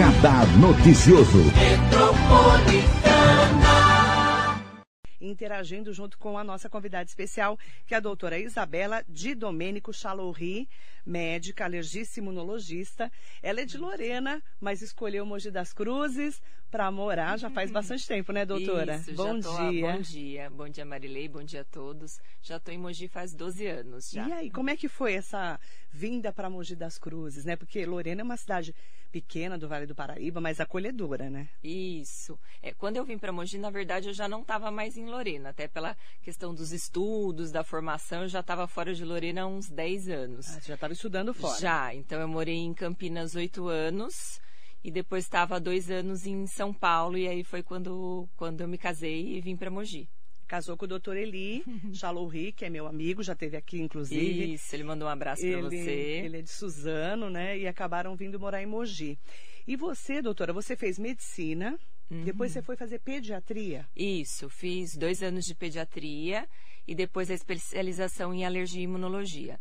Radar 0.00 0.46
Noticioso. 0.58 1.42
Interagindo 5.20 5.92
junto 5.92 6.16
com 6.16 6.38
a 6.38 6.42
nossa 6.42 6.70
convidada 6.70 7.04
especial, 7.04 7.58
que 7.86 7.92
é 7.92 7.98
a 7.98 8.00
doutora 8.00 8.38
Isabela 8.38 9.04
Di 9.06 9.34
Domênico 9.34 9.92
Chalouri, 9.92 10.66
médica, 11.04 11.66
alergista 11.66 12.18
imunologista. 12.18 13.12
Ela 13.42 13.60
é 13.60 13.66
de 13.66 13.76
Lorena, 13.76 14.42
mas 14.58 14.80
escolheu 14.80 15.26
Mogi 15.26 15.50
das 15.50 15.74
Cruzes 15.74 16.40
para 16.70 16.90
morar 16.90 17.38
já 17.38 17.50
faz 17.50 17.70
bastante 17.70 18.06
tempo, 18.06 18.32
né, 18.32 18.46
doutora? 18.46 18.96
Isso, 18.96 19.12
bom 19.12 19.38
tô, 19.38 19.54
dia. 19.68 19.92
Bom 19.92 20.00
dia. 20.00 20.50
Bom 20.50 20.68
dia, 20.68 20.84
Marilei. 20.86 21.28
Bom 21.28 21.44
dia 21.44 21.60
a 21.60 21.64
todos. 21.64 22.18
Já 22.40 22.56
estou 22.56 22.72
em 22.72 22.78
Mogi 22.78 23.06
faz 23.06 23.34
12 23.34 23.66
anos 23.66 24.10
já. 24.10 24.26
E 24.26 24.32
aí, 24.32 24.50
como 24.50 24.70
é 24.70 24.76
que 24.78 24.88
foi 24.88 25.12
essa 25.12 25.60
vinda 25.92 26.32
para 26.32 26.48
Mogi 26.48 26.74
das 26.74 26.96
Cruzes, 26.96 27.44
né? 27.44 27.54
Porque 27.54 27.84
Lorena 27.84 28.22
é 28.22 28.24
uma 28.24 28.38
cidade 28.38 28.74
pequena 29.10 29.58
do 29.58 29.68
Vale 29.68 29.86
do 29.86 29.94
Paraíba, 29.94 30.40
mas 30.40 30.60
acolhedora, 30.60 31.28
né? 31.28 31.48
Isso. 31.62 32.38
É, 32.62 32.72
quando 32.72 32.96
eu 32.96 33.04
vim 33.04 33.18
para 33.18 33.32
Mogi, 33.32 33.58
na 33.58 33.70
verdade, 33.70 34.08
eu 34.08 34.14
já 34.14 34.28
não 34.28 34.42
estava 34.42 34.70
mais 34.70 34.96
em 34.96 35.06
Lorena, 35.06 35.50
até 35.50 35.68
pela 35.68 35.96
questão 36.22 36.54
dos 36.54 36.72
estudos, 36.72 37.50
da 37.50 37.64
formação, 37.64 38.22
eu 38.22 38.28
já 38.28 38.40
estava 38.40 38.66
fora 38.66 38.94
de 38.94 39.04
Lorena 39.04 39.42
há 39.42 39.46
uns 39.46 39.68
10 39.68 40.08
anos. 40.08 40.48
Ah, 40.48 40.60
você 40.60 40.68
já 40.68 40.74
estava 40.74 40.92
estudando 40.92 41.34
fora? 41.34 41.60
Já. 41.60 41.94
Então, 41.94 42.20
eu 42.20 42.28
morei 42.28 42.56
em 42.56 42.72
Campinas 42.72 43.34
oito 43.34 43.68
anos 43.68 44.40
e 44.82 44.90
depois 44.90 45.24
estava 45.24 45.60
dois 45.60 45.90
anos 45.90 46.26
em 46.26 46.46
São 46.46 46.72
Paulo 46.72 47.18
e 47.18 47.28
aí 47.28 47.44
foi 47.44 47.62
quando, 47.62 48.28
quando 48.36 48.60
eu 48.60 48.68
me 48.68 48.78
casei 48.78 49.36
e 49.36 49.40
vim 49.40 49.56
para 49.56 49.70
Mogi. 49.70 50.08
Casou 50.50 50.76
com 50.76 50.84
o 50.84 50.88
doutor 50.88 51.16
Eli 51.16 51.62
Chalouri, 51.94 52.50
que 52.50 52.64
é 52.64 52.68
meu 52.68 52.88
amigo, 52.88 53.22
já 53.22 53.36
teve 53.36 53.56
aqui, 53.56 53.80
inclusive. 53.80 54.54
Isso, 54.54 54.74
ele 54.74 54.82
mandou 54.82 55.06
um 55.06 55.10
abraço 55.10 55.46
para 55.46 55.60
você. 55.60 56.22
Ele 56.24 56.38
é 56.38 56.42
de 56.42 56.50
Suzano, 56.50 57.30
né? 57.30 57.56
E 57.56 57.68
acabaram 57.68 58.16
vindo 58.16 58.40
morar 58.40 58.60
em 58.60 58.66
Mogi. 58.66 59.16
E 59.64 59.76
você, 59.76 60.20
doutora, 60.20 60.52
você 60.52 60.74
fez 60.74 60.98
medicina, 60.98 61.78
uhum. 62.10 62.24
depois 62.24 62.50
você 62.50 62.60
foi 62.62 62.74
fazer 62.74 62.98
pediatria? 62.98 63.86
Isso, 63.94 64.48
fiz 64.48 64.96
dois 64.96 65.22
anos 65.22 65.44
de 65.44 65.54
pediatria 65.54 66.48
e 66.84 66.96
depois 66.96 67.30
a 67.30 67.34
especialização 67.34 68.34
em 68.34 68.44
alergia 68.44 68.80
e 68.80 68.84
imunologia 68.84 69.60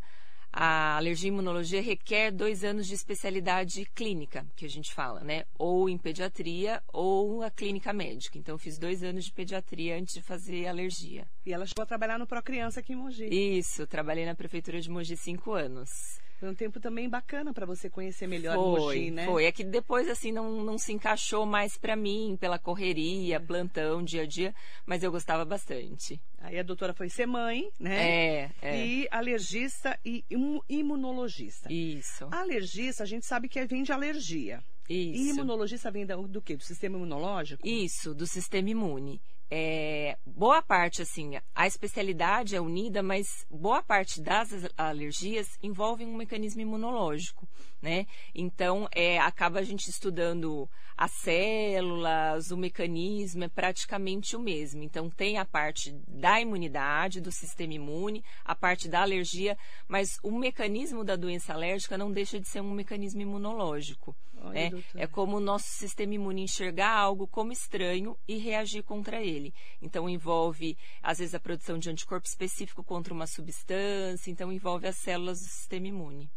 a 0.51 0.97
alergia 0.97 1.29
e 1.29 1.33
imunologia 1.33 1.81
requer 1.81 2.31
dois 2.31 2.63
anos 2.63 2.87
de 2.87 2.93
especialidade 2.93 3.85
clínica, 3.95 4.45
que 4.55 4.65
a 4.65 4.69
gente 4.69 4.93
fala, 4.93 5.21
né? 5.21 5.45
Ou 5.57 5.89
em 5.89 5.97
pediatria 5.97 6.81
ou 6.91 7.43
a 7.43 7.51
clínica 7.51 7.93
médica. 7.93 8.37
Então, 8.37 8.55
eu 8.55 8.59
fiz 8.59 8.77
dois 8.77 9.03
anos 9.03 9.25
de 9.25 9.31
pediatria 9.31 9.97
antes 9.97 10.13
de 10.13 10.21
fazer 10.21 10.67
alergia. 10.67 11.27
E 11.45 11.53
ela 11.53 11.65
chegou 11.65 11.83
a 11.83 11.87
trabalhar 11.87 12.17
no 12.17 12.27
Procriança 12.27 12.79
aqui 12.79 12.93
em 12.93 12.95
Mogi. 12.95 13.25
Isso, 13.25 13.85
trabalhei 13.87 14.25
na 14.25 14.35
prefeitura 14.35 14.81
de 14.81 14.89
Mogi 14.89 15.15
cinco 15.15 15.53
anos. 15.53 16.19
Foi 16.39 16.47
um 16.47 16.55
tempo 16.55 16.79
também 16.79 17.09
bacana 17.09 17.53
para 17.53 17.65
você 17.65 17.89
conhecer 17.89 18.25
melhor 18.25 18.55
foi, 18.55 18.79
Mogi, 18.79 19.11
né? 19.11 19.25
Foi, 19.25 19.43
é 19.43 19.51
que 19.51 19.61
depois 19.61 20.07
assim 20.07 20.31
não, 20.31 20.63
não 20.63 20.77
se 20.77 20.93
encaixou 20.93 21.45
mais 21.45 21.77
para 21.77 21.97
mim, 21.97 22.37
pela 22.39 22.57
correria, 22.57 23.35
é. 23.35 23.39
plantão, 23.39 24.01
dia 24.01 24.21
a 24.21 24.25
dia, 24.25 24.55
mas 24.85 25.03
eu 25.03 25.11
gostava 25.11 25.43
bastante. 25.43 26.17
Aí 26.37 26.57
a 26.57 26.63
doutora 26.63 26.93
foi 26.93 27.09
ser 27.09 27.25
mãe, 27.25 27.69
né? 27.77 28.09
É, 28.09 28.51
é. 28.61 28.85
E 28.87 29.07
alergista 29.11 29.99
e 30.05 30.23
imunologista. 30.69 31.71
Isso. 31.71 32.29
A 32.31 32.39
alergista, 32.39 33.03
a 33.03 33.05
gente 33.05 33.25
sabe 33.25 33.49
que 33.49 33.65
vem 33.65 33.83
de 33.83 33.91
alergia. 33.91 34.63
Isso. 34.87 35.21
E 35.21 35.29
imunologista 35.31 35.91
vem 35.91 36.05
do, 36.05 36.25
do 36.25 36.41
quê? 36.41 36.55
Do 36.55 36.63
sistema 36.63 36.95
imunológico? 36.95 37.67
Isso, 37.67 38.15
do 38.15 38.25
sistema 38.25 38.69
imune 38.69 39.19
é, 39.51 40.15
boa 40.25 40.61
parte, 40.61 41.01
assim, 41.01 41.31
a 41.55 41.65
especialidade 41.65 42.55
é 42.55 42.61
unida, 42.61 43.01
mas 43.01 43.45
boa 43.49 43.81
parte 43.81 44.21
das 44.21 44.49
alergias 44.77 45.57
envolvem 45.61 46.07
um 46.07 46.15
mecanismo 46.15 46.61
imunológico, 46.61 47.49
né? 47.81 48.05
Então, 48.35 48.87
é, 48.91 49.17
acaba 49.17 49.59
a 49.59 49.63
gente 49.63 49.89
estudando 49.89 50.69
as 50.95 51.11
células, 51.11 52.51
o 52.51 52.57
mecanismo 52.57 53.43
é 53.43 53.47
praticamente 53.47 54.35
o 54.35 54.39
mesmo. 54.39 54.83
Então, 54.83 55.09
tem 55.09 55.37
a 55.39 55.45
parte 55.45 55.91
da 56.07 56.39
imunidade, 56.39 57.21
do 57.21 57.31
sistema 57.31 57.73
imune, 57.73 58.23
a 58.45 58.53
parte 58.53 58.87
da 58.87 59.01
alergia, 59.01 59.57
mas 59.87 60.19
o 60.21 60.31
mecanismo 60.31 61.03
da 61.03 61.15
doença 61.15 61.53
alérgica 61.53 61.97
não 61.97 62.11
deixa 62.11 62.39
de 62.39 62.47
ser 62.47 62.61
um 62.61 62.71
mecanismo 62.71 63.21
imunológico. 63.21 64.15
Né? 64.45 64.71
É 64.95 65.07
como 65.07 65.37
o 65.37 65.39
nosso 65.39 65.67
sistema 65.67 66.13
imune 66.13 66.43
enxergar 66.43 66.91
algo 66.91 67.27
como 67.27 67.51
estranho 67.51 68.17
e 68.27 68.37
reagir 68.37 68.83
contra 68.83 69.21
ele. 69.21 69.53
Então, 69.81 70.09
envolve, 70.09 70.77
às 71.01 71.19
vezes, 71.19 71.35
a 71.35 71.39
produção 71.39 71.77
de 71.77 71.89
anticorpo 71.89 72.27
específico 72.27 72.83
contra 72.83 73.13
uma 73.13 73.27
substância, 73.27 74.31
então, 74.31 74.51
envolve 74.51 74.87
as 74.87 74.95
células 74.97 75.39
do 75.39 75.47
sistema 75.47 75.87
imune. 75.87 76.29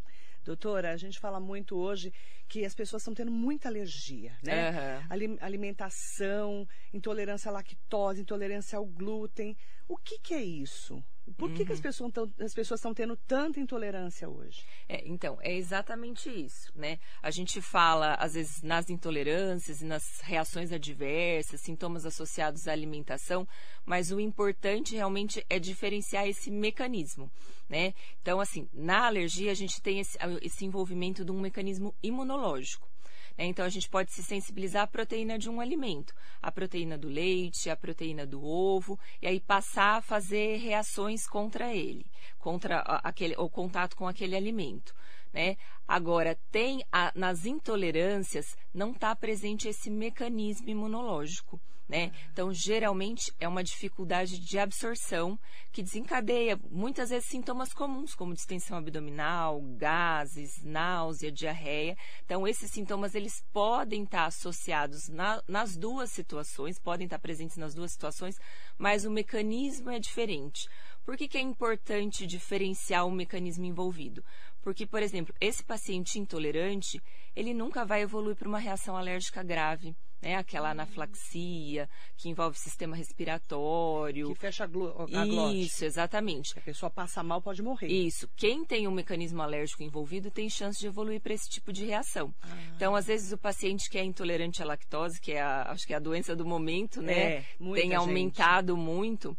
Doutora, 0.44 0.92
a 0.92 0.96
gente 0.96 1.20
fala 1.20 1.38
muito 1.38 1.76
hoje 1.76 2.12
que 2.48 2.64
as 2.64 2.74
pessoas 2.74 3.02
estão 3.02 3.14
tendo 3.14 3.30
muita 3.30 3.68
alergia, 3.68 4.36
né? 4.42 4.70
Uhum. 4.70 5.36
Alimentação, 5.40 6.68
intolerância 6.92 7.48
à 7.48 7.52
lactose, 7.52 8.22
intolerância 8.22 8.76
ao 8.76 8.84
glúten. 8.84 9.56
O 9.88 9.96
que, 9.96 10.18
que 10.18 10.34
é 10.34 10.42
isso? 10.42 11.02
Por 11.32 11.50
que, 11.52 11.60
uhum. 11.60 11.66
que 11.66 11.72
as, 11.72 11.78
uhum. 11.78 11.82
pessoas 11.82 12.12
tão, 12.12 12.32
as 12.40 12.54
pessoas 12.54 12.80
estão 12.80 12.94
tendo 12.94 13.16
tanta 13.16 13.58
intolerância 13.58 14.28
hoje? 14.28 14.64
É, 14.88 15.06
então, 15.06 15.38
é 15.40 15.54
exatamente 15.54 16.28
isso, 16.28 16.72
né? 16.74 16.98
A 17.22 17.30
gente 17.30 17.60
fala, 17.60 18.14
às 18.14 18.34
vezes, 18.34 18.62
nas 18.62 18.90
intolerâncias 18.90 19.80
e 19.80 19.84
nas 19.84 20.20
reações 20.20 20.72
adversas, 20.72 21.60
sintomas 21.60 22.04
associados 22.04 22.68
à 22.68 22.72
alimentação, 22.72 23.46
mas 23.84 24.12
o 24.12 24.20
importante 24.20 24.94
realmente 24.94 25.44
é 25.48 25.58
diferenciar 25.58 26.26
esse 26.28 26.50
mecanismo, 26.50 27.30
né? 27.68 27.94
Então, 28.20 28.40
assim, 28.40 28.68
na 28.72 29.06
alergia 29.06 29.50
a 29.50 29.54
gente 29.54 29.80
tem 29.80 30.00
esse, 30.00 30.18
esse 30.42 30.64
envolvimento 30.64 31.24
de 31.24 31.32
um 31.32 31.40
mecanismo 31.40 31.94
imunológico. 32.02 32.91
Né? 33.36 33.46
Então, 33.46 33.64
a 33.64 33.68
gente 33.68 33.88
pode 33.88 34.12
se 34.12 34.22
sensibilizar 34.22 34.82
à 34.82 34.86
proteína 34.86 35.38
de 35.38 35.48
um 35.48 35.60
alimento, 35.60 36.14
a 36.40 36.50
proteína 36.50 36.96
do 36.98 37.08
leite, 37.08 37.70
a 37.70 37.76
proteína 37.76 38.26
do 38.26 38.44
ovo, 38.44 38.98
e 39.20 39.26
aí 39.26 39.40
passar 39.40 39.98
a 39.98 40.02
fazer 40.02 40.58
reações 40.58 41.26
contra 41.26 41.74
ele, 41.74 42.06
contra 42.38 42.80
aquele, 42.80 43.34
o 43.36 43.48
contato 43.48 43.96
com 43.96 44.06
aquele 44.06 44.36
alimento. 44.36 44.94
Né? 45.32 45.56
Agora, 45.88 46.38
tem 46.50 46.84
a, 46.92 47.10
nas 47.14 47.46
intolerâncias, 47.46 48.56
não 48.72 48.92
está 48.92 49.14
presente 49.16 49.68
esse 49.68 49.90
mecanismo 49.90 50.68
imunológico. 50.68 51.60
Né? 51.88 52.12
Então, 52.32 52.52
geralmente 52.54 53.32
é 53.38 53.46
uma 53.46 53.62
dificuldade 53.62 54.38
de 54.38 54.58
absorção 54.58 55.38
que 55.70 55.82
desencadeia 55.82 56.58
muitas 56.70 57.10
vezes 57.10 57.28
sintomas 57.28 57.72
comuns, 57.74 58.14
como 58.14 58.34
distensão 58.34 58.78
abdominal, 58.78 59.60
gases, 59.76 60.62
náusea, 60.62 61.30
diarreia. 61.30 61.96
Então, 62.24 62.46
esses 62.46 62.70
sintomas 62.70 63.14
eles 63.14 63.44
podem 63.52 64.04
estar 64.04 64.26
associados 64.26 65.08
na, 65.08 65.42
nas 65.46 65.76
duas 65.76 66.10
situações, 66.12 66.78
podem 66.78 67.04
estar 67.04 67.18
presentes 67.18 67.56
nas 67.56 67.74
duas 67.74 67.92
situações, 67.92 68.36
mas 68.78 69.04
o 69.04 69.10
mecanismo 69.10 69.90
é 69.90 69.98
diferente. 69.98 70.68
Por 71.04 71.16
que, 71.16 71.28
que 71.28 71.36
é 71.36 71.40
importante 71.40 72.26
diferenciar 72.26 73.06
o 73.06 73.10
mecanismo 73.10 73.64
envolvido? 73.64 74.24
Porque, 74.62 74.86
por 74.86 75.02
exemplo, 75.02 75.34
esse 75.40 75.64
paciente 75.64 76.18
intolerante, 76.18 77.02
ele 77.34 77.52
nunca 77.52 77.84
vai 77.84 78.02
evoluir 78.02 78.36
para 78.36 78.48
uma 78.48 78.60
reação 78.60 78.96
alérgica 78.96 79.42
grave 79.42 79.94
né? 80.22 80.36
Aquela 80.36 80.70
anaflaxia, 80.70 81.88
que 82.16 82.28
envolve 82.28 82.56
sistema 82.56 82.94
respiratório. 82.94 84.28
Que 84.28 84.34
fecha 84.36 84.64
a, 84.64 84.66
a 84.66 84.68
glote. 84.68 85.60
Isso, 85.60 85.84
exatamente. 85.84 86.56
A 86.56 86.62
pessoa 86.62 86.88
passa 86.88 87.22
mal, 87.22 87.42
pode 87.42 87.60
morrer. 87.60 87.88
Isso. 87.88 88.28
Quem 88.36 88.64
tem 88.64 88.86
um 88.86 88.92
mecanismo 88.92 89.42
alérgico 89.42 89.82
envolvido 89.82 90.30
tem 90.30 90.48
chance 90.48 90.78
de 90.78 90.86
evoluir 90.86 91.20
para 91.20 91.34
esse 91.34 91.50
tipo 91.50 91.72
de 91.72 91.84
reação. 91.84 92.32
Ah. 92.42 92.48
Então, 92.76 92.94
às 92.94 93.06
vezes, 93.06 93.32
o 93.32 93.38
paciente 93.38 93.90
que 93.90 93.98
é 93.98 94.04
intolerante 94.04 94.62
à 94.62 94.66
lactose, 94.66 95.20
que 95.20 95.32
é 95.32 95.42
a, 95.42 95.72
acho 95.72 95.86
que 95.86 95.92
é 95.92 95.96
a 95.96 96.00
doença 96.00 96.36
do 96.36 96.46
momento, 96.46 97.02
né? 97.02 97.12
É, 97.18 97.44
tem 97.74 97.94
aumentado 97.94 98.76
gente. 98.76 98.84
muito. 98.84 99.36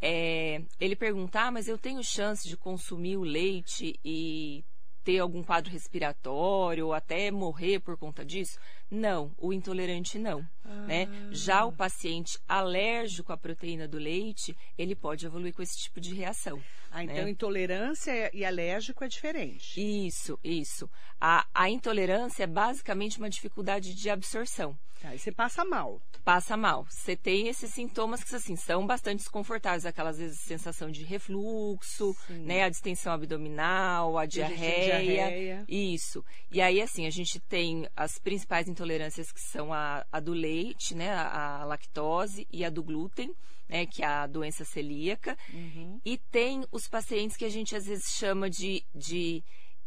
É, 0.00 0.60
ele 0.80 0.96
pergunta, 0.96 1.40
ah, 1.40 1.50
mas 1.50 1.68
eu 1.68 1.78
tenho 1.78 2.02
chance 2.02 2.46
de 2.46 2.56
consumir 2.56 3.16
o 3.16 3.22
leite 3.22 3.98
e 4.04 4.62
ter 5.04 5.18
algum 5.18 5.42
quadro 5.42 5.70
respiratório 5.70 6.86
ou 6.86 6.92
até 6.92 7.30
morrer 7.30 7.78
por 7.80 7.96
conta 7.96 8.24
disso? 8.24 8.58
Não, 8.90 9.32
o 9.38 9.52
intolerante 9.52 10.18
não. 10.18 10.44
Ah. 10.64 10.86
Né? 10.86 11.08
Já 11.30 11.64
o 11.64 11.72
paciente 11.72 12.38
alérgico 12.48 13.32
à 13.32 13.36
proteína 13.36 13.86
do 13.86 13.98
leite, 13.98 14.56
ele 14.78 14.94
pode 14.94 15.26
evoluir 15.26 15.52
com 15.52 15.62
esse 15.62 15.78
tipo 15.78 16.00
de 16.00 16.14
reação. 16.14 16.62
Ah, 16.90 17.02
então 17.02 17.24
né? 17.24 17.30
intolerância 17.30 18.30
e 18.32 18.44
alérgico 18.44 19.02
é 19.02 19.08
diferente. 19.08 19.80
Isso, 19.80 20.38
isso. 20.42 20.88
A, 21.20 21.44
a 21.52 21.68
intolerância 21.68 22.44
é 22.44 22.46
basicamente 22.46 23.18
uma 23.18 23.28
dificuldade 23.28 23.94
de 23.94 24.08
absorção. 24.08 24.78
Aí 25.02 25.18
você 25.18 25.30
passa 25.30 25.64
mal. 25.64 26.00
Passa 26.24 26.56
mal. 26.56 26.86
Você 26.88 27.14
tem 27.14 27.48
esses 27.48 27.70
sintomas 27.70 28.24
que 28.24 28.34
assim, 28.34 28.56
são 28.56 28.86
bastante 28.86 29.18
desconfortáveis, 29.18 29.84
aquelas 29.84 30.18
vezes 30.18 30.38
sensação 30.38 30.90
de 30.90 31.04
refluxo, 31.04 32.16
né, 32.30 32.64
a 32.64 32.70
distensão 32.70 33.12
abdominal, 33.12 34.16
a 34.16 34.24
diarreia, 34.24 34.93
diarreia. 35.02 35.64
Isso. 35.68 36.24
E 36.50 36.60
aí 36.60 36.80
assim, 36.80 37.06
a 37.06 37.10
gente 37.10 37.40
tem 37.40 37.88
as 37.96 38.18
principais 38.18 38.68
intolerâncias 38.68 39.32
que 39.32 39.40
são 39.40 39.72
a, 39.72 40.04
a 40.10 40.20
do 40.20 40.32
leite, 40.32 40.94
né, 40.94 41.10
a, 41.10 41.60
a 41.60 41.64
lactose 41.64 42.46
e 42.52 42.64
a 42.64 42.70
do 42.70 42.82
glúten 42.82 43.34
né, 43.68 43.86
que 43.86 44.02
é 44.02 44.06
a 44.06 44.26
doença 44.26 44.64
celíaca. 44.64 45.36
Uhum. 45.52 46.00
E 46.04 46.18
tem 46.18 46.64
os 46.70 46.86
pacientes 46.86 47.36
que 47.36 47.44
a 47.44 47.48
gente 47.48 47.74
às 47.74 47.86
vezes 47.86 48.04
chama 48.14 48.50
de, 48.50 48.84
de 48.94 49.42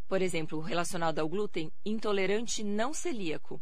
por 0.08 0.22
exemplo, 0.22 0.60
relacionado 0.60 1.20
ao 1.20 1.28
glúten, 1.28 1.72
intolerante 1.86 2.64
não 2.64 2.94
celíaco. 2.94 3.62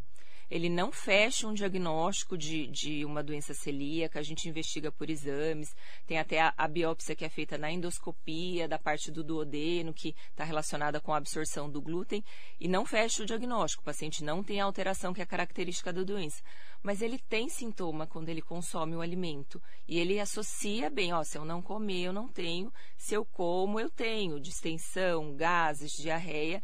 Ele 0.50 0.70
não 0.70 0.92
fecha 0.92 1.48
um 1.48 1.54
diagnóstico 1.54 2.38
de, 2.38 2.68
de 2.68 3.06
uma 3.06 3.24
doença 3.24 3.54
celíaca, 3.54 4.20
a 4.20 4.24
gente 4.24 4.48
investiga 4.48 4.92
por 4.92 5.10
exames, 5.10 5.76
tem 6.06 6.18
até 6.20 6.42
a, 6.42 6.54
a 6.58 6.68
biópsia 6.68 7.16
que 7.16 7.26
é 7.26 7.30
feita 7.30 7.58
na 7.58 7.72
endoscopia, 7.72 8.68
da 8.68 8.78
parte 8.78 9.12
do 9.12 9.24
duodeno, 9.24 9.94
que 9.94 10.16
está 10.30 10.44
relacionada 10.44 11.00
com 11.00 11.14
a 11.14 11.18
absorção 11.18 11.70
do 11.70 11.82
glúten, 11.82 12.24
e 12.60 12.68
não 12.68 12.86
fecha 12.86 13.24
o 13.24 13.26
diagnóstico, 13.26 13.82
o 13.82 13.86
paciente 13.86 14.24
não 14.24 14.44
tem 14.44 14.62
a 14.62 14.66
alteração 14.66 15.14
que 15.14 15.22
é 15.22 15.26
característica 15.26 15.92
da 15.92 16.04
doença. 16.04 16.42
Mas 16.82 17.02
ele 17.02 17.18
tem 17.18 17.50
sintoma 17.50 18.06
quando 18.06 18.30
ele 18.30 18.44
consome 18.44 18.96
o 18.96 19.02
alimento. 19.02 19.60
E 19.88 19.98
ele 19.98 20.20
associa 20.20 20.88
bem, 20.88 21.14
ó, 21.14 21.24
se 21.24 21.36
eu 21.36 21.44
não 21.44 21.60
comer, 21.60 22.04
eu 22.04 22.14
não 22.14 22.28
tenho, 22.28 22.72
se 22.96 23.16
eu 23.16 23.26
como, 23.26 23.80
eu 23.80 23.90
tenho 23.90 24.40
distensão, 24.40 25.36
gases, 25.36 25.94
diarreia. 25.94 26.62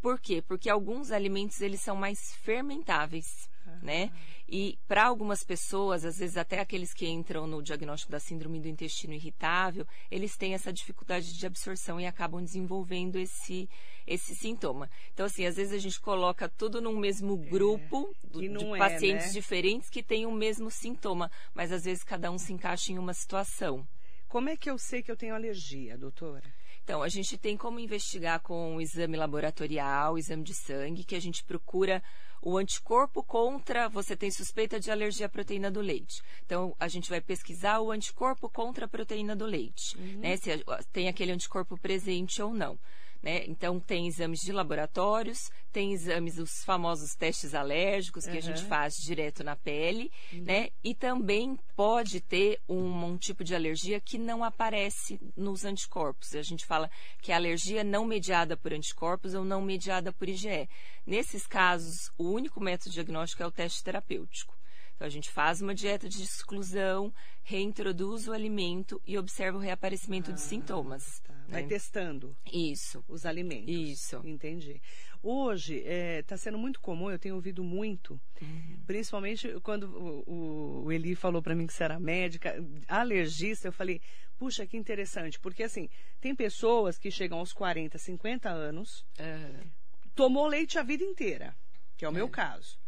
Por 0.00 0.20
quê? 0.20 0.42
Porque 0.42 0.70
alguns 0.70 1.10
alimentos 1.10 1.60
eles 1.60 1.80
são 1.80 1.96
mais 1.96 2.34
fermentáveis, 2.36 3.48
né? 3.82 4.10
E 4.48 4.78
para 4.86 5.04
algumas 5.04 5.42
pessoas, 5.42 6.04
às 6.04 6.18
vezes 6.18 6.36
até 6.36 6.60
aqueles 6.60 6.94
que 6.94 7.08
entram 7.08 7.46
no 7.46 7.62
diagnóstico 7.62 8.12
da 8.12 8.20
síndrome 8.20 8.60
do 8.60 8.68
intestino 8.68 9.14
irritável, 9.14 9.86
eles 10.10 10.36
têm 10.36 10.54
essa 10.54 10.72
dificuldade 10.72 11.36
de 11.36 11.46
absorção 11.46 12.00
e 12.00 12.06
acabam 12.06 12.42
desenvolvendo 12.42 13.16
esse 13.16 13.68
esse 14.06 14.36
sintoma. 14.36 14.88
Então, 15.12 15.26
assim, 15.26 15.44
às 15.46 15.56
vezes 15.56 15.72
a 15.72 15.78
gente 15.78 16.00
coloca 16.00 16.48
tudo 16.48 16.80
num 16.80 16.96
mesmo 16.96 17.42
é, 17.44 17.50
grupo 17.50 18.14
é, 18.24 18.38
de 18.38 18.46
é, 18.46 18.78
pacientes 18.78 19.26
né? 19.26 19.32
diferentes 19.32 19.90
que 19.90 20.00
têm 20.00 20.26
o 20.26 20.30
mesmo 20.30 20.70
sintoma, 20.70 21.28
mas 21.52 21.72
às 21.72 21.84
vezes 21.84 22.04
cada 22.04 22.30
um 22.30 22.38
se 22.38 22.52
encaixa 22.52 22.92
em 22.92 22.98
uma 22.98 23.12
situação. 23.12 23.84
Como 24.28 24.48
é 24.48 24.56
que 24.56 24.70
eu 24.70 24.78
sei 24.78 25.02
que 25.02 25.10
eu 25.10 25.16
tenho 25.16 25.34
alergia, 25.34 25.98
doutora? 25.98 26.44
Então, 26.86 27.02
a 27.02 27.08
gente 27.08 27.36
tem 27.36 27.56
como 27.56 27.80
investigar 27.80 28.38
com 28.38 28.76
o 28.76 28.80
exame 28.80 29.16
laboratorial, 29.16 30.14
o 30.14 30.18
exame 30.18 30.44
de 30.44 30.54
sangue, 30.54 31.02
que 31.02 31.16
a 31.16 31.20
gente 31.20 31.42
procura 31.42 32.00
o 32.40 32.56
anticorpo 32.56 33.24
contra. 33.24 33.88
Você 33.88 34.16
tem 34.16 34.30
suspeita 34.30 34.78
de 34.78 34.88
alergia 34.88 35.26
à 35.26 35.28
proteína 35.28 35.68
do 35.68 35.80
leite. 35.80 36.22
Então, 36.44 36.76
a 36.78 36.86
gente 36.86 37.10
vai 37.10 37.20
pesquisar 37.20 37.80
o 37.80 37.90
anticorpo 37.90 38.48
contra 38.48 38.84
a 38.84 38.88
proteína 38.88 39.34
do 39.34 39.44
leite, 39.44 39.98
uhum. 39.98 40.20
né? 40.20 40.36
Se 40.36 40.64
tem 40.92 41.08
aquele 41.08 41.32
anticorpo 41.32 41.76
presente 41.76 42.40
ou 42.40 42.54
não. 42.54 42.78
Né? 43.22 43.44
Então, 43.46 43.80
tem 43.80 44.06
exames 44.06 44.40
de 44.40 44.52
laboratórios, 44.52 45.50
tem 45.72 45.92
exames, 45.92 46.38
os 46.38 46.64
famosos 46.64 47.14
testes 47.14 47.54
alérgicos 47.54 48.24
que 48.24 48.32
uhum. 48.32 48.38
a 48.38 48.40
gente 48.40 48.64
faz 48.64 48.94
direto 48.94 49.42
na 49.42 49.56
pele, 49.56 50.10
uhum. 50.32 50.42
né? 50.44 50.68
E 50.82 50.94
também 50.94 51.58
pode 51.74 52.20
ter 52.20 52.60
um, 52.68 53.04
um, 53.04 53.16
tipo 53.16 53.42
de 53.42 53.54
alergia 53.54 54.00
que 54.00 54.16
não 54.16 54.44
aparece 54.44 55.20
nos 55.36 55.64
anticorpos. 55.64 56.34
A 56.34 56.42
gente 56.42 56.64
fala 56.64 56.90
que 57.20 57.32
é 57.32 57.34
alergia 57.34 57.82
não 57.82 58.04
mediada 58.04 58.56
por 58.56 58.72
anticorpos 58.72 59.34
ou 59.34 59.44
não 59.44 59.60
mediada 59.60 60.12
por 60.12 60.28
IgE. 60.28 60.68
Nesses 61.06 61.46
casos, 61.46 62.10
o 62.16 62.30
único 62.30 62.60
método 62.60 62.90
diagnóstico 62.90 63.42
é 63.42 63.46
o 63.46 63.50
teste 63.50 63.82
terapêutico. 63.82 64.56
Então, 64.94 65.06
a 65.06 65.10
gente 65.10 65.30
faz 65.30 65.60
uma 65.60 65.74
dieta 65.74 66.08
de 66.08 66.22
exclusão, 66.22 67.12
reintroduz 67.42 68.28
o 68.28 68.32
alimento 68.32 69.00
e 69.06 69.18
observa 69.18 69.58
o 69.58 69.60
reaparecimento 69.60 70.30
ah, 70.30 70.34
de 70.34 70.40
sintomas. 70.40 71.20
Tá. 71.20 71.35
Vai 71.48 71.62
né? 71.62 71.68
testando. 71.68 72.36
Isso. 72.52 73.04
Os 73.08 73.24
alimentos. 73.24 73.68
Isso. 73.68 74.20
Entendi. 74.24 74.80
Hoje 75.22 75.78
está 75.78 75.90
é, 75.90 76.22
tá 76.22 76.36
sendo 76.36 76.58
muito 76.58 76.80
comum, 76.80 77.10
eu 77.10 77.18
tenho 77.18 77.34
ouvido 77.34 77.64
muito, 77.64 78.20
uhum. 78.40 78.78
principalmente 78.86 79.58
quando 79.60 79.84
o, 79.84 80.84
o 80.84 80.92
Eli 80.92 81.16
falou 81.16 81.42
para 81.42 81.54
mim 81.54 81.66
que 81.66 81.72
você 81.72 81.82
era 81.82 81.98
médica, 81.98 82.54
alergista, 82.86 83.66
eu 83.66 83.72
falei, 83.72 84.00
puxa, 84.38 84.66
que 84.66 84.76
interessante, 84.76 85.40
porque 85.40 85.64
assim, 85.64 85.88
tem 86.20 86.34
pessoas 86.34 86.96
que 86.96 87.10
chegam 87.10 87.38
aos 87.38 87.52
40, 87.52 87.98
50 87.98 88.48
anos, 88.48 89.04
uhum. 89.18 89.70
tomou 90.14 90.46
leite 90.46 90.78
a 90.78 90.84
vida 90.84 91.02
inteira, 91.02 91.56
que 91.96 92.04
é 92.04 92.08
o 92.08 92.12
é. 92.12 92.14
meu 92.14 92.28
caso. 92.28 92.78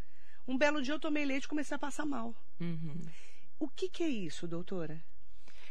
Um 0.47 0.57
belo 0.57 0.81
dia 0.81 0.95
eu 0.95 1.01
tomei 1.01 1.25
leite 1.25 1.45
e 1.45 1.49
comecei 1.49 1.75
a 1.75 1.79
passar 1.79 2.07
mal. 2.07 2.35
Uhum. 2.61 3.03
O 3.59 3.69
que, 3.69 3.89
que 3.89 4.05
é 4.05 4.09
isso, 4.09 4.47
doutora? 4.47 5.03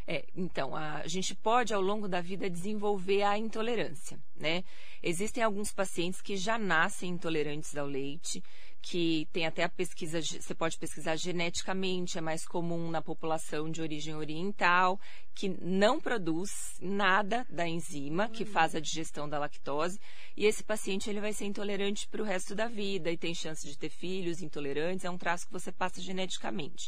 É, 0.10 0.26
então, 0.34 0.74
a, 0.74 1.00
a, 1.00 1.08
gente 1.08 1.36
pode, 1.36 1.74
ao 1.74 1.82
longo 1.82 2.08
da 2.08 2.22
vida, 2.22 2.50
desenvolver 2.50 3.24
a 3.24 3.38
intolerância, 3.38 4.18
né? 4.38 4.64
Existem 5.04 5.44
alguns 5.44 5.74
pacientes 5.74 6.22
que 6.22 6.38
já 6.38 6.58
nascem 6.58 7.10
intolerantes 7.10 7.76
ao 7.76 7.86
leite, 7.86 8.42
que 8.82 9.28
tem 9.34 9.46
até 9.46 9.66
a 9.66 9.70
pesquisa, 9.70 10.22
você 10.22 10.56
pode 10.56 10.78
pesquisar 10.78 11.18
geneticamente, 11.18 12.18
é 12.18 12.22
mais 12.22 12.46
comum 12.46 12.90
na 12.90 13.02
população 13.02 13.70
de 13.70 13.82
origem 13.82 14.16
oriental, 14.16 14.98
que 15.36 15.50
não 15.62 16.00
produz 16.00 16.52
nada 16.80 17.46
da 17.50 17.68
enzima 17.68 18.30
que 18.30 18.46
faz 18.46 18.76
a 18.76 18.80
digestão 18.80 19.28
da 19.28 19.38
lactose, 19.38 20.00
e 20.38 20.46
esse 20.46 20.64
paciente 20.64 21.10
ele 21.10 21.20
vai 21.20 21.34
ser 21.34 21.46
intolerante 21.46 22.08
para 22.08 22.22
o 22.22 22.26
resto 22.26 22.56
da 22.56 22.68
vida 22.68 23.12
e 23.12 23.18
tem 23.18 23.36
chance 23.36 23.68
de 23.68 23.78
ter 23.78 23.90
filhos 23.90 24.42
intolerantes, 24.42 25.04
é 25.04 25.10
um 25.10 25.18
traço 25.18 25.48
que 25.48 25.54
você 25.54 25.70
passa 25.70 26.00
geneticamente. 26.00 26.88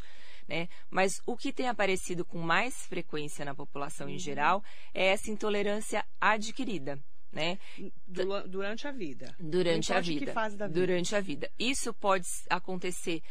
Né? 0.49 0.67
Mas 0.89 1.21
o 1.27 1.37
que 1.37 1.53
tem 1.53 1.69
aparecido 1.69 2.25
com 2.25 2.39
mais 2.39 2.73
frequência 2.87 3.45
na 3.45 3.53
população 3.53 4.07
uhum. 4.07 4.13
em 4.13 4.17
geral 4.17 4.63
é 4.93 5.09
essa 5.09 5.29
intolerância 5.29 6.03
adquirida 6.19 6.99
né? 7.31 7.59
Durante 8.07 8.87
a 8.87 8.91
vida. 8.91 9.35
Durante 9.39 9.93
a 9.93 9.99
vida. 9.99 10.25
Que 10.25 10.31
fase 10.31 10.57
da 10.57 10.65
vida. 10.65 10.79
Durante 10.79 11.15
a 11.15 11.21
vida. 11.21 11.47
Isso 11.59 11.93
pode 11.93 12.25
acontecer 12.49 13.21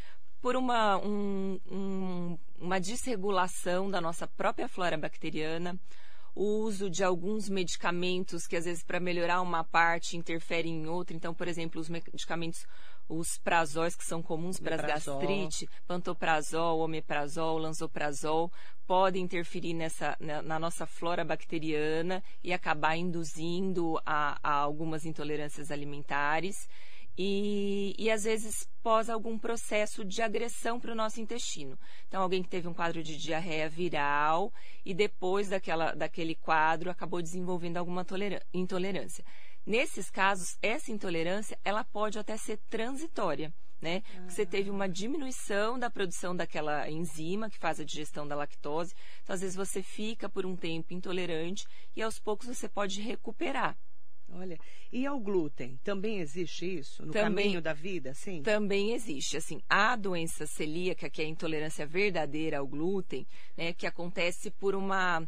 por 0.41 0.55
uma, 0.55 0.99
um, 0.99 1.61
um, 1.69 2.39
uma 2.61 2.81
desregulação 2.81 3.91
da 3.91 4.01
nossa 4.01 4.27
própria 4.27 4.69
flora 4.69 4.97
bacteriana, 4.97 5.77
o 6.35 6.61
uso 6.61 6.89
de 6.89 7.03
alguns 7.03 7.49
medicamentos 7.49 8.47
que 8.47 8.57
às 8.57 8.65
vezes 8.65 8.85
para 8.85 9.01
melhorar 9.01 9.41
uma 9.41 9.65
parte 9.65 10.17
interferem 10.17 10.83
em 10.83 10.87
outra. 10.87 11.17
Então, 11.17 11.35
por 11.35 11.49
exemplo, 11.49 11.81
os 11.81 11.89
medicamentos 11.89 12.65
os 13.09 13.39
prazóis 13.39 13.97
que 13.97 14.05
são 14.05 14.23
comuns 14.23 14.61
para 14.61 14.77
as 14.77 14.83
gastrite, 14.83 15.69
pantoprazol, 15.87 16.81
omeprazol, 16.81 17.59
lanzoprazol, 17.59 18.53
podem 18.87 19.25
interferir 19.25 19.75
nessa, 19.75 20.17
na, 20.21 20.43
na, 20.43 20.59
nossa 20.59 20.87
flora 20.87 21.25
bacteriana 21.25 22.23
e 22.45 22.53
acabar 22.53 22.97
induzindo 22.97 23.99
a, 24.05 24.39
a 24.43 24.53
algumas 24.53 25.07
intolerâncias 25.07 25.71
alimentares. 25.71 26.69
E, 27.21 27.97
e, 27.99 28.09
às 28.13 28.23
vezes 28.23 28.69
pós 28.81 29.11
algum 29.11 29.37
processo 29.37 30.05
de 30.05 30.23
agressão 30.23 30.79
para 30.79 30.93
o 30.93 30.95
nosso 30.95 31.21
intestino. 31.21 31.77
Então, 32.07 32.23
alguém 32.23 32.45
que 32.45 32.49
teve 32.49 32.69
um 32.69 32.73
quadro 32.73 33.03
de 33.03 33.17
diarreia 33.17 33.69
viral 33.69 34.53
e 34.85 34.95
depois 34.95 35.49
daquela, 35.49 35.93
daquele 35.97 36.37
quadro 36.37 36.91
acabou 36.91 37.21
desenvolvendo 37.21 37.77
alguma 37.77 38.07
intolerância. 38.55 39.25
Nesses 39.69 40.09
casos, 40.09 40.57
essa 40.63 40.91
intolerância 40.91 41.59
ela 41.63 41.85
pode 41.85 42.19
até 42.19 42.39
ser 42.39 42.57
transitória. 42.71 43.53
Né? 43.83 44.03
Ah. 44.17 44.31
Você 44.31 44.47
teve 44.47 44.71
uma 44.71 44.89
diminuição 44.89 45.79
da 45.79 45.91
produção 45.91 46.35
daquela 46.35 46.91
enzima 46.91 47.51
que 47.51 47.59
faz 47.59 47.79
a 47.79 47.85
digestão 47.85 48.27
da 48.27 48.35
lactose. 48.35 48.95
Então, 49.23 49.35
às 49.35 49.43
vezes, 49.43 49.55
você 49.55 49.83
fica 49.83 50.27
por 50.27 50.47
um 50.47 50.57
tempo 50.57 50.95
intolerante 50.95 51.67
e 51.95 52.01
aos 52.01 52.19
poucos 52.19 52.49
você 52.49 52.67
pode 52.67 53.03
recuperar. 53.03 53.77
Olha, 54.31 54.59
e 54.91 55.07
ao 55.07 55.19
glúten, 55.21 55.79
também 55.85 56.19
existe 56.21 56.79
isso 56.79 57.05
no 57.05 57.13
também, 57.13 57.47
caminho 57.47 57.63
da 57.63 57.73
vida, 57.73 58.13
sim? 58.15 58.43
Também 58.43 58.93
existe, 58.93 59.37
assim, 59.37 59.61
a 59.69 59.97
doença 59.97 60.47
celíaca, 60.47 61.09
que 61.09 61.23
é 61.23 61.25
a 61.25 61.29
intolerância 61.29 61.87
verdadeira 61.87 62.59
ao 62.59 62.67
glúten, 62.67 63.27
né, 63.57 63.73
que 63.73 63.87
acontece 63.87 64.51
por 64.51 64.75
uma 64.75 65.27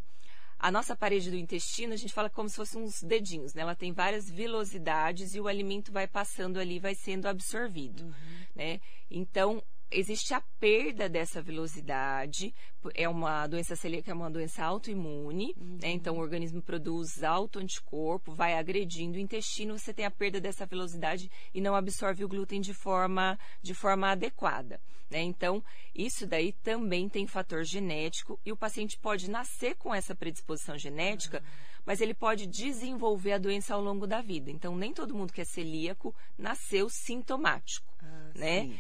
a 0.60 0.70
nossa 0.70 0.94
parede 0.94 1.30
do 1.30 1.36
intestino, 1.36 1.94
a 1.94 1.96
gente 1.96 2.12
fala 2.12 2.28
como 2.28 2.48
se 2.48 2.56
fossem 2.56 2.82
uns 2.82 3.02
dedinhos, 3.02 3.54
né? 3.54 3.62
Ela 3.62 3.74
tem 3.74 3.92
várias 3.92 4.30
velocidades 4.30 5.34
e 5.34 5.40
o 5.40 5.48
alimento 5.48 5.90
vai 5.90 6.06
passando 6.06 6.60
ali, 6.60 6.78
vai 6.78 6.94
sendo 6.94 7.26
absorvido, 7.26 8.04
uhum. 8.04 8.12
né? 8.54 8.78
Então, 9.10 9.62
existe 9.90 10.32
a 10.32 10.40
perda 10.58 11.08
dessa 11.08 11.42
velocidade, 11.42 12.54
é 12.94 13.08
uma 13.08 13.46
doença 13.46 13.74
celíaca, 13.74 14.10
é 14.10 14.14
uma 14.14 14.30
doença 14.30 14.64
autoimune, 14.64 15.48
né? 15.48 15.54
uhum. 15.56 15.78
né? 15.82 15.90
então 15.90 16.16
o 16.16 16.20
organismo 16.20 16.62
produz 16.62 17.22
autoanticorpo, 17.22 18.32
vai 18.32 18.54
agredindo 18.54 19.16
o 19.16 19.20
intestino, 19.20 19.78
você 19.78 19.92
tem 19.92 20.04
a 20.04 20.10
perda 20.10 20.40
dessa 20.40 20.64
velocidade 20.64 21.30
e 21.52 21.60
não 21.60 21.74
absorve 21.74 22.24
o 22.24 22.28
glúten 22.28 22.60
de 22.60 22.72
forma, 22.72 23.38
de 23.60 23.74
forma 23.74 24.10
adequada. 24.10 24.80
Né? 25.10 25.22
Então, 25.22 25.62
isso 25.92 26.24
daí 26.24 26.52
também 26.52 27.08
tem 27.08 27.26
fator 27.26 27.64
genético 27.64 28.38
e 28.46 28.52
o 28.52 28.56
paciente 28.56 28.96
pode 28.96 29.28
nascer 29.28 29.74
com 29.74 29.92
essa 29.92 30.14
predisposição 30.14 30.78
genética, 30.78 31.38
uhum. 31.38 31.82
mas 31.84 32.00
ele 32.00 32.14
pode 32.14 32.46
desenvolver 32.46 33.32
a 33.32 33.38
doença 33.38 33.74
ao 33.74 33.82
longo 33.82 34.06
da 34.06 34.22
vida. 34.22 34.52
Então, 34.52 34.76
nem 34.76 34.94
todo 34.94 35.14
mundo 35.14 35.32
que 35.32 35.40
é 35.40 35.44
celíaco 35.44 36.14
nasceu 36.38 36.88
sintomático, 36.88 37.92
ah, 38.00 38.30
né? 38.36 38.62
Sim. 38.62 38.78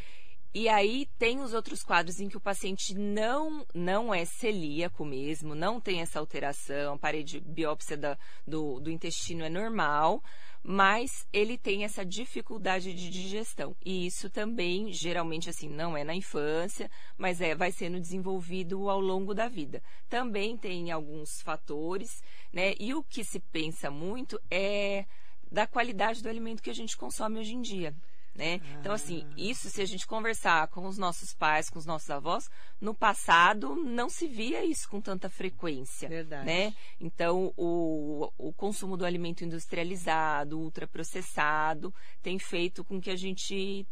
E 0.52 0.68
aí 0.68 1.06
tem 1.16 1.40
os 1.40 1.54
outros 1.54 1.84
quadros 1.84 2.18
em 2.18 2.28
que 2.28 2.36
o 2.36 2.40
paciente 2.40 2.92
não 2.92 3.64
não 3.72 4.12
é 4.12 4.24
celíaco 4.24 5.04
mesmo, 5.04 5.54
não 5.54 5.80
tem 5.80 6.00
essa 6.00 6.18
alteração, 6.18 6.94
a 6.94 6.98
parede 6.98 7.38
biópsia 7.38 7.96
da, 7.96 8.18
do, 8.44 8.80
do 8.80 8.90
intestino 8.90 9.44
é 9.44 9.48
normal, 9.48 10.20
mas 10.62 11.26
ele 11.32 11.56
tem 11.56 11.84
essa 11.84 12.04
dificuldade 12.04 12.92
de 12.92 13.10
digestão. 13.10 13.76
E 13.84 14.06
isso 14.06 14.28
também, 14.28 14.92
geralmente, 14.92 15.48
assim, 15.48 15.68
não 15.68 15.96
é 15.96 16.02
na 16.02 16.14
infância, 16.14 16.90
mas 17.16 17.40
é, 17.40 17.54
vai 17.54 17.70
sendo 17.70 18.00
desenvolvido 18.00 18.90
ao 18.90 19.00
longo 19.00 19.32
da 19.32 19.48
vida. 19.48 19.80
Também 20.08 20.56
tem 20.56 20.90
alguns 20.90 21.40
fatores, 21.42 22.22
né? 22.52 22.74
E 22.78 22.92
o 22.92 23.04
que 23.04 23.22
se 23.22 23.38
pensa 23.38 23.88
muito 23.88 24.40
é 24.50 25.06
da 25.50 25.66
qualidade 25.66 26.22
do 26.22 26.28
alimento 26.28 26.62
que 26.62 26.70
a 26.70 26.74
gente 26.74 26.96
consome 26.96 27.38
hoje 27.38 27.54
em 27.54 27.62
dia. 27.62 27.94
Né? 28.34 28.60
Ah. 28.62 28.78
Então, 28.80 28.92
assim, 28.92 29.26
isso 29.36 29.68
se 29.68 29.82
a 29.82 29.84
gente 29.84 30.06
conversar 30.06 30.68
com 30.68 30.86
os 30.86 30.96
nossos 30.96 31.34
pais, 31.34 31.68
com 31.68 31.78
os 31.78 31.86
nossos 31.86 32.08
avós, 32.10 32.48
no 32.80 32.94
passado 32.94 33.74
não 33.74 34.08
se 34.08 34.26
via 34.26 34.64
isso 34.64 34.88
com 34.88 35.00
tanta 35.00 35.28
frequência. 35.28 36.08
Verdade. 36.08 36.46
Né? 36.46 36.74
Então, 37.00 37.52
o, 37.56 38.30
o 38.38 38.52
consumo 38.52 38.96
do 38.96 39.04
alimento 39.04 39.44
industrializado, 39.44 40.58
ultraprocessado, 40.58 41.92
tem 42.22 42.38
feito 42.38 42.84
com 42.84 43.00
que 43.00 43.10
a 43.10 43.16
gente 43.16 43.86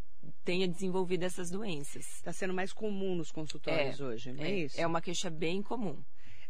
tenha 0.44 0.68
desenvolvido 0.68 1.24
essas 1.24 1.50
doenças. 1.50 2.06
Está 2.16 2.32
sendo 2.32 2.54
mais 2.54 2.72
comum 2.72 3.14
nos 3.14 3.30
consultórios 3.30 4.00
é, 4.00 4.04
hoje, 4.04 4.32
não 4.32 4.44
é, 4.44 4.50
é, 4.50 4.58
isso? 4.60 4.80
É 4.80 4.86
uma 4.86 5.00
queixa 5.00 5.30
bem 5.30 5.62
comum. 5.62 6.02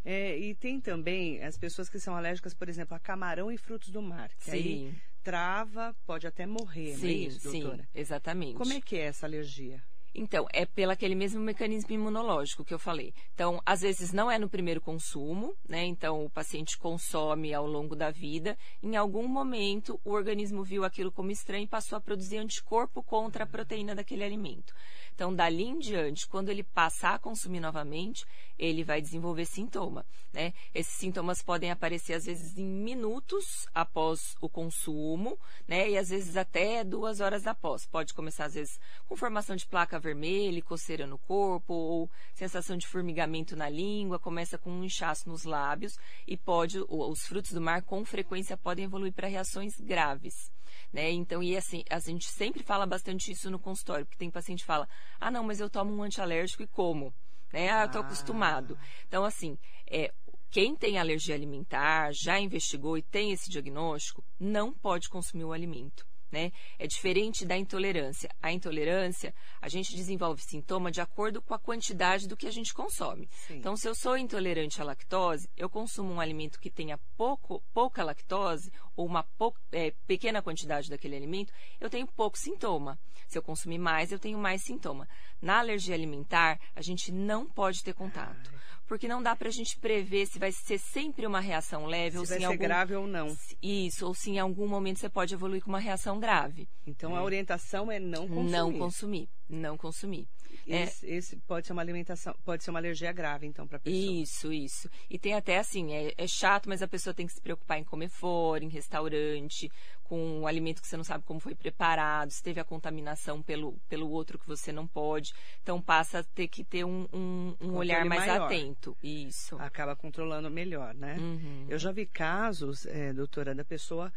É, 0.05 0.39
e 0.39 0.55
tem 0.55 0.81
também 0.81 1.43
as 1.43 1.59
pessoas 1.59 1.89
que 1.89 1.99
são 1.99 2.17
alérgicas, 2.17 2.55
por 2.55 2.69
exemplo, 2.69 2.97
a 2.97 3.01
camarão 3.01 3.51
e 3.51 3.59
frutos 3.59 3.91
do 3.91 4.01
mar. 4.01 4.31
Que 4.39 4.51
Sim. 4.51 4.51
Aí 4.53 4.95
trava, 5.23 5.95
pode 6.07 6.27
até 6.27 6.47
morrer, 6.47 6.95
sim, 6.97 7.01
não 7.01 7.09
é 7.09 7.13
isso, 7.13 7.53
doutora? 7.53 7.83
Sim, 7.83 7.89
exatamente. 7.95 8.55
Como 8.55 8.73
é 8.73 8.81
que 8.81 8.97
é 8.97 9.03
essa 9.03 9.27
alergia? 9.27 9.83
Então, 10.15 10.47
é 10.53 10.67
pelo 10.67 10.91
aquele 10.91 11.15
mesmo 11.15 11.41
mecanismo 11.41 11.93
imunológico 11.93 12.65
que 12.65 12.75
eu 12.75 12.79
falei. 12.79 13.15
Então, 13.35 13.61
às 13.65 13.83
vezes 13.83 14.13
não 14.13 14.31
é 14.31 14.39
no 14.39 14.49
primeiro 14.49 14.81
consumo, 14.81 15.55
né? 15.69 15.85
Então, 15.85 16.25
o 16.25 16.31
paciente 16.31 16.77
consome 16.77 17.55
ao 17.55 17.67
longo 17.67 17.95
da 17.95 18.11
vida. 18.11 18.59
Em 18.83 18.97
algum 18.97 19.29
momento, 19.29 20.01
o 20.05 20.13
organismo 20.13 20.65
viu 20.65 20.85
aquilo 20.85 21.13
como 21.13 21.31
estranho 21.31 21.65
e 21.65 21.69
passou 21.69 21.97
a 21.97 22.01
produzir 22.01 22.39
anticorpo 22.39 23.03
contra 23.03 23.45
a 23.45 23.47
proteína 23.47 23.95
daquele 23.95 24.25
alimento. 24.25 24.75
Então, 25.19 25.35
dali 25.35 25.65
em 25.65 25.81
diante, 25.81 26.29
quando 26.29 26.49
ele 26.49 26.63
passar 26.63 27.15
a 27.17 27.19
consumir 27.19 27.59
novamente, 27.59 28.25
ele 28.57 28.85
vai 28.85 29.03
desenvolver 29.03 29.47
sintoma. 29.47 30.07
Né? 30.33 30.55
Esses 30.73 30.95
sintomas 30.95 31.43
podem 31.43 31.73
aparecer, 31.73 32.13
às 32.13 32.25
vezes, 32.25 32.57
em 32.57 32.65
minutos 32.65 33.67
após 33.75 34.37
o 34.41 34.49
consumo, 34.49 35.37
né? 35.67 35.91
E 35.91 35.99
às 35.99 36.11
vezes 36.11 36.37
até 36.37 36.85
duas 36.85 37.19
horas 37.19 37.49
após. 37.49 37.85
Pode 37.85 38.15
começar, 38.15 38.45
às 38.45 38.55
vezes, 38.55 38.79
com 39.09 39.17
formação 39.17 39.57
de 39.57 39.67
placa 39.67 39.99
vermelha, 39.99 40.63
coceira 40.63 41.05
no 41.05 41.19
corpo, 41.19 41.75
ou 41.75 42.09
sensação 42.33 42.77
de 42.77 42.87
formigamento 42.87 43.57
na 43.57 43.69
língua, 43.69 44.21
começa 44.21 44.57
com 44.57 44.71
um 44.71 44.85
inchaço 44.85 45.29
nos 45.29 45.43
lábios 45.43 45.99
e 46.29 46.37
pode, 46.37 46.79
os 46.89 47.27
frutos 47.27 47.51
do 47.51 47.61
mar, 47.61 47.83
com 47.83 48.05
frequência, 48.05 48.57
podem 48.57 48.85
evoluir 48.85 49.13
para 49.13 49.27
reações 49.27 49.81
graves. 49.81 50.49
Né? 50.93 51.11
Então, 51.11 51.43
e 51.43 51.57
assim, 51.57 51.85
a 51.91 51.99
gente 51.99 52.27
sempre 52.27 52.63
fala 52.63 52.87
bastante 52.87 53.31
isso 53.31 53.51
no 53.51 53.59
consultório, 53.59 54.07
porque 54.07 54.19
tem 54.19 54.31
paciente 54.31 54.61
que 54.61 54.67
fala, 54.67 54.89
ah, 55.21 55.31
não, 55.31 55.45
mas 55.45 55.61
eu 55.61 55.69
tomo 55.69 55.95
um 55.95 56.03
antialérgico 56.03 56.63
e 56.63 56.67
como? 56.67 57.15
Né? 57.53 57.71
Ah, 57.71 57.85
eu 57.85 57.91
tô 57.91 57.99
acostumado. 57.99 58.79
Então, 59.07 59.25
assim, 59.25 59.59
é, 59.87 60.13
quem 60.51 60.75
tem 60.75 60.99
alergia 60.99 61.35
alimentar, 61.35 62.11
já 62.13 62.39
investigou 62.39 62.97
e 62.97 63.03
tem 63.03 63.33
esse 63.33 63.51
diagnóstico, 63.51 64.25
não 64.41 64.73
pode 64.73 65.09
consumir 65.09 65.45
o 65.45 65.53
alimento. 65.53 66.07
Né? 66.31 66.53
É 66.79 66.87
diferente 66.87 67.47
da 67.47 67.57
intolerância. 67.57 68.29
A 68.43 68.53
intolerância, 68.53 69.35
a 69.61 69.69
gente 69.69 69.97
desenvolve 69.97 70.43
sintoma 70.43 70.91
de 70.91 71.01
acordo 71.01 71.41
com 71.41 71.55
a 71.55 71.59
quantidade 71.59 72.29
do 72.29 72.37
que 72.37 72.47
a 72.47 72.51
gente 72.51 72.75
consome. 72.75 73.29
Sim. 73.47 73.57
Então, 73.57 73.77
se 73.77 73.89
eu 73.89 73.95
sou 73.95 74.17
intolerante 74.17 74.81
à 74.81 74.85
lactose, 74.85 75.49
eu 75.57 75.71
consumo 75.71 76.13
um 76.13 76.21
alimento 76.21 76.61
que 76.61 76.71
tenha 76.71 76.99
pouco, 77.17 77.63
pouca 77.73 78.05
lactose 78.05 78.71
ou 78.95 79.07
uma 79.07 79.27
é, 79.73 79.93
pequena 80.07 80.43
quantidade 80.43 80.91
daquele 80.91 81.17
alimento, 81.17 81.53
eu 81.81 81.89
tenho 81.89 82.07
pouco 82.07 82.39
sintoma. 82.39 82.99
Se 83.27 83.39
eu 83.39 83.43
consumir 83.43 83.79
mais, 83.79 84.13
eu 84.13 84.19
tenho 84.19 84.39
mais 84.39 84.63
sintoma. 84.63 85.09
Na 85.41 85.59
alergia 85.59 85.95
alimentar, 85.95 86.59
a 86.75 86.83
gente 86.83 87.13
não 87.13 87.47
pode 87.47 87.83
ter 87.83 87.95
contato 87.95 88.51
porque 88.89 89.07
não 89.07 89.23
dá 89.23 89.37
para 89.37 89.49
a 89.49 89.53
gente 89.53 89.79
prever 89.79 90.27
se 90.27 90.39
vai 90.39 90.51
ser 90.51 90.79
sempre 90.79 91.27
uma 91.27 91.41
reação 91.41 91.85
leve 91.85 92.13
se 92.13 92.19
ou 92.19 92.25
se 92.25 92.31
vai 92.31 92.39
ser 92.41 92.45
algum... 92.47 92.59
grave 92.59 92.97
ou 92.97 93.07
não. 93.07 93.37
Isso, 93.63 94.07
ou 94.07 94.15
se 94.15 94.31
em 94.31 94.39
algum 94.39 94.67
momento 94.67 94.99
você 94.99 95.09
pode 95.11 95.35
evoluir 95.35 95.63
com 95.63 95.69
uma 95.69 95.79
reação 95.79 96.19
grave. 96.19 96.67
Então 96.87 97.15
a 97.15 97.23
orientação 97.23 97.93
é 97.93 98.01
não 98.01 98.27
consumir. 98.27 98.51
Não 98.51 98.73
consumir, 98.73 99.29
não 99.49 99.77
consumir. 99.77 100.27
É. 100.69 100.83
Esse, 100.85 101.07
é. 101.07 101.15
esse, 101.15 101.37
pode 101.37 101.67
ser 101.67 101.73
uma 101.73 101.83
alimentação, 101.83 102.35
pode 102.45 102.63
ser 102.63 102.71
uma 102.71 102.79
alergia 102.79 103.13
grave, 103.13 103.47
então, 103.47 103.67
para 103.67 103.79
a 103.79 103.81
pessoa. 103.81 104.13
Isso, 104.23 104.53
isso. 104.53 104.91
E 105.09 105.19
tem 105.19 105.35
até 105.35 105.59
assim, 105.59 105.93
é, 105.93 106.15
é, 106.17 106.27
chato, 106.27 106.69
mas 106.69 106.83
a 106.83 106.89
pessoa 106.89 107.15
tem 107.15 107.27
que 107.27 107.33
se 107.33 107.41
preocupar 107.41 107.79
em 107.79 107.85
comer 107.85 108.09
fora, 108.09 108.65
em 108.65 108.69
restaurante, 108.69 109.71
com 110.05 110.41
um 110.41 110.47
alimento 110.47 110.81
que 110.81 110.89
você 110.89 110.97
não 110.97 111.05
sabe 111.05 111.25
como 111.25 111.39
foi 111.39 111.55
preparado, 111.55 112.31
se 112.31 112.43
teve 112.43 112.59
a 112.59 112.65
contaminação 112.65 113.43
pelo, 113.43 113.79
pelo 113.89 114.11
outro 114.11 114.39
que 114.39 114.47
você 114.47 114.73
não 114.73 114.87
pode. 114.87 115.33
Então 115.63 115.81
passa 115.81 116.21
a 116.21 116.23
ter 116.23 116.49
que 116.49 116.65
ter 116.65 116.85
um, 116.85 117.07
um, 117.13 117.55
um 117.61 117.75
olhar 117.77 118.05
mais 118.05 118.27
maior. 118.27 118.47
atento. 118.47 118.97
Isso. 119.03 119.57
Acaba 119.59 119.95
controlando 119.95 120.51
melhor, 120.51 120.95
né? 120.95 121.17
Uhum. 121.19 121.67
Eu 121.69 121.79
já 121.79 121.93
vi 121.93 122.07
casos, 122.07 122.87
é, 122.87 123.13
doutora, 123.13 123.55
da 123.55 123.65
pessoa 123.65 124.13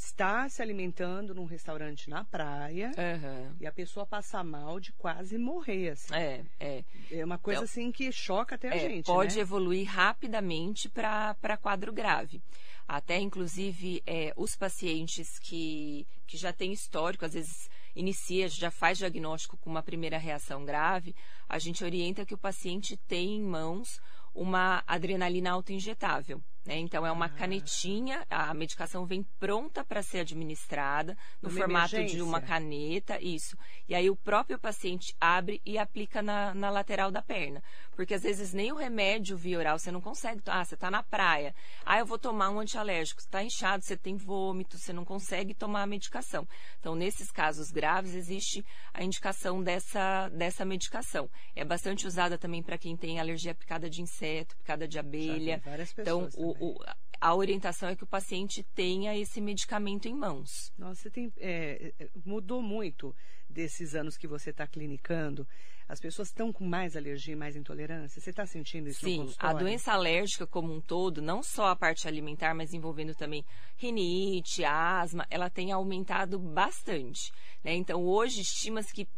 está 0.00 0.48
se 0.48 0.62
alimentando 0.62 1.34
num 1.34 1.44
restaurante 1.44 2.08
na 2.08 2.24
praia 2.24 2.90
uhum. 2.96 3.56
e 3.60 3.66
a 3.66 3.72
pessoa 3.72 4.06
passa 4.06 4.42
mal 4.42 4.80
de 4.80 4.92
quase 4.92 5.36
morrer. 5.36 5.90
Assim. 5.90 6.14
É, 6.14 6.44
é. 6.58 6.84
É 7.10 7.24
uma 7.24 7.38
coisa 7.38 7.60
então, 7.60 7.64
assim 7.64 7.92
que 7.92 8.10
choca 8.10 8.54
até 8.54 8.70
a 8.70 8.76
é, 8.76 8.78
gente. 8.78 9.06
Pode 9.06 9.36
né? 9.36 9.42
evoluir 9.42 9.86
rapidamente 9.86 10.88
para 10.88 11.56
quadro 11.60 11.92
grave. 11.92 12.42
Até, 12.88 13.18
inclusive, 13.18 14.02
é, 14.06 14.32
os 14.36 14.56
pacientes 14.56 15.38
que, 15.38 16.06
que 16.26 16.36
já 16.36 16.52
têm 16.52 16.72
histórico, 16.72 17.24
às 17.24 17.34
vezes 17.34 17.68
inicia, 17.94 18.48
já 18.48 18.70
faz 18.70 18.98
diagnóstico 18.98 19.56
com 19.58 19.70
uma 19.70 19.82
primeira 19.82 20.18
reação 20.18 20.64
grave, 20.64 21.14
a 21.48 21.58
gente 21.58 21.84
orienta 21.84 22.24
que 22.24 22.34
o 22.34 22.38
paciente 22.38 22.96
tenha 22.96 23.36
em 23.36 23.42
mãos 23.42 24.00
uma 24.34 24.82
adrenalina 24.86 25.50
autoinjetável. 25.50 26.42
Né? 26.70 26.78
Então, 26.78 27.04
é 27.04 27.10
uma 27.10 27.26
ah. 27.26 27.28
canetinha, 27.28 28.24
a 28.30 28.54
medicação 28.54 29.04
vem 29.04 29.24
pronta 29.40 29.84
para 29.84 30.02
ser 30.02 30.20
administrada, 30.20 31.18
no 31.42 31.48
uma 31.48 31.58
formato 31.58 31.96
emergência. 31.96 32.16
de 32.16 32.22
uma 32.22 32.40
caneta, 32.40 33.20
isso. 33.20 33.58
E 33.88 33.94
aí 33.94 34.08
o 34.08 34.14
próprio 34.14 34.56
paciente 34.56 35.16
abre 35.20 35.60
e 35.66 35.76
aplica 35.76 36.22
na, 36.22 36.54
na, 36.54 36.70
lateral 36.70 37.10
da 37.10 37.20
perna. 37.20 37.60
Porque 37.96 38.14
às 38.14 38.22
vezes 38.22 38.52
nem 38.52 38.70
o 38.70 38.76
remédio 38.76 39.36
via 39.36 39.58
oral 39.58 39.80
você 39.80 39.90
não 39.90 40.00
consegue. 40.00 40.40
Ah, 40.46 40.64
você 40.64 40.74
está 40.74 40.88
na 40.92 41.02
praia. 41.02 41.52
Ah, 41.84 41.98
eu 41.98 42.06
vou 42.06 42.18
tomar 42.18 42.50
um 42.50 42.60
antialérgico. 42.60 43.20
Você 43.20 43.26
está 43.26 43.42
inchado, 43.42 43.84
você 43.84 43.96
tem 43.96 44.16
vômito, 44.16 44.78
você 44.78 44.92
não 44.92 45.04
consegue 45.04 45.52
tomar 45.52 45.82
a 45.82 45.86
medicação. 45.88 46.46
Então, 46.78 46.94
nesses 46.94 47.32
casos 47.32 47.72
graves, 47.72 48.14
existe 48.14 48.64
a 48.94 49.02
indicação 49.02 49.60
dessa, 49.60 50.28
dessa 50.28 50.64
medicação. 50.64 51.28
É 51.56 51.64
bastante 51.64 52.06
usada 52.06 52.38
também 52.38 52.62
para 52.62 52.78
quem 52.78 52.96
tem 52.96 53.18
alergia 53.18 53.50
à 53.50 53.54
picada 53.56 53.90
de 53.90 54.00
inseto, 54.00 54.56
picada 54.56 54.86
de 54.86 55.00
abelha. 55.00 55.60
então, 55.98 56.28
o, 56.36 56.59
o, 56.60 56.76
a 57.20 57.34
orientação 57.34 57.88
é 57.88 57.96
que 57.96 58.04
o 58.04 58.06
paciente 58.06 58.62
tenha 58.74 59.16
esse 59.16 59.40
medicamento 59.40 60.06
em 60.06 60.14
mãos. 60.14 60.72
Nossa, 60.78 61.10
tem, 61.10 61.32
é, 61.38 61.92
é, 61.98 62.08
mudou 62.24 62.62
muito 62.62 63.14
desses 63.48 63.94
anos 63.94 64.16
que 64.16 64.26
você 64.26 64.50
está 64.50 64.66
clinicando. 64.66 65.46
As 65.88 65.98
pessoas 65.98 66.28
estão 66.28 66.52
com 66.52 66.64
mais 66.64 66.96
alergia 66.96 67.32
e 67.32 67.36
mais 67.36 67.56
intolerância? 67.56 68.20
Você 68.20 68.30
está 68.30 68.46
sentindo 68.46 68.88
isso 68.88 69.00
Sim, 69.00 69.24
no 69.24 69.34
a 69.38 69.52
doença 69.52 69.92
alérgica 69.92 70.46
como 70.46 70.72
um 70.72 70.80
todo, 70.80 71.20
não 71.20 71.42
só 71.42 71.66
a 71.66 71.76
parte 71.76 72.06
alimentar, 72.06 72.54
mas 72.54 72.72
envolvendo 72.72 73.14
também 73.14 73.44
rinite, 73.76 74.64
asma, 74.64 75.26
ela 75.28 75.50
tem 75.50 75.72
aumentado 75.72 76.38
bastante. 76.38 77.32
Né? 77.64 77.74
Então, 77.74 78.04
hoje, 78.04 78.40
estima-se 78.40 78.94
que 78.94 79.08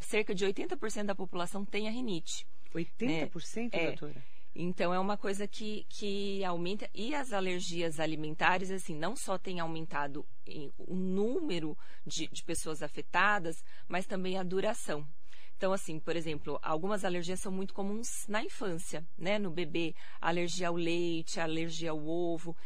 cerca 0.00 0.34
de 0.34 0.46
80% 0.46 1.04
da 1.04 1.14
população 1.14 1.64
tenha 1.64 1.90
rinite. 1.90 2.46
80%, 2.74 3.72
né? 3.72 3.86
doutora? 3.88 4.33
Então 4.54 4.94
é 4.94 4.98
uma 5.00 5.16
coisa 5.16 5.48
que, 5.48 5.84
que 5.88 6.44
aumenta. 6.44 6.88
E 6.94 7.14
as 7.14 7.32
alergias 7.32 7.98
alimentares, 7.98 8.70
assim, 8.70 8.94
não 8.94 9.16
só 9.16 9.36
tem 9.36 9.58
aumentado 9.58 10.24
o 10.78 10.94
número 10.94 11.76
de, 12.06 12.28
de 12.28 12.42
pessoas 12.44 12.82
afetadas, 12.82 13.64
mas 13.88 14.06
também 14.06 14.38
a 14.38 14.42
duração. 14.44 15.04
Então, 15.56 15.72
assim, 15.72 15.98
por 15.98 16.14
exemplo, 16.14 16.58
algumas 16.62 17.04
alergias 17.04 17.40
são 17.40 17.50
muito 17.50 17.74
comuns 17.74 18.26
na 18.28 18.42
infância, 18.42 19.04
né? 19.16 19.38
No 19.38 19.50
bebê, 19.50 19.94
alergia 20.20 20.68
ao 20.68 20.76
leite, 20.76 21.40
alergia 21.40 21.90
ao 21.90 22.06
ovo. 22.06 22.56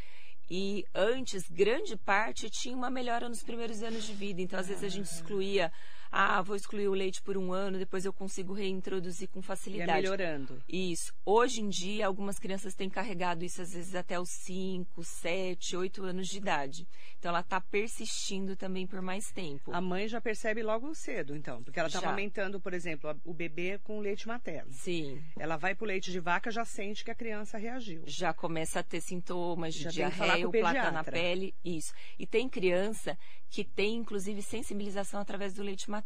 E 0.51 0.85
antes, 0.95 1.49
grande 1.49 1.97
parte 1.97 2.49
tinha 2.51 2.75
uma 2.75 2.91
melhora 2.91 3.29
nos 3.29 3.43
primeiros 3.43 3.83
anos 3.83 4.05
de 4.05 4.15
vida. 4.15 4.41
Então, 4.41 4.59
às 4.59 4.69
vezes, 4.69 4.85
a 4.85 4.89
gente 4.89 5.07
excluía 5.07 5.71
ah, 6.11 6.41
vou 6.43 6.57
excluir 6.57 6.89
o 6.89 6.95
leite 6.95 7.23
por 7.23 7.37
um 7.37 7.53
ano, 7.53 7.79
depois 7.79 8.05
eu 8.05 8.13
consigo 8.13 8.53
reintroduzir 8.53 9.29
com 9.29 9.43
facilidade. 9.43 9.91
E 9.91 9.93
é 9.93 9.97
melhorando. 9.97 10.63
Isso. 10.69 11.13
Hoje 11.25 11.61
em 11.61 11.69
dia, 11.69 12.07
algumas 12.07 12.39
crianças 12.39 12.75
têm 12.75 12.89
carregado 12.89 13.45
isso 13.45 13.61
às 13.63 13.73
vezes 13.73 13.95
até 13.95 14.19
os 14.19 14.31
5, 14.31 15.03
7, 15.05 15.77
8 15.77 16.05
anos 16.05 16.29
de 16.29 16.39
idade. 16.39 16.89
Então 17.19 17.31
ela 17.31 17.41
está 17.41 17.61
persistindo 17.61 18.57
também 18.57 18.87
por 18.87 19.03
mais 19.03 19.31
tempo. 19.31 19.73
A 19.73 19.81
mãe 19.81 20.09
já 20.09 20.21
percebe 20.21 20.63
logo 20.63 20.95
cedo, 20.95 21.37
então, 21.37 21.63
porque 21.63 21.79
ela 21.79 21.89
está 21.89 22.01
amamentando, 22.01 22.61
por 22.61 22.73
exemplo, 22.73 23.15
o 23.25 23.35
bebê 23.35 23.79
com 23.79 24.01
leite 24.01 24.27
materno. 24.27 24.73
Sim. 24.73 25.23
Ela 25.39 25.57
vai 25.57 25.75
para 25.75 25.85
o 25.85 25.89
leite 25.89 26.11
de 26.11 26.21
vaca, 26.21 26.51
já 26.51 26.65
sente 26.65 27.05
que 27.05 27.11
a 27.11 27.15
criança 27.15 27.59
reagiu. 27.59 28.03
Já 28.07 28.33
começa 28.33 28.81
a 28.81 28.83
ter 28.83 29.01
sintomas 29.01 29.75
de 29.75 29.85
já 29.85 29.91
diarreia, 29.91 30.49
placa 30.49 30.91
na 30.91 31.05
pele, 31.05 31.55
isso. 31.65 31.93
E 32.19 32.27
tem 32.27 32.49
criança 32.49 33.19
que 33.51 33.65
tem 33.65 33.97
inclusive 33.97 34.43
sensibilização 34.43 35.21
através 35.21 35.55
do 35.55 35.63
leite 35.63 35.91
materno. 35.91 35.98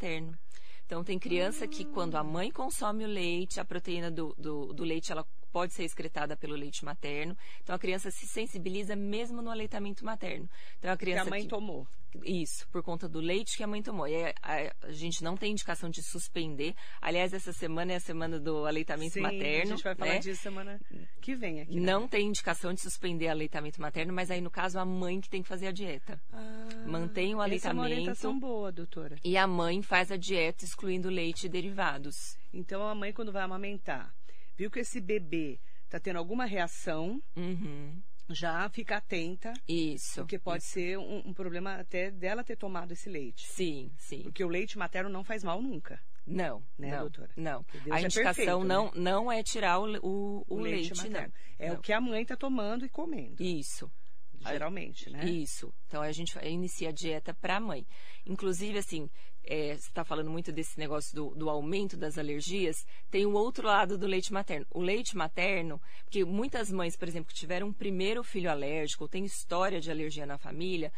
Então 0.84 1.02
tem 1.02 1.18
criança 1.18 1.66
que 1.66 1.84
quando 1.84 2.16
a 2.16 2.24
mãe 2.24 2.50
consome 2.50 3.04
o 3.04 3.08
leite, 3.08 3.60
a 3.60 3.64
proteína 3.64 4.10
do, 4.10 4.34
do, 4.36 4.72
do 4.72 4.84
leite 4.84 5.10
ela 5.10 5.26
pode 5.52 5.72
ser 5.72 5.84
excretada 5.84 6.36
pelo 6.36 6.54
leite 6.54 6.84
materno. 6.84 7.36
Então 7.62 7.74
a 7.74 7.78
criança 7.78 8.10
se 8.10 8.26
sensibiliza 8.26 8.96
mesmo 8.96 9.42
no 9.42 9.50
aleitamento 9.50 10.04
materno. 10.04 10.48
Então 10.78 10.90
a 10.90 10.96
criança 10.96 11.22
que 11.22 11.28
a 11.28 11.30
mãe 11.30 11.42
que... 11.42 11.48
tomou. 11.48 11.86
Isso, 12.24 12.68
por 12.68 12.82
conta 12.82 13.08
do 13.08 13.20
leite 13.20 13.56
que 13.56 13.62
a 13.62 13.66
mãe 13.66 13.82
tomou. 13.82 14.06
E 14.06 14.22
a, 14.22 14.34
a, 14.42 14.86
a, 14.86 14.92
gente 14.92 15.24
não 15.24 15.34
tem 15.34 15.52
indicação 15.52 15.88
de 15.88 16.02
suspender. 16.02 16.74
Aliás, 17.00 17.32
essa 17.32 17.52
semana 17.52 17.92
é 17.92 17.96
a 17.96 18.00
semana 18.00 18.38
do 18.38 18.66
aleitamento 18.66 19.14
Sim, 19.14 19.20
materno. 19.20 19.72
A 19.72 19.76
gente 19.76 19.84
vai 19.84 19.94
falar 19.94 20.12
né? 20.12 20.18
disso 20.18 20.42
semana 20.42 20.80
que 21.20 21.34
vem 21.34 21.62
aqui. 21.62 21.80
Né? 21.80 21.80
Não 21.80 22.06
tem 22.06 22.26
indicação 22.26 22.74
de 22.74 22.80
suspender 22.80 23.28
aleitamento 23.28 23.80
materno, 23.80 24.12
mas 24.12 24.30
aí, 24.30 24.40
no 24.40 24.50
caso, 24.50 24.78
a 24.78 24.84
mãe 24.84 25.20
que 25.20 25.30
tem 25.30 25.42
que 25.42 25.48
fazer 25.48 25.68
a 25.68 25.72
dieta. 25.72 26.20
Ah, 26.32 26.84
Mantém 26.86 27.34
o 27.34 27.40
aleitamento. 27.40 27.54
Essa 27.54 27.68
é 27.68 27.72
uma 27.72 27.82
orientação 27.84 28.38
boa, 28.38 28.70
doutora. 28.70 29.16
E 29.24 29.36
a 29.36 29.46
mãe 29.46 29.80
faz 29.82 30.12
a 30.12 30.16
dieta 30.16 30.64
excluindo 30.64 31.08
leite 31.08 31.46
e 31.46 31.48
derivados. 31.48 32.36
Então, 32.52 32.86
a 32.86 32.94
mãe, 32.94 33.12
quando 33.12 33.32
vai 33.32 33.42
amamentar, 33.42 34.14
viu 34.62 34.70
que 34.70 34.78
esse 34.78 35.00
bebê 35.00 35.58
está 35.84 35.98
tendo 35.98 36.18
alguma 36.18 36.44
reação. 36.44 37.20
Uhum 37.36 38.00
já 38.30 38.66
fica 38.70 38.96
atenta. 38.96 39.52
Isso. 39.68 40.20
Porque 40.20 40.38
pode 40.38 40.62
isso. 40.62 40.72
ser 40.72 40.96
um, 40.96 41.18
um, 41.26 41.34
problema 41.34 41.74
até 41.74 42.10
dela 42.10 42.42
ter 42.42 42.56
tomado 42.56 42.92
esse 42.92 43.10
leite. 43.10 43.46
Sim, 43.48 43.92
sim. 43.98 44.22
Porque 44.22 44.42
o 44.42 44.48
leite 44.48 44.78
materno 44.78 45.10
não 45.10 45.22
faz 45.22 45.44
mal 45.44 45.60
nunca. 45.60 46.00
Não, 46.24 46.62
né, 46.78 46.92
não, 46.92 47.00
doutora? 47.00 47.30
Não. 47.36 47.66
a 47.90 47.98
é 48.00 48.04
indicação 48.04 48.22
perfeito, 48.22 48.64
não, 48.64 48.86
né? 48.86 48.90
não 48.94 49.30
é 49.30 49.42
tirar 49.42 49.80
o, 49.80 49.98
o, 50.02 50.44
o, 50.48 50.60
leite, 50.60 50.94
leite, 50.94 50.96
materno. 50.96 51.34
não. 51.58 51.66
É 51.66 51.68
não. 51.70 51.76
o 51.76 51.82
que 51.82 51.92
a 51.92 52.00
mãe 52.00 52.22
está 52.22 52.36
tomando 52.36 52.86
e 52.86 52.88
comendo. 52.88 53.42
Isso. 53.42 53.90
Geralmente, 54.40 55.10
né? 55.10 55.24
Isso. 55.24 55.74
Então 55.86 56.00
a 56.00 56.12
gente 56.12 56.38
inicia 56.46 56.88
a 56.88 56.92
dieta 56.92 57.34
para 57.34 57.56
a 57.56 57.60
mãe. 57.60 57.86
Inclusive, 58.24 58.78
assim, 58.78 59.10
é, 59.44 59.74
você 59.74 59.88
está 59.88 60.04
falando 60.04 60.30
muito 60.30 60.52
desse 60.52 60.78
negócio 60.78 61.14
do, 61.14 61.34
do, 61.34 61.50
aumento 61.50 61.96
das 61.96 62.16
alergias, 62.16 62.86
tem 63.10 63.26
o 63.26 63.32
outro 63.32 63.66
lado 63.66 63.98
do 63.98 64.06
leite 64.06 64.32
materno. 64.32 64.66
O 64.70 64.80
leite 64.80 65.16
materno, 65.16 65.80
porque 66.04 66.24
muitas 66.24 66.70
mães, 66.70 66.96
por 66.96 67.08
exemplo, 67.08 67.32
que 67.32 67.38
tiveram 67.38 67.68
um 67.68 67.72
primeiro 67.72 68.22
filho 68.22 68.50
alérgico, 68.50 69.04
ou 69.04 69.08
tem 69.08 69.24
história 69.24 69.80
de 69.80 69.90
alergia 69.90 70.26
na 70.26 70.38
família, 70.38 70.92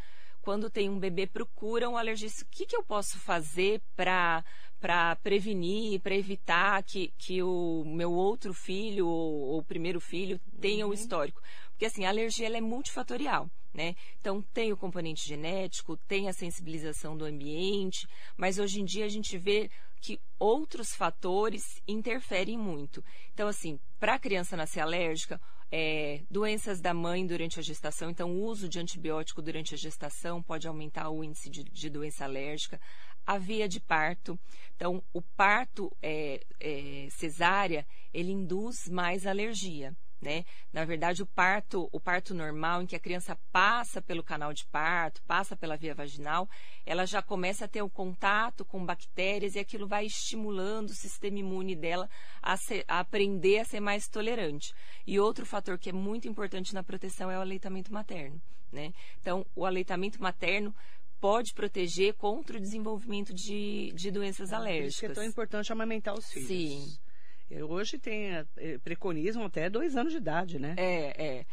quando 0.44 0.68
tem 0.68 0.90
um 0.90 0.98
bebê, 0.98 1.26
procuram 1.26 1.94
um 1.94 1.96
alergista. 1.96 2.44
O 2.44 2.48
que, 2.50 2.66
que 2.66 2.76
eu 2.76 2.84
posso 2.84 3.18
fazer 3.18 3.80
para 3.96 4.44
para 4.78 5.16
prevenir, 5.16 5.98
para 6.00 6.14
evitar 6.14 6.82
que, 6.82 7.10
que 7.16 7.42
o 7.42 7.84
meu 7.86 8.12
outro 8.12 8.52
filho 8.52 9.06
ou 9.08 9.58
o 9.58 9.62
primeiro 9.62 9.98
filho 9.98 10.38
tenha 10.60 10.84
uhum. 10.84 10.90
o 10.90 10.94
histórico? 10.94 11.40
Porque 11.74 11.86
assim, 11.86 12.04
a 12.04 12.08
alergia 12.08 12.46
ela 12.46 12.56
é 12.56 12.60
multifatorial. 12.60 13.50
Né? 13.74 13.96
Então, 14.20 14.40
tem 14.40 14.72
o 14.72 14.76
componente 14.76 15.26
genético, 15.26 15.96
tem 16.06 16.28
a 16.28 16.32
sensibilização 16.32 17.16
do 17.16 17.24
ambiente, 17.24 18.06
mas 18.36 18.56
hoje 18.56 18.80
em 18.80 18.84
dia 18.84 19.04
a 19.04 19.08
gente 19.08 19.36
vê 19.36 19.68
que 20.00 20.20
outros 20.38 20.94
fatores 20.94 21.82
interferem 21.88 22.56
muito. 22.56 23.02
Então, 23.32 23.48
assim, 23.48 23.80
para 23.98 24.14
a 24.14 24.18
criança 24.18 24.56
nascer 24.56 24.78
alérgica, 24.78 25.40
é, 25.72 26.22
doenças 26.30 26.80
da 26.80 26.94
mãe 26.94 27.26
durante 27.26 27.58
a 27.58 27.62
gestação, 27.62 28.10
então 28.10 28.30
o 28.30 28.44
uso 28.44 28.68
de 28.68 28.78
antibiótico 28.78 29.42
durante 29.42 29.74
a 29.74 29.78
gestação 29.78 30.40
pode 30.40 30.68
aumentar 30.68 31.08
o 31.08 31.24
índice 31.24 31.50
de, 31.50 31.64
de 31.64 31.90
doença 31.90 32.24
alérgica. 32.24 32.80
A 33.26 33.38
via 33.38 33.66
de 33.66 33.80
parto, 33.80 34.38
então 34.76 35.02
o 35.12 35.22
parto 35.22 35.90
é, 36.02 36.44
é, 36.60 37.08
cesárea, 37.10 37.84
ele 38.12 38.30
induz 38.30 38.86
mais 38.88 39.26
alergia. 39.26 39.96
Né? 40.24 40.46
Na 40.72 40.86
verdade, 40.86 41.22
o 41.22 41.26
parto, 41.26 41.86
o 41.92 42.00
parto 42.00 42.32
normal, 42.32 42.80
em 42.80 42.86
que 42.86 42.96
a 42.96 42.98
criança 42.98 43.36
passa 43.52 44.00
pelo 44.00 44.22
canal 44.22 44.54
de 44.54 44.64
parto, 44.64 45.22
passa 45.24 45.54
pela 45.54 45.76
via 45.76 45.94
vaginal, 45.94 46.48
ela 46.86 47.04
já 47.04 47.20
começa 47.20 47.66
a 47.66 47.68
ter 47.68 47.82
o 47.82 47.86
um 47.86 47.90
contato 47.90 48.64
com 48.64 48.82
bactérias 48.82 49.54
e 49.54 49.58
aquilo 49.58 49.86
vai 49.86 50.06
estimulando 50.06 50.88
o 50.88 50.94
sistema 50.94 51.38
imune 51.38 51.76
dela 51.76 52.08
a, 52.40 52.56
ser, 52.56 52.86
a, 52.88 53.00
aprender 53.00 53.58
a 53.58 53.66
ser 53.66 53.80
mais 53.80 54.08
tolerante. 54.08 54.74
E 55.06 55.20
outro 55.20 55.44
fator 55.44 55.78
que 55.78 55.90
é 55.90 55.92
muito 55.92 56.26
importante 56.26 56.72
na 56.72 56.82
proteção 56.82 57.30
é 57.30 57.36
o 57.36 57.42
aleitamento 57.42 57.92
materno. 57.92 58.40
Né? 58.72 58.94
Então, 59.20 59.44
o 59.54 59.66
aleitamento 59.66 60.22
materno 60.22 60.74
pode 61.20 61.52
proteger 61.52 62.14
contra 62.14 62.56
o 62.56 62.60
desenvolvimento 62.60 63.34
de, 63.34 63.92
de 63.94 64.10
doenças 64.10 64.54
ah, 64.54 64.56
alérgicas. 64.56 64.84
Por 64.84 64.88
isso 64.88 65.00
que 65.00 65.06
é 65.06 65.14
tão 65.14 65.24
importante 65.24 65.70
amamentar 65.70 66.14
os 66.14 66.30
filhos. 66.30 66.48
Sim. 66.48 66.98
Hoje 67.68 67.98
tem 67.98 68.30
preconizam 68.82 69.44
até 69.44 69.68
dois 69.68 69.96
anos 69.96 70.12
de 70.12 70.18
idade, 70.18 70.58
né? 70.58 70.74
É, 70.76 71.42
é. 71.42 71.46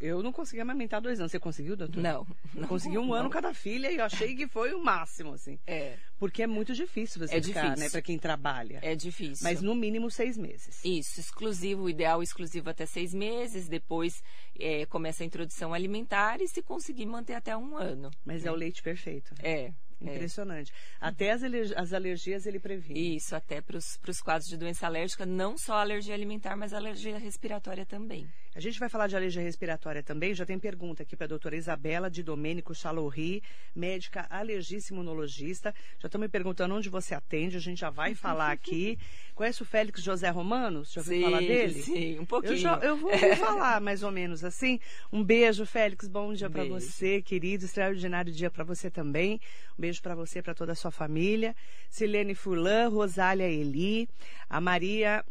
Eu 0.00 0.22
não 0.22 0.32
consegui 0.32 0.60
amamentar 0.60 1.00
dois 1.00 1.18
anos. 1.18 1.32
Você 1.32 1.38
conseguiu, 1.38 1.76
doutor? 1.76 2.00
Não. 2.00 2.26
não 2.54 2.68
consegui 2.68 2.98
um 2.98 3.06
não. 3.06 3.14
ano 3.14 3.30
cada 3.30 3.52
filha 3.54 3.90
e 3.90 3.96
eu 3.96 4.04
achei 4.04 4.34
que 4.34 4.46
foi 4.46 4.74
o 4.74 4.82
máximo, 4.82 5.32
assim. 5.32 5.58
É. 5.66 5.96
Porque 6.18 6.42
é 6.42 6.46
muito 6.46 6.74
difícil 6.74 7.26
você 7.26 7.36
é 7.36 7.42
ficar, 7.42 7.62
difícil. 7.62 7.84
né? 7.84 7.90
Para 7.90 8.02
quem 8.02 8.18
trabalha. 8.18 8.78
É 8.82 8.94
difícil. 8.94 9.42
Mas 9.42 9.60
no 9.60 9.74
mínimo 9.74 10.10
seis 10.10 10.36
meses. 10.36 10.84
Isso, 10.84 11.18
exclusivo, 11.18 11.82
o 11.82 11.90
ideal 11.90 12.22
exclusivo 12.22 12.70
até 12.70 12.86
seis 12.86 13.12
meses. 13.12 13.68
Depois 13.68 14.22
é, 14.58 14.86
começa 14.86 15.22
a 15.22 15.26
introdução 15.26 15.74
alimentar 15.74 16.40
e 16.40 16.46
se 16.46 16.62
conseguir 16.62 17.06
manter 17.06 17.34
até 17.34 17.56
um 17.56 17.76
ano. 17.76 18.10
Mas 18.24 18.42
né? 18.42 18.48
é 18.48 18.52
o 18.52 18.54
leite 18.54 18.82
perfeito. 18.82 19.34
É. 19.42 19.72
Impressionante. 20.10 20.72
É. 20.72 20.74
Até 21.00 21.30
as, 21.30 21.42
as, 21.76 21.92
alergias 21.92 22.46
ele 22.46 22.58
previne. 22.58 23.16
Isso, 23.16 23.34
até 23.34 23.60
para 23.60 23.76
os 23.76 24.20
quadros 24.20 24.48
de 24.48 24.56
doença 24.56 24.86
alérgica, 24.86 25.24
não 25.24 25.56
só 25.56 25.74
alergia 25.74 26.14
alimentar, 26.14 26.56
mas 26.56 26.72
alergia 26.72 27.18
respiratória 27.18 27.86
também. 27.86 28.28
A 28.54 28.60
gente 28.60 28.78
vai 28.78 28.88
falar 28.90 29.06
de 29.06 29.16
alergia 29.16 29.40
respiratória 29.40 30.02
também. 30.02 30.34
Já 30.34 30.44
tem 30.44 30.58
pergunta 30.58 31.02
aqui 31.02 31.16
para 31.16 31.24
a 31.24 31.28
doutora 31.28 31.56
Isabela 31.56 32.10
de 32.10 32.22
Domênico 32.22 32.74
Chalorri, 32.74 33.42
médica 33.74 34.26
alergista 34.28 34.92
imunologista. 34.92 35.74
Já 35.98 36.06
estão 36.06 36.20
me 36.20 36.28
perguntando 36.28 36.74
onde 36.74 36.90
você 36.90 37.14
atende, 37.14 37.56
a 37.56 37.60
gente 37.60 37.80
já 37.80 37.88
vai 37.88 38.14
falar 38.14 38.52
aqui. 38.52 38.98
Conhece 39.34 39.62
o 39.62 39.64
Félix 39.64 40.02
José 40.02 40.28
Romanos? 40.28 40.92
Já 40.92 41.00
ouviu 41.00 41.16
sim, 41.16 41.22
falar 41.22 41.40
dele? 41.40 41.82
Sim, 41.82 42.18
um 42.18 42.26
pouquinho. 42.26 42.52
Eu, 42.52 42.58
já, 42.58 42.78
eu 42.82 42.96
vou 42.98 43.10
falar 43.40 43.80
mais 43.80 44.02
ou 44.02 44.10
menos 44.10 44.44
assim. 44.44 44.78
Um 45.10 45.24
beijo, 45.24 45.64
Félix. 45.64 46.06
Bom 46.06 46.34
dia 46.34 46.50
para 46.50 46.64
você, 46.64 47.22
querido. 47.22 47.64
Extraordinário 47.64 48.30
dia 48.30 48.50
para 48.50 48.64
você 48.64 48.90
também. 48.90 49.40
Um 49.78 49.80
beijo 49.80 50.02
para 50.02 50.14
você, 50.14 50.42
para 50.42 50.54
toda 50.54 50.72
a 50.72 50.74
sua 50.74 50.90
família. 50.90 51.56
Silene 51.88 52.34
Furlan, 52.34 52.88
Rosália 52.88 53.48
Eli, 53.48 54.06
a 54.50 54.60
Maria 54.60 55.24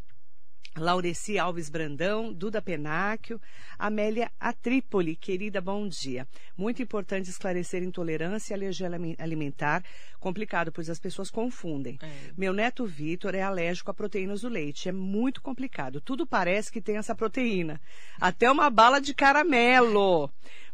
Laureci 0.77 1.37
Alves 1.37 1.69
Brandão, 1.69 2.31
Duda 2.31 2.61
Penáquio, 2.61 3.41
Amélia 3.77 4.31
Atrípoli, 4.39 5.15
querida, 5.15 5.59
bom 5.59 5.87
dia. 5.87 6.25
Muito 6.57 6.81
importante 6.81 7.29
esclarecer 7.29 7.83
intolerância 7.83 8.53
e 8.53 8.55
alergia 8.55 8.89
alimentar, 9.19 9.83
complicado, 10.19 10.71
pois 10.71 10.89
as 10.89 10.99
pessoas 10.99 11.29
confundem. 11.29 11.99
É. 12.01 12.31
Meu 12.37 12.53
neto 12.53 12.85
Vitor 12.85 13.35
é 13.35 13.41
alérgico 13.41 13.91
a 13.91 13.93
proteínas 13.93 14.41
do 14.41 14.49
leite, 14.49 14.87
é 14.87 14.93
muito 14.93 15.41
complicado. 15.41 15.99
Tudo 15.99 16.25
parece 16.25 16.71
que 16.71 16.81
tem 16.81 16.97
essa 16.97 17.13
proteína. 17.13 17.81
Até 18.19 18.49
uma 18.49 18.69
bala 18.69 19.01
de 19.01 19.13
caramelo. 19.13 20.31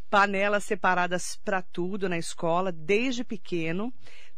Panelas 0.10 0.64
separadas 0.64 1.38
para 1.44 1.62
tudo 1.62 2.08
na 2.08 2.18
escola, 2.18 2.72
desde 2.72 3.26
pequeno 3.26 3.94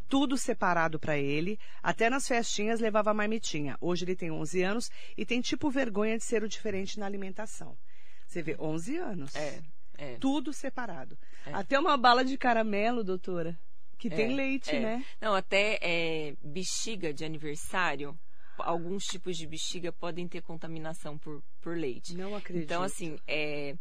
tudo 0.10 0.38
separado 0.38 1.00
para 1.00 1.18
ele. 1.18 1.58
Até 1.82 2.10
nas 2.10 2.28
festinhas 2.28 2.80
levava 2.80 3.14
marmitinha. 3.14 3.78
Hoje 3.80 4.04
ele 4.04 4.16
tem 4.16 4.32
11 4.32 4.64
anos 4.64 4.92
e 5.16 5.26
tem 5.26 5.40
tipo 5.40 5.70
vergonha 5.70 6.18
de 6.18 6.24
ser 6.24 6.44
o 6.44 6.50
diferente 6.50 7.00
na 7.00 7.06
alimentação. 7.06 7.78
Você 8.28 8.42
vê, 8.42 8.56
11 8.60 8.98
anos. 8.98 9.36
É, 9.36 9.62
é. 9.98 10.18
Tudo 10.20 10.52
separado. 10.52 11.18
É. 11.46 11.54
Até 11.54 11.80
uma 11.80 11.96
bala 11.96 12.26
de 12.26 12.38
caramelo, 12.38 13.04
doutora, 13.04 13.58
que 13.98 14.08
É, 14.08 14.12
tem 14.12 14.36
leite, 14.36 14.76
é. 14.76 14.80
né? 14.80 15.06
Não, 15.22 15.34
até 15.34 15.80
é, 15.82 16.36
bexiga 16.44 17.14
de 17.14 17.24
aniversário, 17.24 18.18
alguns 18.58 19.04
tipos 19.06 19.38
de 19.38 19.48
bexiga 19.48 19.92
podem 19.92 20.28
ter 20.28 20.42
contaminação 20.42 21.18
por, 21.18 21.42
por 21.62 21.78
leite. 21.78 22.16
Não 22.16 22.36
acredito. 22.36 22.66
Então, 22.66 22.84
assim, 22.84 23.18
é, 23.28 23.76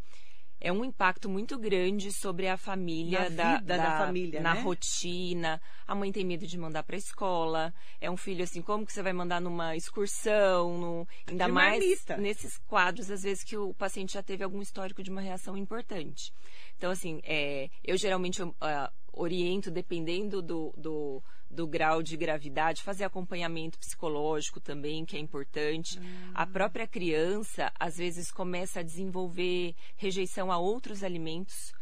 é 0.61 0.73
um 0.73 0.85
impacto 0.85 1.29
muito 1.29 1.59
grande 1.59 2.11
sobre 2.13 2.49
a 2.49 2.57
família, 2.57 3.29
Na 3.31 3.37
da, 3.37 3.57
vida 3.59 3.77
da 3.77 3.99
família, 3.99 4.41
na 4.41 4.55
né? 4.55 4.61
rotina. 4.61 5.61
A 5.87 5.95
mãe 5.95 6.11
tem 6.13 6.25
medo 6.25 6.47
de 6.47 6.59
mandar 6.59 6.83
para 6.83 6.97
a 6.97 6.99
escola. 6.99 7.73
É 8.01 8.11
um 8.11 8.17
filho 8.17 8.43
assim, 8.43 8.61
como 8.61 8.85
que 8.85 8.93
você 8.93 9.03
vai 9.03 9.13
mandar 9.13 9.41
numa 9.41 9.77
excursão? 9.77 10.79
No, 10.79 11.09
ainda 11.27 11.47
De 11.47 11.53
mais 11.53 11.79
marmita. 11.79 12.17
nesses 12.17 12.59
quadros, 12.67 13.11
às 13.11 13.23
vezes 13.23 13.45
que 13.45 13.57
o 13.57 13.73
paciente 13.75 14.15
já 14.15 14.23
teve 14.23 14.43
algum 14.45 14.61
histórico 14.61 15.03
de 15.03 15.11
uma 15.11 15.21
reação 15.21 15.57
importante. 15.57 16.33
Então, 16.77 16.91
assim, 16.91 17.21
é, 17.25 17.71
eu 17.85 17.97
geralmente 17.97 18.43
ah, 18.61 18.93
oriento, 19.19 19.71
dependendo 19.71 20.41
do, 20.41 20.73
do, 20.77 21.23
do 21.51 21.67
grau 21.67 22.03
de 22.03 22.17
gravidade, 22.17 22.83
fazer 22.83 23.05
acompanhamento 23.05 23.79
psicológico 23.79 24.61
também, 24.61 25.05
que 25.05 25.17
é 25.17 25.21
importante. 25.21 25.99
A 26.33 26.47
própria 26.47 26.87
criança, 26.87 27.73
às 27.79 27.97
vezes, 27.97 28.31
começa 28.31 28.81
a 28.81 28.83
desenvolver 28.83 29.75
rejeição 29.97 30.53
a 30.53 30.59
outros 30.59 31.03
alimentos 31.03 31.73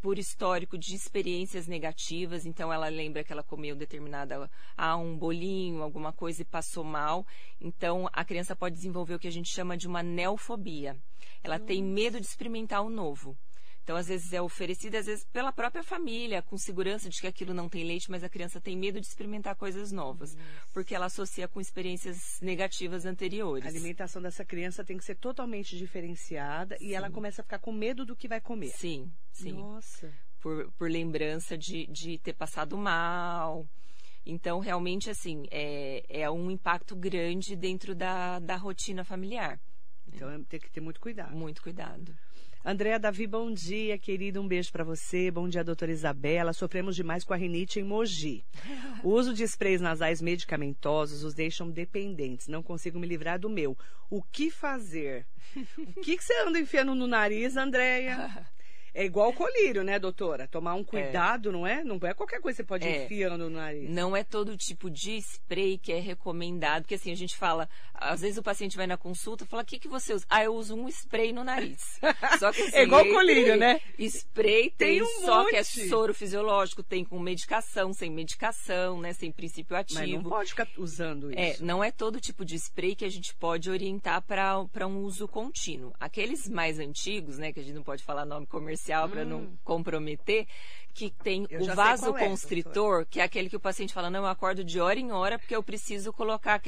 por 0.00 0.16
histórico 0.16 0.78
de 0.78 0.94
experiências 0.94 1.66
negativas, 1.66 2.46
então 2.46 2.72
ela 2.72 2.88
lembra 2.88 3.24
que 3.24 3.32
ela 3.32 3.42
comeu 3.42 3.74
determinada 3.74 4.48
ah, 4.76 4.96
um 4.96 5.16
bolinho, 5.16 5.82
alguma 5.82 6.12
coisa 6.12 6.42
e 6.42 6.44
passou 6.44 6.84
mal. 6.84 7.26
Então 7.60 8.08
a 8.12 8.24
criança 8.24 8.54
pode 8.54 8.76
desenvolver 8.76 9.14
o 9.14 9.18
que 9.18 9.26
a 9.26 9.32
gente 9.32 9.52
chama 9.52 9.76
de 9.76 9.88
uma 9.88 10.02
neofobia. 10.02 10.96
Ela 11.42 11.58
tem 11.58 11.82
medo 11.82 12.20
de 12.20 12.26
experimentar 12.26 12.82
o 12.82 12.90
novo. 12.90 13.36
Então, 13.88 13.96
às 13.96 14.06
vezes 14.06 14.34
é 14.34 14.42
oferecido, 14.42 14.96
às 14.96 15.06
vezes 15.06 15.24
pela 15.32 15.50
própria 15.50 15.82
família, 15.82 16.42
com 16.42 16.58
segurança 16.58 17.08
de 17.08 17.18
que 17.18 17.26
aquilo 17.26 17.54
não 17.54 17.70
tem 17.70 17.84
leite, 17.84 18.10
mas 18.10 18.22
a 18.22 18.28
criança 18.28 18.60
tem 18.60 18.76
medo 18.76 19.00
de 19.00 19.06
experimentar 19.06 19.56
coisas 19.56 19.90
novas, 19.90 20.36
porque 20.74 20.94
ela 20.94 21.06
associa 21.06 21.48
com 21.48 21.58
experiências 21.58 22.38
negativas 22.42 23.06
anteriores. 23.06 23.64
A 23.64 23.68
alimentação 23.70 24.20
dessa 24.20 24.44
criança 24.44 24.84
tem 24.84 24.98
que 24.98 25.04
ser 25.06 25.14
totalmente 25.14 25.74
diferenciada 25.78 26.76
sim. 26.76 26.84
e 26.84 26.94
ela 26.94 27.10
começa 27.10 27.40
a 27.40 27.44
ficar 27.44 27.60
com 27.60 27.72
medo 27.72 28.04
do 28.04 28.14
que 28.14 28.28
vai 28.28 28.42
comer. 28.42 28.72
Sim, 28.72 29.10
sim. 29.32 29.52
Nossa. 29.52 30.12
Por, 30.38 30.70
por 30.72 30.90
lembrança 30.90 31.56
de, 31.56 31.86
de 31.86 32.18
ter 32.18 32.34
passado 32.34 32.76
mal. 32.76 33.66
Então, 34.26 34.60
realmente, 34.60 35.08
assim, 35.08 35.46
é, 35.50 36.04
é 36.10 36.30
um 36.30 36.50
impacto 36.50 36.94
grande 36.94 37.56
dentro 37.56 37.94
da, 37.94 38.38
da 38.38 38.56
rotina 38.56 39.02
familiar. 39.02 39.58
Então, 40.06 40.28
é, 40.30 40.38
tem 40.46 40.60
que 40.60 40.70
ter 40.70 40.82
muito 40.82 41.00
cuidado. 41.00 41.34
Muito 41.34 41.62
cuidado. 41.62 42.14
Andréa 42.64 42.98
Davi, 42.98 43.26
bom 43.26 43.52
dia, 43.52 43.96
querido. 43.96 44.40
Um 44.40 44.48
beijo 44.48 44.70
para 44.72 44.84
você. 44.84 45.30
Bom 45.30 45.48
dia, 45.48 45.62
doutora 45.62 45.92
Isabela. 45.92 46.52
Sofremos 46.52 46.96
demais 46.96 47.24
com 47.24 47.32
a 47.32 47.36
rinite 47.36 47.78
em 47.78 47.84
Mogi. 47.84 48.44
O 49.02 49.10
uso 49.10 49.32
de 49.32 49.44
sprays 49.44 49.80
nasais 49.80 50.20
medicamentosos 50.20 51.22
os 51.22 51.34
deixam 51.34 51.70
dependentes. 51.70 52.48
Não 52.48 52.62
consigo 52.62 52.98
me 52.98 53.06
livrar 53.06 53.38
do 53.38 53.48
meu. 53.48 53.78
O 54.10 54.22
que 54.22 54.50
fazer? 54.50 55.26
O 55.78 56.00
que, 56.02 56.16
que 56.16 56.24
você 56.24 56.34
anda 56.42 56.58
enfiando 56.58 56.94
no 56.94 57.06
nariz, 57.06 57.56
Andréia? 57.56 58.46
É 58.98 59.04
igual 59.04 59.32
colírio, 59.32 59.84
né, 59.84 59.96
doutora? 59.96 60.48
Tomar 60.48 60.74
um 60.74 60.82
cuidado, 60.82 61.50
é. 61.50 61.52
não 61.52 61.64
é? 61.64 61.84
Não 61.84 62.00
é 62.02 62.12
qualquer 62.12 62.40
coisa 62.40 62.56
que 62.56 62.62
você 62.62 62.66
pode 62.66 62.84
é. 62.84 63.04
enfiando 63.04 63.48
no 63.48 63.56
nariz. 63.56 63.88
Não 63.88 64.16
é 64.16 64.24
todo 64.24 64.56
tipo 64.56 64.90
de 64.90 65.16
spray 65.18 65.78
que 65.78 65.92
é 65.92 66.00
recomendado, 66.00 66.82
porque 66.82 66.96
assim, 66.96 67.12
a 67.12 67.14
gente 67.14 67.36
fala, 67.36 67.68
às 67.94 68.22
vezes 68.22 68.38
o 68.38 68.42
paciente 68.42 68.76
vai 68.76 68.88
na 68.88 68.96
consulta 68.96 69.44
e 69.44 69.46
fala, 69.46 69.62
o 69.62 69.64
que, 69.64 69.78
que 69.78 69.86
você 69.86 70.12
usa? 70.12 70.26
Ah, 70.28 70.42
eu 70.42 70.52
uso 70.52 70.74
um 70.74 70.88
spray 70.88 71.32
no 71.32 71.44
nariz. 71.44 72.00
Só 72.40 72.50
que 72.50 72.60
assim, 72.60 72.76
É 72.76 72.82
igual 72.82 73.04
colírio, 73.04 73.54
né? 73.58 73.80
Spray 74.00 74.70
tem, 74.70 74.98
tem 74.98 75.02
um 75.02 75.20
só 75.24 75.42
monte. 75.42 75.50
que 75.50 75.56
é 75.56 75.62
soro 75.62 76.12
fisiológico, 76.12 76.82
tem 76.82 77.04
com 77.04 77.20
medicação, 77.20 77.92
sem 77.92 78.10
medicação, 78.10 79.00
né? 79.00 79.12
Sem 79.12 79.30
princípio 79.30 79.76
ativo. 79.76 80.00
Mas 80.00 80.10
não 80.10 80.24
pode 80.24 80.50
ficar 80.50 80.66
usando 80.76 81.30
é, 81.38 81.52
isso. 81.52 81.62
É, 81.62 81.64
não 81.64 81.84
é 81.84 81.92
todo 81.92 82.20
tipo 82.20 82.44
de 82.44 82.56
spray 82.56 82.96
que 82.96 83.04
a 83.04 83.10
gente 83.10 83.32
pode 83.36 83.70
orientar 83.70 84.22
para 84.22 84.86
um 84.88 84.98
uso 85.02 85.28
contínuo. 85.28 85.92
Aqueles 86.00 86.48
mais 86.48 86.80
antigos, 86.80 87.38
né, 87.38 87.52
que 87.52 87.60
a 87.60 87.62
gente 87.62 87.74
não 87.74 87.84
pode 87.84 88.02
falar 88.02 88.24
nome 88.24 88.46
comercial, 88.46 88.87
hum. 89.06 89.10
para 89.10 89.24
não 89.24 89.58
comprometer, 89.64 90.46
que 90.98 91.10
tem 91.10 91.46
eu 91.48 91.62
o 91.62 91.74
vasoconstritor, 91.76 93.02
é, 93.02 93.04
que 93.04 93.20
é 93.20 93.22
aquele 93.22 93.48
que 93.48 93.54
o 93.54 93.60
paciente 93.60 93.94
fala, 93.94 94.10
não, 94.10 94.20
eu 94.20 94.26
acordo 94.26 94.64
de 94.64 94.80
hora 94.80 94.98
em 94.98 95.12
hora 95.12 95.38
porque 95.38 95.54
eu 95.54 95.62
preciso 95.62 96.12
colocar, 96.12 96.60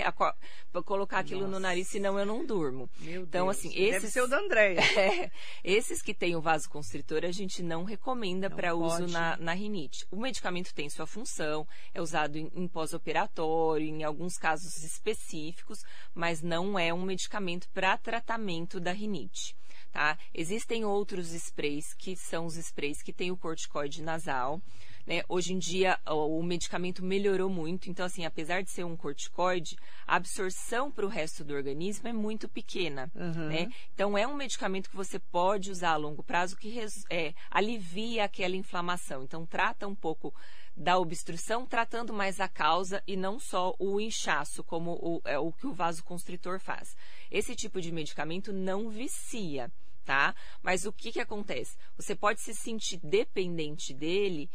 colocar 0.85 1.19
aquilo 1.19 1.41
Nossa. 1.41 1.53
no 1.53 1.59
nariz, 1.59 1.89
senão 1.89 2.17
eu 2.17 2.25
não 2.25 2.47
durmo. 2.47 2.89
Meu 3.01 3.23
então, 3.23 3.47
Deus. 3.47 3.59
assim, 3.59 3.71
esses... 3.71 3.91
Deve 3.91 4.07
ser 4.07 4.21
o 4.23 4.29
da 4.29 4.39
Andréia. 4.39 4.81
É, 5.01 5.31
esses 5.65 6.03
que 6.03 6.13
têm 6.13 6.37
o 6.37 6.43
vasoconstritor, 6.43 7.25
a 7.25 7.33
gente 7.33 7.63
não 7.63 7.85
recomenda 7.85 8.51
para 8.51 8.75
uso 8.75 9.07
na, 9.07 9.37
na, 9.39 9.55
rinite. 9.55 10.07
O 10.11 10.17
medicamento 10.17 10.75
tem 10.75 10.91
sua 10.91 11.07
função, 11.07 11.67
é 11.95 12.03
usado 12.03 12.37
em, 12.37 12.51
em 12.55 12.69
pós-operatório, 12.69 13.87
em 13.87 14.05
alguns 14.05 14.37
casos 14.37 14.85
específicos, 14.85 15.83
mas 16.15 16.43
não 16.43 16.79
é 16.79 16.93
um 16.93 17.03
medicamento 17.03 17.69
para 17.71 17.97
tratamento 17.97 18.79
da 18.79 18.93
rinite 18.93 19.57
tá? 19.93 20.17
Existem 20.35 20.85
outros 20.85 21.33
sprays 21.33 21.95
que 21.95 22.17
são 22.17 22.47
os 22.47 22.57
sprays 22.57 23.03
que 23.03 23.13
têm 23.13 23.31
o 23.31 23.37
corticoide 23.37 24.03
nasal. 24.03 24.61
Né? 25.07 25.23
Hoje 25.29 25.53
em 25.53 25.59
dia 25.59 25.99
o 26.07 26.43
medicamento 26.43 27.05
melhorou 27.05 27.49
muito, 27.49 27.91
então 27.91 28.07
assim, 28.07 28.25
apesar 28.25 28.63
de 28.63 28.71
ser 28.71 28.85
um 28.85 28.97
corticoide, 28.97 29.77
a 30.07 30.17
absorção 30.17 30.91
para 30.91 31.07
o 31.07 31.09
resto 31.09 31.43
do 31.43 31.55
organismo 31.55 32.07
é 32.09 32.13
muito 32.13 32.49
pequena. 32.49 33.11
Uhum. 33.15 33.49
Né? 33.49 33.69
Então 33.95 34.17
é 34.17 34.27
um 34.27 34.35
medicamento 34.35 34.91
que 34.91 34.97
você 34.97 35.19
pode 35.19 35.71
usar 35.71 35.93
a 35.93 35.97
longo 35.97 36.23
prazo 36.23 36.57
que 36.57 36.79
é, 37.09 37.35
alivia 37.51 38.25
aquela 38.25 38.57
inflamação. 38.57 39.25
Então 39.25 39.47
trata 39.47 39.89
um 39.89 39.95
pouco 39.95 40.35
da 40.81 40.99
obstrução, 40.99 41.67
tratando 41.67 42.11
mais 42.11 42.41
a 42.41 42.49
causa 42.49 43.03
e 43.07 43.15
não 43.15 43.39
só 43.39 43.75
o 43.79 44.01
inchaço, 44.01 44.65
como 44.65 44.93
o, 44.93 45.21
é, 45.27 45.39
o 45.39 45.53
que 45.53 45.67
o 45.67 45.75
vasoconstritor 45.75 46.59
faz. 46.59 46.97
Esse 47.31 47.55
tipo 47.55 47.83
de 47.83 47.93
medicamento 47.93 48.51
não 48.51 48.89
vicia, 48.89 49.71
tá? 50.07 50.35
Mas 50.63 50.87
o 50.87 50.93
que, 50.93 51.13
que 51.13 51.21
acontece? 51.21 51.77
Você 51.99 52.17
pode 52.17 52.41
se 52.41 52.55
sentir 52.55 52.99
dependente 53.05 53.93
dele 53.93 54.51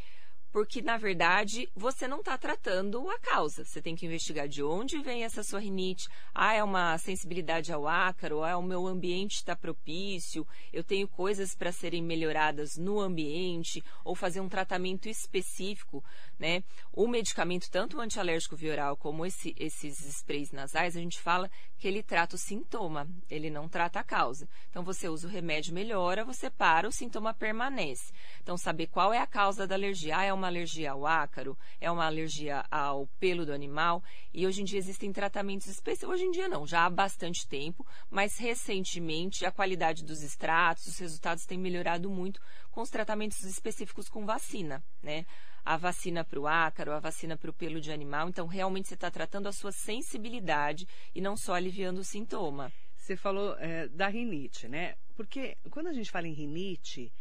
porque 0.55 0.81
na 0.81 0.95
verdade 0.95 1.69
você 1.75 2.07
não 2.07 2.19
está 2.19 2.37
tratando 2.37 3.09
a 3.09 3.19
causa. 3.19 3.65
Você 3.65 3.81
tem 3.81 3.93
que 3.93 4.05
investigar 4.05 4.47
de 4.47 4.63
onde 4.63 4.99
vem 4.99 5.25
essa 5.25 5.43
sua 5.43 5.59
rinite. 5.59 6.07
Ah, 6.33 6.53
é 6.53 6.63
uma 6.63 6.97
sensibilidade 6.97 7.73
ao 7.73 7.85
ácaro, 7.85 8.41
ah, 8.41 8.57
o 8.57 8.63
meu 8.63 8.87
ambiente 8.87 9.35
está 9.35 9.53
propício, 9.53 10.47
eu 10.71 10.81
tenho 10.81 11.09
coisas 11.09 11.53
para 11.53 11.73
serem 11.73 12.01
melhoradas 12.01 12.77
no 12.77 13.01
ambiente, 13.01 13.83
ou 14.05 14.15
fazer 14.15 14.39
um 14.39 14.47
tratamento 14.47 15.09
específico, 15.09 16.01
né? 16.39 16.63
O 16.93 17.05
medicamento, 17.05 17.69
tanto 17.69 17.97
o 17.97 17.99
antialérgico 17.99 18.55
vioral 18.55 18.95
como 18.95 19.25
esse, 19.25 19.53
esses 19.59 19.99
sprays 20.05 20.53
nasais, 20.53 20.95
a 20.95 21.01
gente 21.01 21.19
fala 21.19 21.51
que 21.77 21.85
ele 21.85 22.01
trata 22.01 22.37
o 22.37 22.39
sintoma, 22.39 23.05
ele 23.29 23.49
não 23.49 23.67
trata 23.67 23.99
a 23.99 24.03
causa. 24.05 24.47
Então 24.69 24.85
você 24.85 25.09
usa 25.09 25.27
o 25.27 25.31
remédio, 25.31 25.73
melhora, 25.73 26.23
você 26.23 26.49
para, 26.49 26.87
o 26.87 26.93
sintoma 26.93 27.33
permanece. 27.33 28.13
Então 28.41 28.57
saber 28.57 28.87
qual 28.87 29.13
é 29.13 29.19
a 29.19 29.27
causa 29.27 29.67
da 29.67 29.75
alergia. 29.75 30.17
Ah, 30.17 30.23
é 30.23 30.31
uma 30.31 30.44
uma 30.45 30.49
alergia 30.49 30.91
ao 30.91 31.05
ácaro, 31.07 31.57
é 31.81 31.89
uma 31.89 32.05
alergia 32.05 32.63
ao 32.69 33.07
pelo 33.19 33.45
do 33.45 33.53
animal. 33.53 34.03
E 34.33 34.45
hoje 34.45 34.61
em 34.61 34.65
dia 34.65 34.77
existem 34.77 35.11
tratamentos 35.11 35.67
específicos. 35.67 36.13
Hoje 36.13 36.23
em 36.23 36.31
dia 36.31 36.47
não, 36.47 36.67
já 36.67 36.85
há 36.85 36.89
bastante 36.89 37.47
tempo, 37.47 37.85
mas 38.09 38.37
recentemente 38.37 39.45
a 39.45 39.51
qualidade 39.51 40.03
dos 40.03 40.21
extratos, 40.21 40.85
os 40.85 40.99
resultados 40.99 41.45
têm 41.45 41.57
melhorado 41.57 42.09
muito 42.09 42.39
com 42.71 42.81
os 42.81 42.89
tratamentos 42.89 43.43
específicos 43.43 44.07
com 44.07 44.25
vacina, 44.25 44.83
né? 45.01 45.25
A 45.63 45.77
vacina 45.77 46.23
para 46.23 46.39
o 46.39 46.45
ácaro, 46.45 46.91
a 46.91 46.99
vacina 46.99 47.35
para 47.35 47.49
o 47.49 47.53
pelo 47.53 47.81
de 47.81 47.91
animal. 47.91 48.29
Então, 48.29 48.45
realmente 48.45 48.87
você 48.87 48.93
está 48.93 49.09
tratando 49.09 49.47
a 49.47 49.51
sua 49.51 49.71
sensibilidade 49.71 50.87
e 51.15 51.19
não 51.19 51.35
só 51.35 51.55
aliviando 51.55 52.01
o 52.01 52.03
sintoma. 52.03 52.71
Você 52.95 53.15
falou 53.15 53.55
é, 53.57 53.87
da 53.87 54.07
rinite, 54.07 54.67
né? 54.67 54.95
Porque 55.15 55.57
quando 55.71 55.87
a 55.87 55.93
gente 55.93 56.11
fala 56.11 56.27
em 56.27 56.33
rinite, 56.33 57.11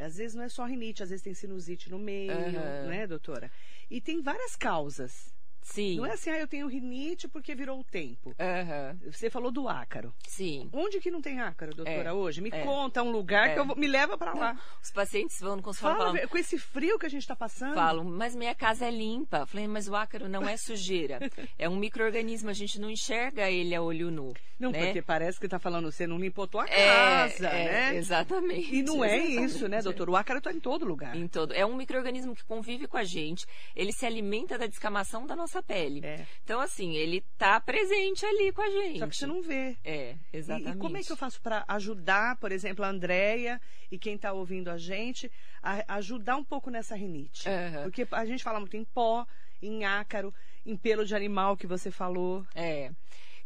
às 0.00 0.16
vezes 0.16 0.34
não 0.34 0.44
é 0.44 0.48
só 0.48 0.64
rinite, 0.64 1.02
às 1.02 1.10
vezes 1.10 1.22
tem 1.22 1.34
sinusite 1.34 1.90
no 1.90 1.98
meio, 1.98 2.32
uhum. 2.32 2.88
né, 2.88 3.06
doutora? 3.06 3.50
E 3.90 4.00
tem 4.00 4.20
várias 4.20 4.56
causas. 4.56 5.32
Sim. 5.62 5.96
Não 5.96 6.06
é 6.06 6.12
assim, 6.12 6.30
ah, 6.30 6.38
eu 6.38 6.46
tenho 6.46 6.66
rinite 6.66 7.28
porque 7.28 7.54
virou 7.54 7.80
o 7.80 7.84
tempo. 7.84 8.30
Uhum. 8.30 9.12
Você 9.12 9.30
falou 9.30 9.50
do 9.50 9.68
ácaro. 9.68 10.14
Sim. 10.26 10.68
Onde 10.72 11.00
que 11.00 11.10
não 11.10 11.20
tem 11.20 11.40
ácaro, 11.40 11.74
doutora, 11.74 12.10
é. 12.10 12.12
hoje? 12.12 12.40
Me 12.40 12.50
é. 12.50 12.62
conta 12.62 13.02
um 13.02 13.10
lugar 13.10 13.50
é. 13.50 13.54
que 13.54 13.60
eu 13.60 13.66
vou, 13.66 13.76
me 13.76 13.86
leva 13.86 14.16
para 14.16 14.34
lá. 14.34 14.58
Os 14.82 14.90
pacientes 14.90 15.40
vão 15.40 15.56
no 15.56 15.62
consultório 15.62 15.98
Fala, 15.98 16.12
falam, 16.12 16.28
Com 16.28 16.38
esse 16.38 16.58
frio 16.58 16.98
que 16.98 17.06
a 17.06 17.08
gente 17.08 17.22
está 17.22 17.36
passando. 17.36 17.74
Falam, 17.74 18.04
mas 18.04 18.34
minha 18.34 18.54
casa 18.54 18.86
é 18.86 18.90
limpa. 18.90 19.46
Falei, 19.46 19.68
mas 19.68 19.88
o 19.88 19.94
ácaro 19.94 20.28
não 20.28 20.48
é 20.48 20.56
sujeira. 20.56 21.18
é 21.58 21.68
um 21.68 21.76
microorganismo, 21.76 22.50
a 22.50 22.54
gente 22.54 22.80
não 22.80 22.90
enxerga 22.90 23.50
ele 23.50 23.74
a 23.74 23.82
olho 23.82 24.10
nu. 24.10 24.34
Não, 24.58 24.72
né? 24.72 24.86
porque 24.86 25.02
parece 25.02 25.38
que 25.38 25.46
está 25.46 25.58
falando, 25.58 25.90
você 25.90 26.06
não 26.06 26.18
limpou 26.18 26.46
tua 26.46 26.64
é, 26.64 26.86
casa, 26.86 27.46
é, 27.48 27.92
né? 27.92 27.96
Exatamente. 27.96 28.74
E 28.74 28.82
não 28.82 29.04
é 29.04 29.16
isso, 29.16 29.68
né, 29.68 29.80
doutor? 29.80 30.10
O 30.10 30.16
ácaro 30.16 30.38
está 30.38 30.52
em 30.52 30.58
todo 30.58 30.84
lugar. 30.84 31.14
Em 31.14 31.28
todo. 31.28 31.52
É 31.54 31.64
um 31.64 31.76
microorganismo 31.76 32.34
que 32.34 32.44
convive 32.44 32.88
com 32.88 32.96
a 32.96 33.04
gente. 33.04 33.46
Ele 33.76 33.92
se 33.92 34.04
alimenta 34.04 34.58
da 34.58 34.66
descamação 34.66 35.26
da 35.26 35.36
nossa 35.36 35.47
pele. 35.62 36.04
É. 36.04 36.26
Então, 36.44 36.60
assim, 36.60 36.94
ele 36.96 37.18
está 37.32 37.60
presente 37.60 38.24
ali 38.24 38.52
com 38.52 38.62
a 38.62 38.70
gente. 38.70 38.98
Só 38.98 39.06
que 39.06 39.16
você 39.16 39.26
não 39.26 39.42
vê. 39.42 39.76
É, 39.84 40.16
exatamente. 40.32 40.74
E, 40.74 40.78
e 40.78 40.80
como 40.80 40.96
é 40.96 41.02
que 41.02 41.10
eu 41.10 41.16
faço 41.16 41.40
para 41.40 41.64
ajudar, 41.68 42.36
por 42.36 42.52
exemplo, 42.52 42.84
a 42.84 42.88
Andrea 42.88 43.60
e 43.90 43.98
quem 43.98 44.14
está 44.14 44.32
ouvindo 44.32 44.70
a 44.70 44.76
gente, 44.76 45.30
a 45.62 45.96
ajudar 45.96 46.36
um 46.36 46.44
pouco 46.44 46.70
nessa 46.70 46.94
rinite? 46.94 47.48
Uhum. 47.48 47.82
Porque 47.84 48.06
a 48.10 48.26
gente 48.26 48.44
fala 48.44 48.60
muito 48.60 48.76
em 48.76 48.84
pó, 48.84 49.26
em 49.62 49.84
ácaro, 49.84 50.32
em 50.64 50.76
pelo 50.76 51.04
de 51.04 51.14
animal 51.14 51.56
que 51.56 51.66
você 51.66 51.90
falou. 51.90 52.46
É. 52.54 52.90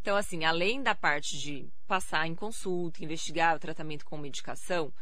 Então, 0.01 0.17
assim, 0.17 0.45
além 0.45 0.83
da 0.83 0.97
parte 0.97 1.39
de 1.39 1.69
passar 1.87 2.27
em 2.27 2.35
consulta, 2.35 3.05
investigar 3.05 3.55
o 3.55 3.61
tratamento 3.61 4.05
com 4.05 4.19
medicação, 4.19 4.93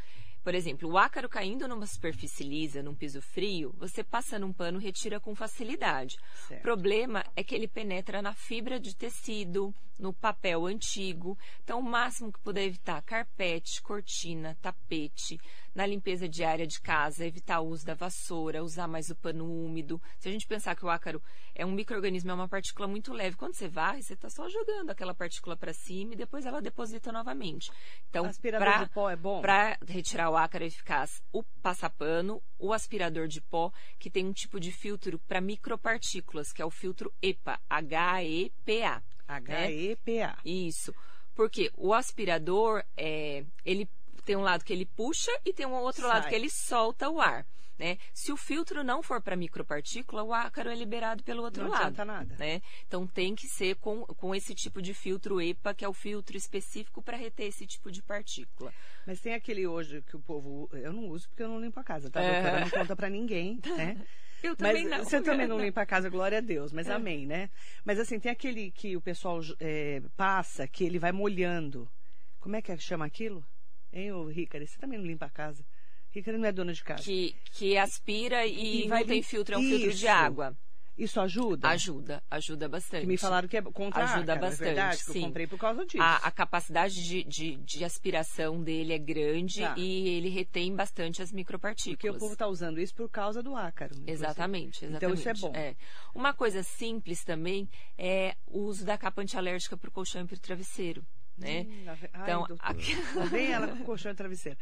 por 0.43 0.55
exemplo, 0.55 0.89
o 0.89 0.99
ácaro 0.99 1.29
caindo 1.29 1.69
numa 1.69 1.87
superfície 1.87 2.45
lisa, 2.45 2.83
num 2.83 2.95
piso 2.95 3.21
frio, 3.21 3.75
você 3.79 4.03
passa 4.03 4.39
num 4.39 4.53
pano 4.53 4.79
retira 4.79 5.21
com 5.21 5.35
facilidade. 5.35 6.19
Certo. 6.49 6.61
O 6.61 6.63
problema 6.63 7.25
é 7.37 7.45
que 7.45 7.55
ele 7.55 7.69
penetra 7.69 8.23
na 8.23 8.33
fibra 8.33 8.81
de 8.81 8.95
tecido, 8.95 9.75
no 9.99 10.13
papel 10.13 10.67
antigo. 10.67 11.39
Então, 11.63 11.79
o 11.79 11.83
máximo 11.83 12.33
que 12.33 12.41
puder 12.41 12.65
evitar 12.65 13.03
carpete, 13.03 13.83
cortina, 13.83 14.57
tapete, 14.63 15.39
na 15.75 15.87
limpeza 15.87 16.29
diária 16.29 16.67
de 16.67 16.81
casa, 16.81 17.27
evitar 17.27 17.61
o 17.61 17.69
uso 17.69 17.85
da 17.87 17.95
vassoura, 17.95 18.63
usar 18.63 18.89
mais 18.89 19.11
o 19.11 19.17
pano 19.17 19.45
úmido. 19.45 20.01
Se 20.19 20.29
a 20.29 20.33
gente 20.33 20.47
pensar 20.47 20.75
que 20.75 20.85
o 20.85 20.91
ácaro 20.91 21.23
é 21.55 21.65
um 21.65 21.73
microorganismo, 21.73 22.31
é 22.31 22.35
uma 22.35 22.49
partícula 22.49 22.89
muito 22.89 23.13
leve, 23.13 23.37
quando 23.37 23.55
você 23.55 23.69
varre, 23.69 24.03
você 24.03 24.15
está 24.15 24.29
só 24.29 24.49
jogando 24.49 24.91
aquela 24.91 25.15
partícula 25.15 25.57
para 25.57 25.73
cima 25.73 26.15
e 26.15 26.17
depois 26.17 26.47
ela 26.47 26.61
deposita 26.61 27.13
novamente. 27.13 27.71
Então, 28.09 28.25
aspirador 28.25 28.87
de 28.87 28.91
pó 28.93 29.11
é 29.11 29.17
bom? 29.17 29.41
Para 29.41 29.79
retirar 29.87 30.31
o 30.31 30.37
ácaro 30.37 30.65
eficaz, 30.65 31.23
o 31.33 31.43
passapano, 31.63 32.43
o 32.59 32.73
aspirador 32.73 33.29
de 33.29 33.41
pó, 33.41 33.73
que 33.99 34.11
tem 34.11 34.27
um 34.27 34.33
tipo 34.33 34.59
de 34.59 34.73
filtro 34.73 35.19
para 35.21 35.41
micropartículas, 35.41 36.53
que 36.53 36.63
é 36.63 36.65
o 36.65 36.71
filtro 36.71 37.13
EPA, 37.23 37.61
H-E-P-A. 37.69 39.03
H-E-P-A. 39.29 40.29
Né? 40.29 40.37
Isso. 40.45 40.95
Porque 41.35 41.71
o 41.77 41.95
aspirador, 41.95 42.85
é, 42.97 43.45
ele 43.65 43.89
Tem 44.31 44.37
um 44.37 44.43
lado 44.43 44.65
que 44.65 44.73
ele 44.73 44.87
puxa 44.87 45.33
e 45.45 45.53
tem 45.53 45.67
um 45.67 45.73
outro 45.73 46.03
Sai. 46.03 46.11
lado 46.11 46.29
que 46.29 46.35
ele 46.37 46.49
solta 46.49 47.11
o 47.11 47.21
ar. 47.21 47.45
Né? 47.77 47.99
Se 48.15 48.31
o 48.31 48.37
filtro 48.37 48.85
não 48.85 49.03
for 49.03 49.21
para 49.21 49.35
micropartícula, 49.35 50.23
o 50.23 50.33
ácaro 50.33 50.71
é 50.71 50.75
liberado 50.77 51.25
pelo 51.25 51.43
outro 51.43 51.65
não 51.65 51.71
lado. 51.73 51.97
Não 51.99 52.05
nada. 52.05 52.37
Né? 52.39 52.63
Então 52.87 53.09
tem 53.09 53.35
que 53.35 53.49
ser 53.49 53.75
com, 53.75 54.07
com 54.07 54.33
esse 54.33 54.55
tipo 54.55 54.81
de 54.81 54.95
filtro 54.95 55.41
EPA, 55.41 55.75
que 55.75 55.85
é 55.85 55.89
o 55.89 55.93
filtro 55.93 56.37
específico 56.37 57.03
para 57.03 57.17
reter 57.17 57.49
esse 57.49 57.67
tipo 57.67 57.91
de 57.91 58.01
partícula. 58.05 58.73
Mas 59.05 59.19
tem 59.21 59.35
aquele 59.35 59.67
hoje 59.67 60.01
que 60.03 60.15
o 60.15 60.21
povo. 60.21 60.71
Eu 60.75 60.93
não 60.93 61.09
uso 61.09 61.29
porque 61.29 61.43
eu 61.43 61.49
não 61.49 61.61
limpo 61.61 61.81
a 61.81 61.83
casa, 61.83 62.09
tá? 62.09 62.23
É. 62.23 62.41
Doutora? 62.41 62.61
Não 62.61 62.71
conta 62.71 62.95
para 62.95 63.11
ninguém, 63.11 63.59
né? 63.77 64.01
Eu 64.45 64.55
também 64.55 64.87
mas 64.87 64.99
não. 64.99 65.05
Você 65.05 65.21
também 65.21 65.49
não 65.49 65.59
limpa 65.59 65.81
a 65.81 65.87
casa, 65.87 66.09
glória 66.09 66.39
a 66.39 66.41
Deus, 66.41 66.73
mas 66.73 66.89
é. 66.89 66.93
amém, 66.93 67.27
né? 67.27 67.51
Mas 67.85 67.99
assim, 67.99 68.21
tem 68.21 68.31
aquele 68.31 68.71
que 68.71 68.97
o 68.97 69.01
pessoal 69.01 69.41
é, 69.59 70.01
passa, 70.17 70.69
que 70.69 70.85
ele 70.85 71.01
vai 71.01 71.11
molhando. 71.11 71.91
Como 72.39 72.55
é 72.55 72.63
que 72.63 72.77
chama 72.79 73.05
aquilo? 73.05 73.45
Hein, 73.93 74.13
ô? 74.13 74.25
Você 74.27 74.79
também 74.79 74.99
não 74.99 75.07
limpa 75.07 75.27
a 75.27 75.31
casa? 75.31 75.65
Ricari 76.13 76.39
não 76.39 76.47
é 76.47 76.53
dona 76.53 76.73
de 76.73 76.83
casa. 76.83 77.03
Que, 77.03 77.37
que 77.53 77.77
aspira 77.77 78.47
e, 78.47 78.85
e 78.85 78.89
não 78.89 79.05
tem 79.05 79.23
filtro, 79.23 79.55
é 79.55 79.59
um 79.59 79.63
Isso. 79.63 79.71
filtro 79.71 79.97
de 79.97 80.09
água. 80.09 80.57
Isso 80.99 81.19
ajuda? 81.19 81.67
Ajuda, 81.69 82.23
ajuda 82.31 82.69
bastante. 82.69 83.03
Que 83.03 83.07
me 83.07 83.17
falaram 83.17 83.49
que 83.49 83.57
é 83.57 83.63
contra 83.63 84.05
Ajuda 84.05 84.35
ácaro, 84.35 84.41
bastante, 84.41 84.63
é 84.63 84.67
verdade, 84.67 84.99
sim. 84.99 85.19
eu 85.21 85.25
comprei 85.25 85.47
por 85.47 85.59
causa 85.59 85.87
disso. 85.87 86.03
A, 86.03 86.17
a 86.17 86.31
capacidade 86.31 87.03
de, 87.03 87.25
de, 87.25 87.57
de, 87.57 87.85
aspiração 87.85 88.63
dele 88.63 88.93
é 88.93 88.99
grande 88.99 89.63
tá. 89.63 89.75
e 89.79 90.09
ele 90.09 90.29
retém 90.29 90.75
bastante 90.77 91.23
as 91.23 91.33
micropartículas. 91.33 91.97
Porque 91.97 92.11
o 92.11 92.19
povo 92.19 92.35
está 92.35 92.47
usando 92.47 92.79
isso 92.79 92.95
por 92.95 93.09
causa 93.09 93.43
do 93.43 93.57
ácaro. 93.57 93.95
Exatamente, 94.07 94.85
exatamente. 94.85 94.97
Então 94.97 95.15
isso 95.15 95.29
é 95.29 95.35
bom. 95.35 95.57
É. 95.57 95.75
Uma 96.15 96.35
coisa 96.35 96.63
simples 96.63 97.25
também 97.25 97.67
é 97.97 98.37
o 98.47 98.59
uso 98.59 98.85
da 98.85 98.99
capa 98.99 99.23
antialérgica 99.23 99.79
para 99.79 99.89
o 99.89 99.93
colchão 99.93 100.23
e 100.23 100.27
para 100.27 100.37
o 100.37 100.41
travesseiro. 100.41 101.03
Né? 101.41 101.63
Hum, 101.63 101.85
Ai, 102.13 102.23
então, 102.23 102.47
aqui... 102.61 102.95
vem 103.31 103.53
ela 103.53 103.69
com 103.69 103.83
colchão 103.85 104.13
e 104.13 104.15
travesseiro. 104.15 104.59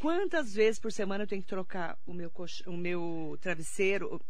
Quantas 0.00 0.54
vezes 0.54 0.78
por 0.80 0.90
semana 0.92 1.24
eu 1.24 1.28
tenho 1.28 1.42
que 1.42 1.48
trocar 1.48 1.98
o 2.06 2.12
meu, 2.12 2.30
colchão, 2.30 2.72
o 2.72 2.76
meu 2.76 3.38
travesseiro, 3.40 4.20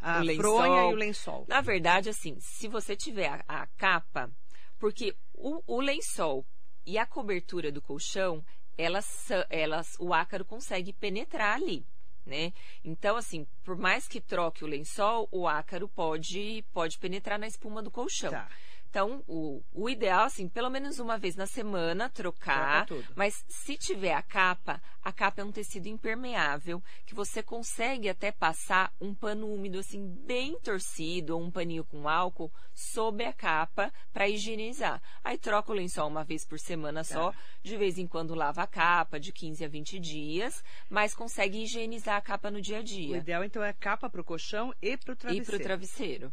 a 0.00 0.22
o 0.22 0.36
fronha 0.36 0.90
e 0.90 0.92
o 0.92 0.96
lençol? 0.96 1.44
Na 1.48 1.60
verdade, 1.60 2.08
assim, 2.08 2.36
se 2.40 2.68
você 2.68 2.96
tiver 2.96 3.28
a, 3.28 3.62
a 3.62 3.66
capa, 3.66 4.30
porque 4.78 5.16
o, 5.32 5.62
o, 5.66 5.80
lençol 5.80 6.44
e 6.84 6.98
a 6.98 7.06
cobertura 7.06 7.72
do 7.72 7.80
colchão, 7.80 8.44
elas, 8.76 9.28
elas, 9.48 9.96
o 9.98 10.12
ácaro 10.12 10.44
consegue 10.44 10.92
penetrar 10.92 11.54
ali. 11.54 11.86
Né? 12.26 12.52
Então, 12.82 13.16
assim, 13.16 13.46
por 13.62 13.76
mais 13.76 14.08
que 14.08 14.20
troque 14.20 14.64
o 14.64 14.66
lençol, 14.66 15.28
o 15.30 15.46
ácaro 15.46 15.88
pode, 15.88 16.64
pode 16.72 16.98
penetrar 16.98 17.38
na 17.38 17.46
espuma 17.46 17.82
do 17.82 17.90
colchão. 17.90 18.30
Tá. 18.30 18.48
Então, 18.94 19.24
o, 19.26 19.60
o 19.72 19.90
ideal, 19.90 20.26
assim, 20.26 20.48
pelo 20.48 20.70
menos 20.70 21.00
uma 21.00 21.18
vez 21.18 21.34
na 21.34 21.46
semana, 21.46 22.08
trocar. 22.08 22.86
Mas 23.16 23.44
se 23.48 23.76
tiver 23.76 24.14
a 24.14 24.22
capa, 24.22 24.80
a 25.02 25.12
capa 25.12 25.40
é 25.42 25.44
um 25.44 25.50
tecido 25.50 25.88
impermeável 25.88 26.80
que 27.04 27.12
você 27.12 27.42
consegue 27.42 28.08
até 28.08 28.30
passar 28.30 28.94
um 29.00 29.12
pano 29.12 29.52
úmido, 29.52 29.80
assim, 29.80 30.06
bem 30.24 30.56
torcido, 30.60 31.36
ou 31.36 31.42
um 31.42 31.50
paninho 31.50 31.82
com 31.82 32.08
álcool, 32.08 32.52
sob 32.72 33.24
a 33.24 33.32
capa 33.32 33.92
para 34.12 34.28
higienizar. 34.28 35.02
Aí 35.24 35.36
troca 35.38 35.72
o 35.72 35.74
lençol 35.74 36.06
uma 36.06 36.22
vez 36.22 36.44
por 36.44 36.60
semana 36.60 37.02
só, 37.02 37.32
tá. 37.32 37.38
de 37.64 37.76
vez 37.76 37.98
em 37.98 38.06
quando 38.06 38.32
lava 38.32 38.62
a 38.62 38.66
capa, 38.68 39.18
de 39.18 39.32
15 39.32 39.64
a 39.64 39.68
20 39.68 39.98
dias, 39.98 40.62
mas 40.88 41.16
consegue 41.16 41.64
higienizar 41.64 42.16
a 42.16 42.22
capa 42.22 42.48
no 42.48 42.60
dia 42.60 42.78
a 42.78 42.82
dia. 42.82 43.14
O 43.14 43.16
ideal, 43.16 43.42
então, 43.42 43.60
é 43.60 43.70
a 43.70 43.74
capa 43.74 44.08
para 44.08 44.20
o 44.20 44.24
colchão 44.24 44.72
e 44.80 44.96
para 44.96 45.14
o 45.14 45.16
travesseiro. 45.16 45.42
E 45.42 45.46
para 45.46 45.56
o 45.56 45.60
travesseiro. 45.60 46.32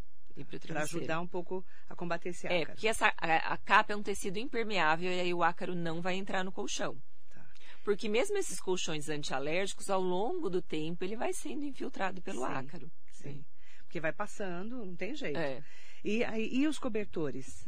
Para 0.67 0.84
ajudar 0.84 1.20
um 1.20 1.28
pouco 1.28 1.65
a 1.89 1.96
combater 1.96 2.30
esse 2.30 2.48
é, 2.48 2.50
ácaro. 2.50 2.62
É, 2.62 2.65
porque 2.74 2.88
essa, 2.88 3.13
a, 3.17 3.54
a, 3.54 3.58
capa 3.58 3.94
é 3.94 3.96
um 3.96 4.04
tecido 4.04 4.38
impermeável 4.38 5.12
e 5.12 5.20
aí 5.20 5.34
o 5.34 5.44
ácaro 5.44 5.76
não 5.76 6.02
vai 6.02 6.15
entrar 6.15 6.44
no 6.44 6.52
colchão. 6.52 6.96
Tá. 7.30 7.46
Porque 7.84 8.08
mesmo 8.08 8.38
esses 8.38 8.60
colchões 8.60 9.10
antialérgicos, 9.10 9.89
ao 9.89 10.02
longo 10.02 10.50
do 10.50 10.62
tempo, 10.62 11.04
ele 11.04 11.15
vai 11.15 11.34
sendo 11.34 11.65
infiltrado 11.65 12.22
pelo 12.22 12.46
sim, 12.46 12.54
ácaro. 12.54 12.91
Sim. 13.12 13.46
Porque 13.84 14.00
vai 14.00 14.13
passando, 14.13 14.86
não 14.86 14.96
tem 14.96 15.13
jeito. 15.15 15.38
É. 15.38 15.63
E, 16.04 16.24
e 16.36 16.67
os 16.67 16.80
cobertores? 16.80 17.67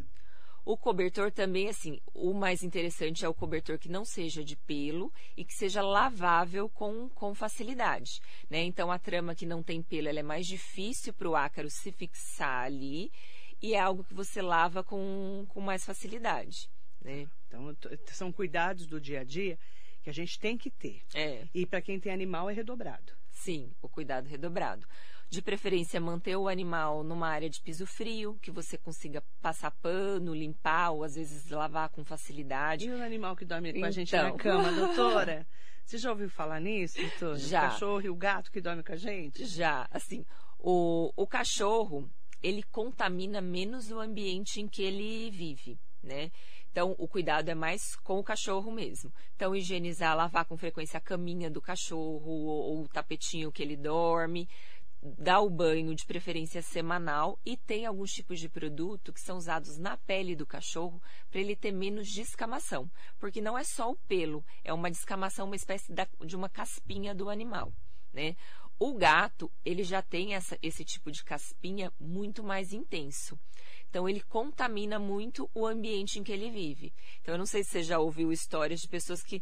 O 0.65 0.77
cobertor 0.77 1.31
também, 1.31 1.67
assim, 1.67 1.99
o 2.13 2.33
mais 2.33 2.63
interessante 2.63 3.25
é 3.25 3.29
o 3.29 3.33
cobertor 3.33 3.77
que 3.77 3.89
não 3.89 4.05
seja 4.05 4.43
de 4.43 4.55
pelo 4.55 5.11
e 5.35 5.43
que 5.43 5.53
seja 5.53 5.81
lavável 5.81 6.69
com, 6.69 7.09
com 7.09 7.35
facilidade. 7.35 8.21
Né? 8.49 8.63
Então, 8.63 8.91
a 8.91 8.97
trama 8.97 9.35
que 9.35 9.45
não 9.45 9.61
tem 9.61 9.81
pelo 9.81 10.07
é 10.07 10.23
mais 10.23 10.47
difícil 10.47 11.13
para 11.13 11.29
o 11.29 11.35
ácaro 11.35 11.69
se 11.69 11.91
fixar 11.91 12.65
ali 12.65 13.11
e 13.61 13.73
é 13.73 13.79
algo 13.79 14.03
que 14.03 14.13
você 14.13 14.41
lava 14.41 14.83
com, 14.83 15.45
com 15.49 15.59
mais 15.59 15.83
facilidade. 15.83 16.69
Né? 17.01 17.27
Então, 17.47 17.75
são 18.07 18.31
cuidados 18.31 18.87
do 18.87 19.01
dia 19.01 19.21
a 19.21 19.23
dia 19.23 19.59
que 20.01 20.09
a 20.09 20.13
gente 20.13 20.39
tem 20.39 20.57
que 20.57 20.69
ter. 20.69 21.01
É. 21.13 21.45
E 21.53 21.65
para 21.65 21.81
quem 21.81 21.99
tem 21.99 22.11
animal 22.11 22.49
é 22.49 22.53
redobrado. 22.53 23.13
Sim, 23.31 23.73
o 23.81 23.89
cuidado 23.89 24.27
redobrado. 24.27 24.87
De 25.33 25.41
preferência, 25.41 25.99
manter 25.99 26.35
o 26.35 26.47
animal 26.47 27.03
numa 27.03 27.27
área 27.27 27.49
de 27.49 27.59
piso 27.59 27.87
frio, 27.87 28.37
que 28.39 28.51
você 28.51 28.77
consiga 28.77 29.19
passar 29.41 29.71
pano, 29.71 30.31
limpar 30.31 30.91
ou 30.91 31.03
às 31.03 31.15
vezes 31.15 31.49
lavar 31.49 31.89
com 31.89 32.05
facilidade. 32.05 32.85
E 32.85 32.91
o 32.91 33.01
animal 33.01 33.35
que 33.35 33.43
dorme 33.43 33.71
com 33.71 33.79
então... 33.79 33.87
a 33.87 33.91
gente 33.91 34.15
na 34.15 34.27
então. 34.27 34.37
cama, 34.37 34.69
doutora? 34.77 35.47
Você 35.83 35.97
já 35.97 36.11
ouviu 36.11 36.29
falar 36.29 36.59
nisso, 36.59 37.01
doutora? 37.01 37.39
Já. 37.39 37.65
O 37.65 37.69
cachorro 37.71 38.01
e 38.01 38.09
o 38.11 38.15
gato 38.15 38.51
que 38.51 38.61
dormem 38.61 38.83
com 38.83 38.93
a 38.93 38.95
gente? 38.95 39.43
Já. 39.47 39.87
Assim, 39.89 40.23
o, 40.59 41.11
o 41.15 41.25
cachorro, 41.25 42.07
ele 42.43 42.61
contamina 42.61 43.41
menos 43.41 43.89
o 43.89 43.99
ambiente 43.99 44.61
em 44.61 44.67
que 44.67 44.83
ele 44.83 45.31
vive, 45.31 45.79
né? 46.03 46.29
Então, 46.71 46.95
o 46.99 47.07
cuidado 47.07 47.49
é 47.49 47.55
mais 47.55 47.95
com 47.97 48.19
o 48.19 48.23
cachorro 48.23 48.71
mesmo. 48.71 49.11
Então, 49.35 49.55
higienizar, 49.55 50.15
lavar 50.15 50.45
com 50.45 50.57
frequência 50.57 50.97
a 50.97 51.01
caminha 51.01 51.49
do 51.49 51.61
cachorro 51.61 52.29
ou, 52.29 52.47
ou 52.47 52.81
o 52.83 52.87
tapetinho 52.87 53.51
que 53.51 53.63
ele 53.63 53.75
dorme 53.75 54.47
dá 55.03 55.41
o 55.41 55.49
banho 55.49 55.93
de 55.93 56.05
preferência 56.05 56.61
semanal 56.61 57.37
e 57.45 57.57
tem 57.57 57.85
alguns 57.85 58.13
tipos 58.13 58.39
de 58.39 58.47
produto 58.47 59.11
que 59.11 59.19
são 59.19 59.37
usados 59.37 59.77
na 59.77 59.97
pele 59.97 60.35
do 60.35 60.45
cachorro 60.45 61.01
para 61.29 61.41
ele 61.41 61.55
ter 61.55 61.71
menos 61.73 62.09
descamação, 62.09 62.89
porque 63.19 63.41
não 63.41 63.57
é 63.57 63.63
só 63.63 63.91
o 63.91 63.97
pelo, 64.07 64.45
é 64.63 64.71
uma 64.71 64.89
descamação, 64.89 65.45
uma 65.45 65.55
espécie 65.55 65.93
de 66.25 66.35
uma 66.35 66.47
caspinha 66.47 67.13
do 67.13 67.29
animal, 67.29 67.73
né? 68.13 68.35
O 68.79 68.93
gato, 68.95 69.51
ele 69.63 69.83
já 69.83 70.01
tem 70.01 70.33
essa, 70.33 70.57
esse 70.61 70.83
tipo 70.83 71.11
de 71.11 71.23
caspinha 71.23 71.91
muito 71.99 72.43
mais 72.43 72.73
intenso. 72.73 73.39
Então, 73.89 74.09
ele 74.09 74.21
contamina 74.21 74.97
muito 74.97 75.49
o 75.53 75.67
ambiente 75.67 76.19
em 76.19 76.23
que 76.23 76.31
ele 76.31 76.49
vive. 76.49 76.91
Então, 77.21 77.35
eu 77.35 77.37
não 77.37 77.45
sei 77.45 77.63
se 77.63 77.69
você 77.69 77.83
já 77.83 77.99
ouviu 77.99 78.31
histórias 78.31 78.81
de 78.81 78.87
pessoas 78.87 79.21
que. 79.21 79.41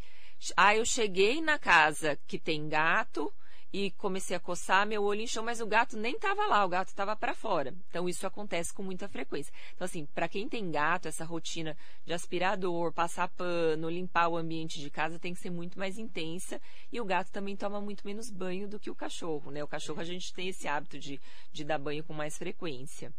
Ah, 0.58 0.76
eu 0.76 0.84
cheguei 0.84 1.42
na 1.42 1.58
casa 1.58 2.20
que 2.28 2.38
tem 2.38 2.68
gato, 2.68 3.34
e 3.74 3.92
comecei 3.92 4.36
a 4.36 4.40
coçar, 4.40 4.86
meu 4.86 5.04
olho 5.04 5.22
inchou, 5.22 5.44
mas 5.44 5.62
o 5.62 5.66
gato 5.66 5.98
nem 5.98 6.16
estava 6.16 6.46
lá, 6.46 6.66
o 6.66 6.70
gato 6.70 6.90
estava 6.90 7.16
para 7.16 7.34
fora. 7.34 7.74
Então 7.90 8.08
isso 8.10 8.28
acontece 8.28 8.74
com 8.74 8.84
muita 8.84 9.08
frequência. 9.08 9.54
Então 9.74 9.86
assim, 9.86 10.06
para 10.06 10.28
quem 10.28 10.48
tem 10.50 10.70
gato, 10.70 11.08
essa 11.08 11.24
rotina 11.24 11.78
de 12.06 12.14
aspirador, 12.14 12.92
passar 12.92 13.30
pano, 13.30 13.90
limpar 13.90 14.28
o 14.28 14.38
ambiente 14.38 14.80
de 14.80 14.90
casa 14.90 15.20
tem 15.20 15.34
que 15.34 15.40
ser 15.40 15.50
muito 15.50 15.80
mais 15.80 15.98
intensa 15.98 16.62
e 16.92 17.00
o 17.00 17.06
gato 17.06 17.32
também 17.32 17.56
toma 17.56 17.80
muito 17.80 18.06
menos 18.06 18.30
banho 18.30 18.68
do 18.68 18.80
que 18.80 18.90
o 18.90 18.96
cachorro, 18.96 19.52
né? 19.52 19.64
O 19.64 19.68
cachorro 19.68 20.02
a 20.02 20.06
gente 20.06 20.34
tem 20.34 20.50
esse 20.50 20.68
hábito 20.68 21.00
de, 21.00 21.20
de 21.52 21.64
dar 21.64 21.78
banho 21.78 22.04
com 22.04 22.14
mais 22.14 22.38
frequência. 22.38 23.14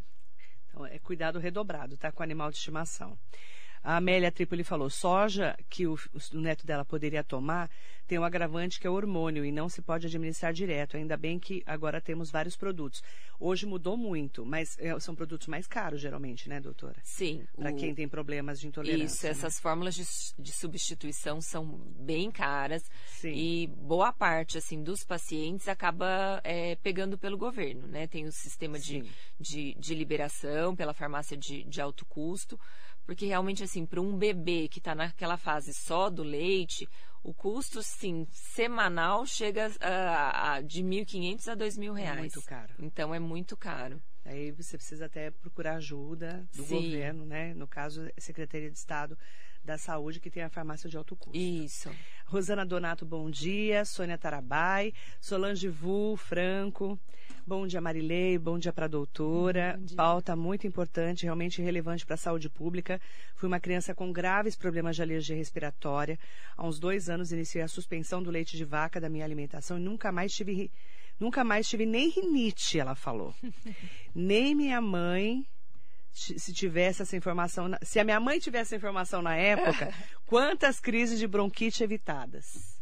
Então 0.69 0.87
é 0.87 0.99
cuidado 0.99 1.39
redobrado, 1.39 1.97
tá? 1.97 2.13
Com 2.13 2.21
o 2.21 2.25
animal 2.25 2.51
de 2.51 2.57
estimação. 2.57 3.19
A 3.83 3.97
Amélia 3.97 4.31
Tripoli 4.31 4.65
falou: 4.65 4.89
soja 4.89 5.57
que 5.69 5.87
o, 5.87 5.99
o 6.33 6.41
neto 6.41 6.67
dela 6.67 6.85
poderia 6.85 7.25
tomar 7.25 7.71
tem 8.07 8.19
um 8.19 8.25
agravante 8.25 8.79
que 8.79 8.87
é 8.87 8.91
hormônio 8.91 9.43
e 9.43 9.51
não 9.51 9.71
se 9.71 9.81
pode 9.81 10.07
administrar 10.07 10.53
direto. 10.53 10.99
Ainda 10.99 11.17
bem 11.17 11.39
que 11.39 11.63
agora 11.65 12.01
temos 12.01 12.31
vários 12.31 12.57
produtos. 12.57 13.03
Hoje 13.41 13.65
mudou 13.65 13.97
muito, 13.97 14.45
mas 14.45 14.77
é, 14.79 14.99
são 15.01 15.15
produtos 15.15 15.47
mais 15.47 15.67
caros, 15.67 16.01
geralmente, 16.01 16.47
né, 16.49 16.61
doutora? 16.61 16.97
Sim. 17.03 17.47
Para 17.57 17.73
o... 17.73 17.77
quem 17.77 17.95
tem 17.95 18.07
problemas 18.07 18.61
de 18.61 18.69
intolerância. 18.69 19.05
Isso, 19.05 19.25
né? 19.25 19.31
essas 19.31 19.59
fórmulas 19.59 19.95
de, 19.95 20.05
de, 20.39 20.53
substituição 20.53 21.41
são 21.41 21.65
bem 21.65 22.31
caras. 22.31 22.85
Sim. 23.07 23.33
E 23.33 23.67
boa 23.67 24.13
parte, 24.13 24.59
assim, 24.59 24.83
dos 24.83 25.05
pacientes 25.05 25.67
acaba 25.67 26.41
é, 26.45 26.77
pegando 26.77 27.17
pelo 27.17 27.39
governo, 27.39 27.87
né? 27.87 28.07
Tem 28.07 28.27
o 28.27 28.33
sistema 28.33 28.79
de, 28.79 29.05
de, 29.41 29.75
de, 29.79 29.95
liberação 29.95 30.77
pela 30.77 30.93
farmácia 30.93 31.37
de, 31.37 31.65
de 31.65 31.81
alto 31.81 32.05
custo. 32.05 32.61
Porque 33.05 33.27
realmente, 33.27 33.63
assim, 33.65 33.85
para 33.85 34.01
um 34.01 34.17
bebê 34.17 34.69
que 34.69 34.79
está 34.79 34.95
naquela 34.95 35.37
fase 35.37 35.75
só 35.75 36.09
do 36.09 36.23
leite, 36.23 36.89
o 37.23 37.35
custo, 37.35 37.83
sim, 37.83 38.27
semanal 38.31 39.27
chega 39.27 39.71
a, 39.81 40.55
a 40.55 40.61
de 40.61 40.83
1.500 40.83 41.49
a 41.49 41.57
2.000 41.57 41.93
reais. 41.93 42.17
É 42.17 42.21
muito 42.21 42.43
caro. 42.43 42.75
Então, 42.79 43.15
é 43.15 43.19
muito 43.19 43.57
caro. 43.57 44.01
Aí 44.25 44.53
você 44.53 44.77
precisa 44.77 45.07
até 45.07 45.31
procurar 45.31 45.77
ajuda 45.77 46.49
do 46.55 46.65
sim. 46.65 46.75
governo, 46.77 47.25
né? 47.25 47.55
No 47.55 47.67
caso, 47.67 48.09
Secretaria 48.19 48.71
de 48.71 48.79
Estado 48.79 49.19
da 49.65 49.79
saúde 49.79 50.21
que 50.21 50.31
tem 50.31 50.43
a 50.43 50.49
farmácia 50.49 50.89
de 50.89 50.97
alto 50.97 51.17
custo. 51.17 51.39
Isso. 51.39 51.91
Rosana 52.27 52.67
Donato, 52.67 53.05
bom 53.05 53.31
dia. 53.31 53.85
Sônia 53.85 54.19
Tarabai, 54.19 54.93
Solange 55.21 55.69
Vu, 55.69 56.17
Franco. 56.17 56.99
Bom 57.45 57.67
dia, 57.67 57.81
Marilei. 57.81 58.39
Bom 58.39 58.57
dia 58.57 58.73
para 58.73 58.85
a 58.85 58.89
doutora. 58.89 59.77
Dia. 59.83 59.97
Pauta 59.97 60.37
muito 60.37 60.65
importante, 60.65 61.25
realmente 61.25 61.61
relevante 61.61 62.07
para 62.07 62.15
a 62.15 62.19
saúde 62.19 62.49
pública. 62.49 63.01
Fui 63.35 63.49
uma 63.49 63.59
criança 63.59 63.93
com 63.93 64.13
graves 64.13 64.55
problemas 64.55 64.95
de 64.95 65.03
alergia 65.03 65.35
respiratória. 65.35 66.19
Há 66.57 66.65
uns 66.65 66.79
dois 66.79 67.11
anos 67.11 67.33
iniciei 67.33 67.63
a 67.65 67.69
suspensão 67.69 68.23
do 68.23 68.31
leite 68.31 68.57
de 68.57 68.65
vaca 68.65 69.01
da 69.01 69.09
minha 69.09 69.25
alimentação 69.25 69.77
e 69.77 69.81
nunca 69.81 70.13
mais 70.13 70.33
tive, 70.33 70.71
nunca 71.19 71.43
mais 71.43 71.69
tive 71.69 71.85
nem 71.85 72.11
rinite, 72.11 72.79
ela 72.79 72.95
falou. 72.95 73.35
nem 74.15 74.55
minha 74.55 74.81
mãe 74.81 75.45
se 76.13 76.53
tivesse 76.53 77.03
essa 77.03 77.17
informação, 77.17 77.71
se 77.83 77.99
a 77.99 78.05
minha 78.05 78.21
mãe 78.21 78.39
tivesse 78.39 78.75
essa 78.75 78.77
informação 78.77 79.21
na 79.21 79.35
época, 79.35 79.93
quantas 80.27 80.79
crises 80.79 81.19
de 81.19 81.27
bronquite 81.27 81.83
evitadas? 81.83 82.82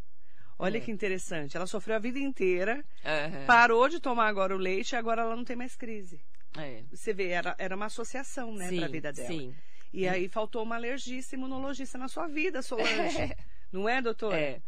Olha 0.61 0.79
é. 0.79 0.81
que 0.81 0.91
interessante. 0.91 1.57
Ela 1.57 1.67
sofreu 1.67 1.97
a 1.97 1.99
vida 1.99 2.19
inteira, 2.19 2.85
uhum. 3.05 3.47
parou 3.47 3.89
de 3.89 3.99
tomar 3.99 4.29
agora 4.29 4.55
o 4.55 4.59
leite 4.59 4.93
e 4.93 4.97
agora 4.97 5.23
ela 5.23 5.35
não 5.35 5.45
tem 5.45 5.57
mais 5.57 5.75
crise. 5.75 6.21
É. 6.57 6.83
Você 6.91 7.13
vê, 7.13 7.29
era, 7.29 7.55
era 7.59 7.75
uma 7.75 7.87
associação, 7.87 8.55
né, 8.55 8.69
para 8.69 8.85
a 8.85 8.89
vida 8.89 9.13
dela. 9.13 9.29
Sim. 9.29 9.55
E 9.93 10.07
aí 10.07 10.29
faltou 10.29 10.63
uma 10.63 10.77
alergista 10.77 11.35
imunologista 11.35 11.99
na 11.99 12.09
sua 12.09 12.29
vida, 12.29 12.63
Solange. 12.63 12.91
É. 13.21 13.37
Não 13.73 13.89
é, 13.89 14.03
doutora? 14.03 14.37
É. 14.37 14.61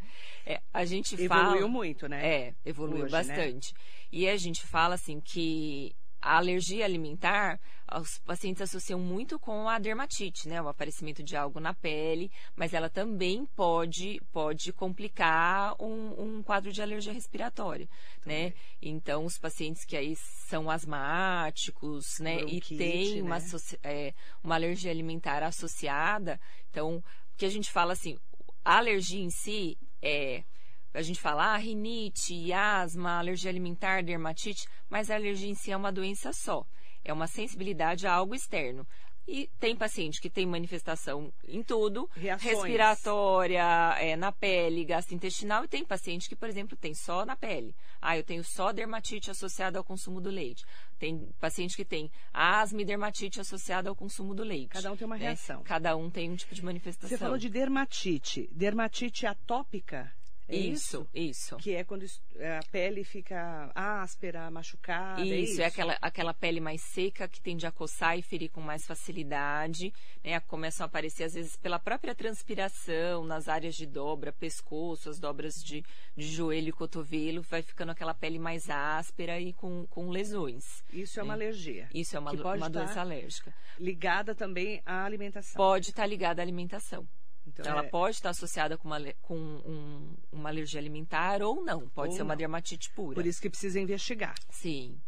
é 0.46 0.60
a 0.72 0.84
gente 0.84 1.14
evoluiu 1.14 1.28
fala. 1.28 1.42
Evoluiu 1.42 1.68
muito, 1.68 2.08
né? 2.08 2.24
É, 2.24 2.54
evoluiu 2.64 3.04
Hoje, 3.04 3.12
né? 3.12 3.18
bastante. 3.18 3.74
Né? 3.74 3.80
E 4.12 4.28
a 4.28 4.36
gente 4.36 4.64
fala 4.64 4.94
assim 4.94 5.20
que 5.20 5.92
a 6.22 6.36
alergia 6.36 6.84
alimentar, 6.84 7.60
os 8.00 8.18
pacientes 8.20 8.62
associam 8.62 8.98
muito 8.98 9.38
com 9.38 9.68
a 9.68 9.78
dermatite, 9.78 10.48
né? 10.48 10.62
O 10.62 10.68
aparecimento 10.68 11.22
de 11.22 11.36
algo 11.36 11.58
na 11.58 11.74
pele, 11.74 12.30
mas 12.54 12.72
ela 12.72 12.88
também 12.88 13.44
pode, 13.56 14.20
pode 14.32 14.72
complicar 14.72 15.74
um, 15.82 16.38
um 16.38 16.42
quadro 16.42 16.72
de 16.72 16.80
alergia 16.80 17.12
respiratória, 17.12 17.88
também. 18.22 18.46
né? 18.46 18.54
Então, 18.80 19.24
os 19.24 19.36
pacientes 19.36 19.84
que 19.84 19.96
aí 19.96 20.14
são 20.46 20.70
asmáticos, 20.70 22.20
né? 22.20 22.36
Bronquite, 22.36 22.74
e 22.74 22.78
têm 22.78 23.16
né? 23.16 23.22
uma, 23.22 23.38
é, 23.82 24.14
uma 24.42 24.54
alergia 24.54 24.90
alimentar 24.90 25.42
associada, 25.42 26.40
então, 26.70 26.98
o 26.98 27.36
que 27.36 27.44
a 27.44 27.50
gente 27.50 27.70
fala 27.70 27.92
assim, 27.92 28.16
a 28.64 28.78
alergia 28.78 29.22
em 29.22 29.30
si 29.30 29.76
é 30.00 30.44
a 30.94 31.02
gente 31.02 31.20
fala 31.20 31.54
ah, 31.54 31.56
rinite, 31.56 32.52
asma, 32.52 33.18
alergia 33.18 33.50
alimentar, 33.50 34.02
dermatite, 34.02 34.68
mas 34.90 35.10
a 35.10 35.14
alergia 35.14 35.48
em 35.48 35.54
si 35.54 35.70
é 35.72 35.76
uma 35.76 35.92
doença 35.92 36.32
só. 36.32 36.66
É 37.04 37.12
uma 37.12 37.26
sensibilidade 37.26 38.06
a 38.06 38.12
algo 38.12 38.34
externo. 38.34 38.86
E 39.26 39.48
tem 39.60 39.76
paciente 39.76 40.20
que 40.20 40.28
tem 40.28 40.44
manifestação 40.44 41.32
em 41.46 41.62
tudo, 41.62 42.10
Reações. 42.14 42.54
respiratória, 42.54 43.62
é, 44.00 44.16
na 44.16 44.32
pele, 44.32 44.84
gastrointestinal, 44.84 45.64
e 45.64 45.68
tem 45.68 45.84
paciente 45.84 46.28
que, 46.28 46.34
por 46.34 46.48
exemplo, 46.48 46.76
tem 46.76 46.92
só 46.92 47.24
na 47.24 47.36
pele. 47.36 47.74
Ah, 48.00 48.16
eu 48.16 48.24
tenho 48.24 48.42
só 48.42 48.72
dermatite 48.72 49.30
associada 49.30 49.78
ao 49.78 49.84
consumo 49.84 50.20
do 50.20 50.28
leite. 50.28 50.64
Tem 50.98 51.28
paciente 51.40 51.76
que 51.76 51.84
tem 51.84 52.10
asma 52.32 52.82
e 52.82 52.84
dermatite 52.84 53.40
associada 53.40 53.88
ao 53.88 53.94
consumo 53.94 54.34
do 54.34 54.42
leite. 54.42 54.70
Cada 54.70 54.90
um 54.90 54.96
tem 54.96 55.06
uma 55.06 55.16
né? 55.16 55.26
reação. 55.26 55.62
Cada 55.62 55.96
um 55.96 56.10
tem 56.10 56.28
um 56.28 56.34
tipo 56.34 56.54
de 56.54 56.64
manifestação. 56.64 57.08
Você 57.08 57.16
falou 57.16 57.38
de 57.38 57.48
dermatite. 57.48 58.50
Dermatite 58.52 59.24
atópica 59.24 60.12
é 60.56 60.58
isso, 60.58 61.08
isso, 61.14 61.56
Que 61.56 61.74
é 61.74 61.84
quando 61.84 62.04
é, 62.36 62.58
a 62.58 62.62
pele 62.70 63.04
fica 63.04 63.70
áspera, 63.74 64.50
machucada. 64.50 65.22
Isso, 65.22 65.32
é, 65.32 65.38
isso? 65.38 65.62
é 65.62 65.64
aquela, 65.64 65.98
aquela 66.00 66.34
pele 66.34 66.60
mais 66.60 66.82
seca 66.82 67.26
que 67.26 67.40
tende 67.40 67.66
a 67.66 67.72
coçar 67.72 68.18
e 68.18 68.22
ferir 68.22 68.50
com 68.50 68.60
mais 68.60 68.86
facilidade. 68.86 69.92
Né? 70.22 70.38
Começam 70.40 70.84
a 70.84 70.86
aparecer, 70.86 71.24
às 71.24 71.34
vezes, 71.34 71.56
pela 71.56 71.78
própria 71.78 72.14
transpiração, 72.14 73.24
nas 73.24 73.48
áreas 73.48 73.74
de 73.74 73.86
dobra, 73.86 74.32
pescoço, 74.32 75.08
as 75.08 75.18
dobras 75.18 75.54
de, 75.62 75.84
de 76.16 76.26
joelho 76.26 76.68
e 76.68 76.72
cotovelo, 76.72 77.42
vai 77.42 77.62
ficando 77.62 77.92
aquela 77.92 78.14
pele 78.14 78.38
mais 78.38 78.68
áspera 78.68 79.40
e 79.40 79.52
com, 79.52 79.86
com 79.86 80.10
lesões. 80.10 80.84
Isso 80.92 81.18
é 81.18 81.22
uma 81.22 81.36
né? 81.36 81.44
alergia. 81.44 81.88
Isso 81.94 82.16
é 82.16 82.18
uma, 82.18 82.32
uma 82.32 82.68
doença 82.68 83.00
alérgica. 83.00 83.54
Ligada 83.78 84.34
também 84.34 84.82
à 84.84 85.04
alimentação. 85.04 85.56
Pode 85.56 85.90
estar 85.90 86.06
ligada 86.06 86.42
à 86.42 86.44
alimentação. 86.44 87.06
Então, 87.46 87.64
ela 87.66 87.84
é... 87.84 87.88
pode 87.88 88.16
estar 88.16 88.30
associada 88.30 88.76
com, 88.78 88.88
uma, 88.88 89.00
com 89.20 89.36
um, 89.36 90.14
uma 90.30 90.48
alergia 90.48 90.80
alimentar 90.80 91.42
ou 91.42 91.62
não. 91.62 91.88
Pode 91.88 92.10
ou 92.10 92.16
ser 92.16 92.22
uma 92.22 92.36
dermatite 92.36 92.90
pura. 92.90 93.14
Por 93.14 93.26
isso 93.26 93.40
que 93.40 93.50
precisa 93.50 93.80
investigar. 93.80 94.34
Sim. 94.50 95.00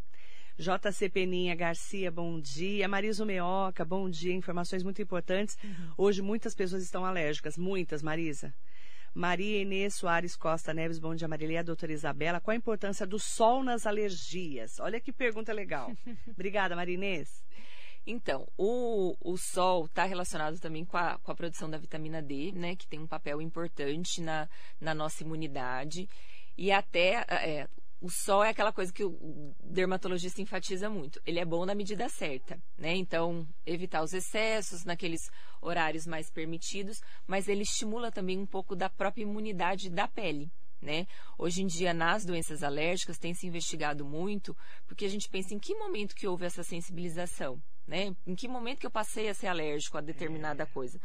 JC 0.56 1.08
Peninha 1.08 1.54
Garcia, 1.54 2.10
bom 2.10 2.40
dia. 2.40 2.86
Marisa 2.86 3.24
Meoca, 3.24 3.84
bom 3.84 4.08
dia. 4.08 4.32
Informações 4.32 4.82
muito 4.82 5.02
importantes. 5.02 5.58
Uhum. 5.64 5.92
Hoje 5.96 6.22
muitas 6.22 6.54
pessoas 6.54 6.82
estão 6.82 7.04
alérgicas. 7.04 7.58
Muitas, 7.58 8.02
Marisa. 8.02 8.54
Maria 9.12 9.62
Inês 9.62 9.94
Soares 9.94 10.34
Costa 10.34 10.74
Neves, 10.74 10.98
bom 10.98 11.14
dia, 11.14 11.28
Marília. 11.28 11.62
Doutora 11.62 11.92
Isabela, 11.92 12.40
qual 12.40 12.52
a 12.52 12.56
importância 12.56 13.06
do 13.06 13.16
sol 13.16 13.62
nas 13.62 13.86
alergias? 13.86 14.80
Olha 14.80 15.00
que 15.00 15.12
pergunta 15.12 15.52
legal. 15.52 15.92
Obrigada, 16.26 16.74
Maria 16.74 16.94
Inês. 16.94 17.44
Então, 18.06 18.46
o, 18.58 19.16
o 19.20 19.36
sol 19.38 19.86
está 19.86 20.04
relacionado 20.04 20.58
também 20.58 20.84
com 20.84 20.96
a, 20.96 21.18
com 21.18 21.32
a 21.32 21.34
produção 21.34 21.70
da 21.70 21.78
vitamina 21.78 22.20
D, 22.20 22.52
né? 22.52 22.76
Que 22.76 22.86
tem 22.86 23.00
um 23.00 23.06
papel 23.06 23.40
importante 23.40 24.20
na, 24.20 24.48
na 24.80 24.94
nossa 24.94 25.22
imunidade. 25.22 26.08
E 26.56 26.70
até 26.70 27.24
é, 27.30 27.68
o 28.00 28.10
sol 28.10 28.44
é 28.44 28.50
aquela 28.50 28.72
coisa 28.72 28.92
que 28.92 29.02
o 29.02 29.54
dermatologista 29.62 30.42
enfatiza 30.42 30.90
muito. 30.90 31.18
Ele 31.24 31.40
é 31.40 31.44
bom 31.44 31.64
na 31.64 31.74
medida 31.74 32.06
certa, 32.10 32.62
né? 32.76 32.94
Então, 32.94 33.48
evitar 33.64 34.02
os 34.02 34.12
excessos 34.12 34.84
naqueles 34.84 35.30
horários 35.62 36.06
mais 36.06 36.28
permitidos, 36.30 37.00
mas 37.26 37.48
ele 37.48 37.62
estimula 37.62 38.12
também 38.12 38.38
um 38.38 38.46
pouco 38.46 38.76
da 38.76 38.90
própria 38.90 39.22
imunidade 39.22 39.88
da 39.88 40.06
pele. 40.06 40.50
Né? 40.82 41.06
Hoje 41.38 41.62
em 41.62 41.66
dia, 41.66 41.94
nas 41.94 42.26
doenças 42.26 42.62
alérgicas, 42.62 43.16
tem 43.16 43.32
se 43.32 43.46
investigado 43.46 44.04
muito, 44.04 44.54
porque 44.86 45.06
a 45.06 45.08
gente 45.08 45.30
pensa 45.30 45.54
em 45.54 45.58
que 45.58 45.74
momento 45.74 46.14
que 46.14 46.26
houve 46.26 46.44
essa 46.44 46.62
sensibilização 46.62 47.58
né? 47.86 48.14
Em 48.26 48.34
que 48.34 48.48
momento 48.48 48.80
que 48.80 48.86
eu 48.86 48.90
passei 48.90 49.28
a 49.28 49.34
ser 49.34 49.46
alérgico 49.46 49.98
a 49.98 50.00
determinada 50.00 50.62
é. 50.62 50.66
coisa? 50.66 51.00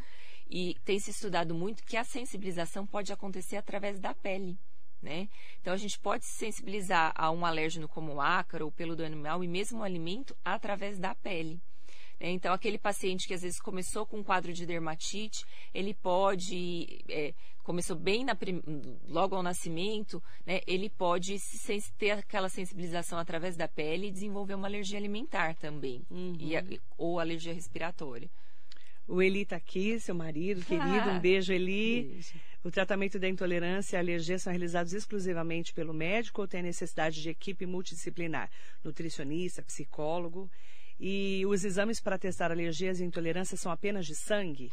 E 0.49 0.75
tem 0.83 0.99
se 0.99 1.11
estudado 1.11 1.53
muito 1.53 1.83
que 1.83 1.97
a 1.97 2.03
sensibilização 2.03 2.85
pode 2.85 3.13
acontecer 3.13 3.57
através 3.57 3.99
da 3.99 4.13
pele. 4.13 4.57
Né? 5.01 5.29
Então 5.61 5.73
a 5.73 5.77
gente 5.77 5.97
pode 5.97 6.25
se 6.25 6.33
sensibilizar 6.33 7.13
a 7.15 7.31
um 7.31 7.45
alérgeno 7.45 7.87
como 7.87 8.15
o 8.15 8.21
ácaro 8.21 8.65
ou 8.65 8.71
pelo 8.71 8.95
do 8.95 9.05
animal 9.05 9.43
e 9.43 9.47
mesmo 9.47 9.79
o 9.79 9.83
alimento 9.83 10.35
através 10.43 10.99
da 10.99 11.15
pele. 11.15 11.61
Né? 12.19 12.31
Então 12.31 12.53
aquele 12.53 12.77
paciente 12.77 13.27
que 13.27 13.33
às 13.33 13.41
vezes 13.41 13.59
começou 13.59 14.05
com 14.05 14.17
um 14.17 14.23
quadro 14.23 14.53
de 14.53 14.65
dermatite, 14.65 15.45
ele 15.73 15.93
pode 15.93 16.99
é, 17.09 17.33
começou 17.63 17.95
bem 17.95 18.25
na, 18.25 18.35
logo 19.07 19.35
ao 19.35 19.43
nascimento, 19.43 20.21
né, 20.43 20.59
ele 20.65 20.89
pode 20.89 21.37
ter 21.99 22.11
aquela 22.11 22.49
sensibilização 22.49 23.19
através 23.19 23.55
da 23.55 23.67
pele 23.67 24.07
e 24.07 24.11
desenvolver 24.11 24.55
uma 24.55 24.67
alergia 24.67 24.97
alimentar 24.97 25.55
também, 25.55 26.01
uhum. 26.09 26.35
e, 26.39 26.81
ou 26.97 27.19
alergia 27.19 27.53
respiratória. 27.53 28.27
O 29.07 29.21
Eli 29.21 29.41
está 29.41 29.55
aqui, 29.55 29.99
seu 29.99 30.13
marido, 30.13 30.63
querido. 30.63 31.09
Ah, 31.09 31.13
um 31.13 31.19
beijo, 31.19 31.51
Eli. 31.51 32.03
Beijo. 32.03 32.35
O 32.63 32.69
tratamento 32.69 33.17
da 33.17 33.27
intolerância 33.27 33.97
e 33.97 33.99
alergia 33.99 34.37
são 34.37 34.51
realizados 34.51 34.93
exclusivamente 34.93 35.73
pelo 35.73 35.93
médico 35.93 36.41
ou 36.41 36.47
tem 36.47 36.61
necessidade 36.61 37.19
de 37.19 37.29
equipe 37.29 37.65
multidisciplinar? 37.65 38.51
Nutricionista, 38.83 39.63
psicólogo. 39.63 40.49
E 40.99 41.45
os 41.45 41.63
exames 41.63 42.01
para 42.01 42.19
testar 42.19 42.51
alergias 42.51 42.99
e 42.99 43.05
intolerâncias 43.05 43.61
são 43.61 43.71
apenas 43.71 44.05
de 44.05 44.15
sangue? 44.15 44.71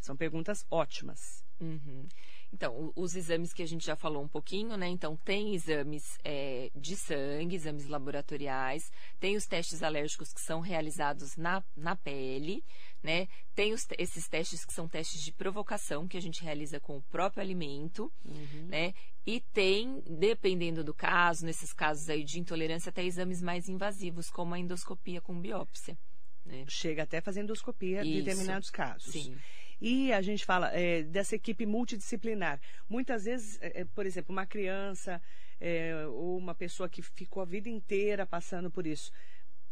São 0.00 0.16
perguntas 0.16 0.66
ótimas. 0.70 1.44
Uhum. 1.60 2.06
Então, 2.52 2.92
os 2.96 3.14
exames 3.14 3.52
que 3.52 3.62
a 3.62 3.66
gente 3.66 3.84
já 3.84 3.94
falou 3.94 4.22
um 4.22 4.28
pouquinho, 4.28 4.76
né? 4.76 4.88
Então, 4.88 5.16
tem 5.16 5.54
exames 5.54 6.18
é, 6.24 6.70
de 6.74 6.96
sangue, 6.96 7.54
exames 7.54 7.86
laboratoriais, 7.86 8.90
tem 9.20 9.36
os 9.36 9.44
testes 9.44 9.82
alérgicos 9.82 10.32
que 10.32 10.40
são 10.40 10.60
realizados 10.60 11.36
na, 11.36 11.62
na 11.76 11.94
pele, 11.94 12.64
né? 13.02 13.28
Tem 13.54 13.74
os, 13.74 13.86
esses 13.98 14.26
testes 14.28 14.64
que 14.64 14.72
são 14.72 14.88
testes 14.88 15.22
de 15.22 15.32
provocação 15.32 16.08
que 16.08 16.16
a 16.16 16.22
gente 16.22 16.42
realiza 16.42 16.80
com 16.80 16.96
o 16.96 17.02
próprio 17.02 17.42
alimento, 17.42 18.10
uhum. 18.24 18.66
né? 18.66 18.94
E 19.28 19.40
tem, 19.52 20.02
dependendo 20.08 20.82
do 20.82 20.94
caso, 20.94 21.44
nesses 21.44 21.70
casos 21.70 22.08
aí 22.08 22.24
de 22.24 22.40
intolerância, 22.40 22.88
até 22.88 23.04
exames 23.04 23.42
mais 23.42 23.68
invasivos, 23.68 24.30
como 24.30 24.54
a 24.54 24.58
endoscopia 24.58 25.20
com 25.20 25.38
biópsia. 25.38 25.98
Né? 26.46 26.64
Chega 26.66 27.02
até 27.02 27.20
fazer 27.20 27.42
endoscopia 27.42 28.02
em 28.02 28.22
determinados 28.22 28.70
casos. 28.70 29.12
Sim. 29.12 29.36
E 29.78 30.14
a 30.14 30.22
gente 30.22 30.46
fala 30.46 30.70
é, 30.72 31.02
dessa 31.02 31.36
equipe 31.36 31.66
multidisciplinar. 31.66 32.58
Muitas 32.88 33.26
vezes, 33.26 33.58
é, 33.60 33.82
é, 33.82 33.84
por 33.84 34.06
exemplo, 34.06 34.32
uma 34.32 34.46
criança 34.46 35.20
é, 35.60 36.06
ou 36.06 36.38
uma 36.38 36.54
pessoa 36.54 36.88
que 36.88 37.02
ficou 37.02 37.42
a 37.42 37.46
vida 37.46 37.68
inteira 37.68 38.24
passando 38.24 38.70
por 38.70 38.86
isso, 38.86 39.12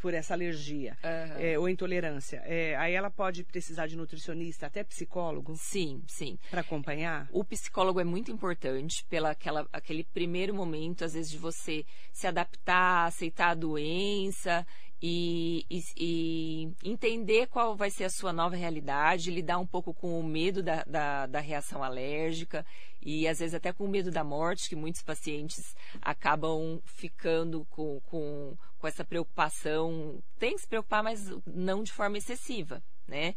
por 0.07 0.15
essa 0.15 0.35
alergia 0.35 0.97
uhum. 1.03 1.41
é, 1.41 1.59
ou 1.59 1.69
intolerância, 1.69 2.41
é, 2.45 2.77
aí 2.77 2.95
ela 2.95 3.11
pode 3.11 3.43
precisar 3.43 3.89
de 3.89 3.97
nutricionista, 3.97 4.69
até 4.69 4.85
psicólogo? 4.85 5.57
Sim, 5.57 6.01
sim. 6.07 6.39
Para 6.49 6.61
acompanhar? 6.61 7.29
O 7.33 7.43
psicólogo 7.43 7.99
é 7.99 8.05
muito 8.05 8.31
importante 8.31 9.05
pela 9.07 9.31
aquela, 9.31 9.67
aquele 9.73 10.05
primeiro 10.05 10.55
momento, 10.55 11.05
às 11.05 11.15
vezes, 11.15 11.29
de 11.29 11.39
você 11.39 11.85
se 12.13 12.25
adaptar, 12.25 13.07
aceitar 13.07 13.49
a 13.49 13.55
doença 13.55 14.65
e, 15.03 15.67
e, 15.69 15.83
e, 15.97 16.73
entender 16.85 17.49
qual 17.49 17.75
vai 17.75 17.91
ser 17.91 18.05
a 18.05 18.11
sua 18.11 18.33
nova 18.33 18.55
realidade, 18.55 19.33
lidar 19.33 19.59
um 19.59 19.67
pouco 19.67 19.93
com 19.93 20.21
o 20.21 20.23
medo 20.23 20.63
da, 20.63 20.85
da, 20.85 21.27
da, 21.27 21.41
reação 21.41 21.83
alérgica 21.83 22.65
e 23.07 23.29
às 23.29 23.39
vezes 23.39 23.55
até 23.55 23.73
com 23.73 23.87
medo 23.87 24.11
da 24.11 24.25
morte, 24.25 24.69
que 24.69 24.75
muitos 24.75 25.01
pacientes 25.01 25.77
acabam 26.03 26.83
ficando 26.85 27.65
com, 27.67 28.01
com, 28.01 28.59
com 28.81 28.87
essa 28.89 29.05
preocupação. 29.05 30.21
Tem 30.41 30.57
que 30.57 30.63
se 30.63 30.67
preocupar, 30.67 31.05
mas 31.05 31.31
não 31.47 31.85
de 31.85 31.93
forma 31.93 32.19
excessiva, 32.19 32.83
né? 33.07 33.37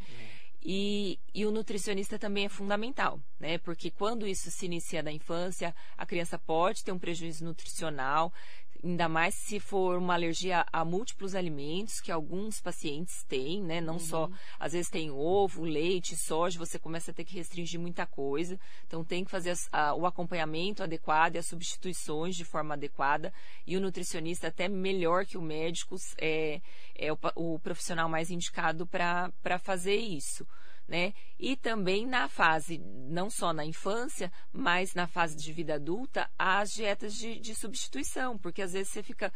E, 0.62 1.20
e, 1.34 1.46
o 1.46 1.52
nutricionista 1.52 2.18
também 2.18 2.46
é 2.46 2.50
fundamental, 2.50 3.22
né? 3.40 3.60
Porque 3.60 3.92
quando 3.92 4.28
isso 4.28 4.50
se 4.50 4.66
inicia 4.66 5.04
na 5.04 5.12
infância, 5.12 5.74
a 5.96 6.06
criança 6.06 6.38
pode 6.40 6.84
ter 6.84 6.92
um 6.92 7.00
prejuízo 7.00 7.46
nutricional 7.46 8.34
ainda 8.84 9.10
mais 9.10 9.36
se 9.36 9.60
for 9.60 9.98
uma 9.98 10.14
alergia 10.14 10.66
a 10.72 10.86
múltiplos 10.86 11.36
alimentos 11.36 12.00
que 12.00 12.12
alguns 12.12 12.62
pacientes 12.62 13.24
têm, 13.24 13.62
né? 13.62 13.82
Não 13.82 13.94
uhum. 13.94 14.00
só, 14.00 14.30
às 14.60 14.74
vezes 14.74 14.90
tem 14.90 15.12
ovo, 15.12 15.64
leite, 15.64 16.16
soja, 16.16 16.58
você 16.58 16.80
começa 16.80 17.12
a 17.12 17.14
ter 17.14 17.26
que 17.26 17.36
restringir 17.36 17.80
muita 17.80 18.06
coisa. 18.06 18.60
Então 18.88 19.04
tem 19.04 19.24
que 19.24 19.32
fazer 19.32 19.52
as, 19.52 19.68
a, 19.72 19.94
o 19.94 20.06
acompanhamento 20.06 20.82
adequado 20.82 21.36
e 21.36 21.38
as 21.38 21.48
substituições 21.48 22.36
de 22.36 22.46
forma 22.46 22.74
adequada. 22.74 23.34
E 23.68 23.76
o 23.76 23.82
nutricionista, 23.82 24.48
até 24.48 24.68
melhor 24.68 25.26
que 25.26 25.38
o 25.38 25.42
médico, 25.42 25.96
é, 26.18 26.62
é 26.96 27.12
o, 27.12 27.18
o 27.36 27.60
profissional 27.60 28.08
mais 28.08 28.32
indicado 28.32 28.88
para 28.88 29.60
fazer 29.60 29.96
isso 29.96 30.48
né? 30.90 31.14
E 31.38 31.56
também 31.56 32.06
na 32.06 32.28
fase, 32.28 32.80
não 32.80 33.30
só 33.30 33.54
na 33.54 33.64
infância, 33.64 34.32
mas 34.52 34.96
na 34.96 35.08
fase 35.08 35.38
de 35.38 35.54
vida 35.54 35.76
adulta, 35.76 36.28
as 36.38 36.72
dietas 36.72 37.14
de, 37.14 37.40
de 37.40 37.54
substituição, 37.54 38.38
porque 38.40 38.64
às 38.64 38.74
vezes 38.74 38.90
você 38.90 39.04
fica 39.04 39.32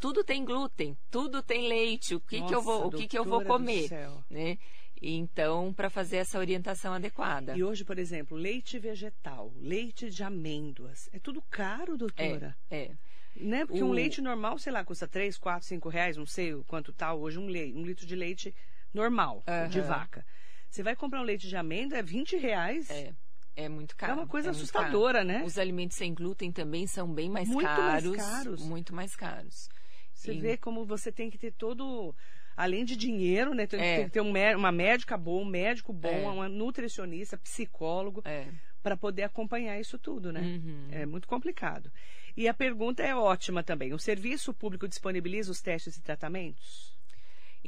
tudo 0.00 0.22
tem 0.24 0.44
glúten, 0.44 0.96
tudo 1.10 1.42
tem 1.42 1.68
leite, 1.68 2.14
o 2.14 2.20
que, 2.20 2.38
Nossa, 2.38 2.48
que 2.48 2.54
eu 2.54 2.62
vou, 2.62 2.86
o 2.86 2.90
que, 2.90 3.06
que 3.06 3.18
eu 3.18 3.24
vou 3.24 3.44
comer, 3.44 3.88
né? 4.28 4.58
Então, 5.00 5.72
para 5.72 5.88
fazer 5.88 6.16
essa 6.16 6.40
orientação 6.40 6.92
adequada. 6.92 7.56
E 7.56 7.62
hoje, 7.62 7.84
por 7.84 7.98
exemplo, 7.98 8.36
leite 8.36 8.78
vegetal, 8.80 9.52
leite 9.56 10.10
de 10.10 10.24
amêndoas, 10.24 11.08
é 11.12 11.20
tudo 11.20 11.40
caro, 11.48 11.96
doutora? 11.96 12.56
É, 12.68 12.82
é. 12.82 12.96
Né? 13.36 13.64
Porque 13.64 13.82
o... 13.82 13.86
um 13.86 13.92
leite 13.92 14.20
normal, 14.20 14.58
sei 14.58 14.72
lá, 14.72 14.84
custa 14.84 15.06
3, 15.06 15.38
4, 15.38 15.68
5 15.68 15.88
reais, 15.88 16.16
não 16.16 16.26
sei 16.26 16.52
quanto 16.66 16.92
tá 16.92 17.14
hoje 17.14 17.38
um, 17.38 17.46
leite, 17.46 17.76
um 17.76 17.84
litro 17.84 18.04
de 18.04 18.16
leite 18.16 18.52
normal, 18.92 19.44
uhum. 19.46 19.68
de 19.68 19.80
vaca. 19.80 20.26
Você 20.70 20.82
vai 20.82 20.94
comprar 20.94 21.20
um 21.20 21.24
leite 21.24 21.48
de 21.48 21.56
amêndoa, 21.56 21.98
é 21.98 22.02
20 22.02 22.36
reais. 22.36 22.90
É. 22.90 23.14
É 23.56 23.68
muito 23.68 23.96
caro. 23.96 24.12
É 24.12 24.14
uma 24.14 24.26
coisa 24.26 24.48
é 24.48 24.50
assustadora, 24.52 25.24
né? 25.24 25.42
Os 25.44 25.58
alimentos 25.58 25.96
sem 25.96 26.14
glúten 26.14 26.52
também 26.52 26.86
são 26.86 27.12
bem 27.12 27.28
mais 27.28 27.48
muito 27.48 27.66
caros. 27.66 28.04
Mais 28.04 28.22
caros. 28.22 28.62
Muito 28.62 28.94
mais 28.94 29.16
caros. 29.16 29.68
Você 30.14 30.32
e... 30.32 30.40
vê 30.40 30.56
como 30.56 30.84
você 30.84 31.10
tem 31.10 31.28
que 31.28 31.36
ter 31.36 31.52
todo. 31.52 32.14
Além 32.56 32.84
de 32.84 32.96
dinheiro, 32.96 33.54
né? 33.54 33.66
Tem, 33.66 33.80
é. 33.80 34.04
que 34.04 34.10
ter 34.10 34.20
um, 34.20 34.32
uma 34.56 34.70
médica 34.70 35.16
boa, 35.16 35.42
um 35.42 35.48
médico 35.48 35.92
bom, 35.92 36.08
é. 36.08 36.28
uma 36.28 36.48
nutricionista, 36.48 37.36
psicólogo, 37.36 38.22
é. 38.24 38.46
para 38.82 38.96
poder 38.96 39.24
acompanhar 39.24 39.78
isso 39.80 39.98
tudo, 39.98 40.32
né? 40.32 40.40
Uhum. 40.40 40.88
É 40.90 41.06
muito 41.06 41.26
complicado. 41.26 41.90
E 42.36 42.46
a 42.46 42.54
pergunta 42.54 43.02
é 43.02 43.14
ótima 43.14 43.64
também. 43.64 43.92
O 43.92 43.98
serviço 43.98 44.54
público 44.54 44.88
disponibiliza 44.88 45.50
os 45.50 45.60
testes 45.60 45.96
e 45.96 46.02
tratamentos? 46.02 46.97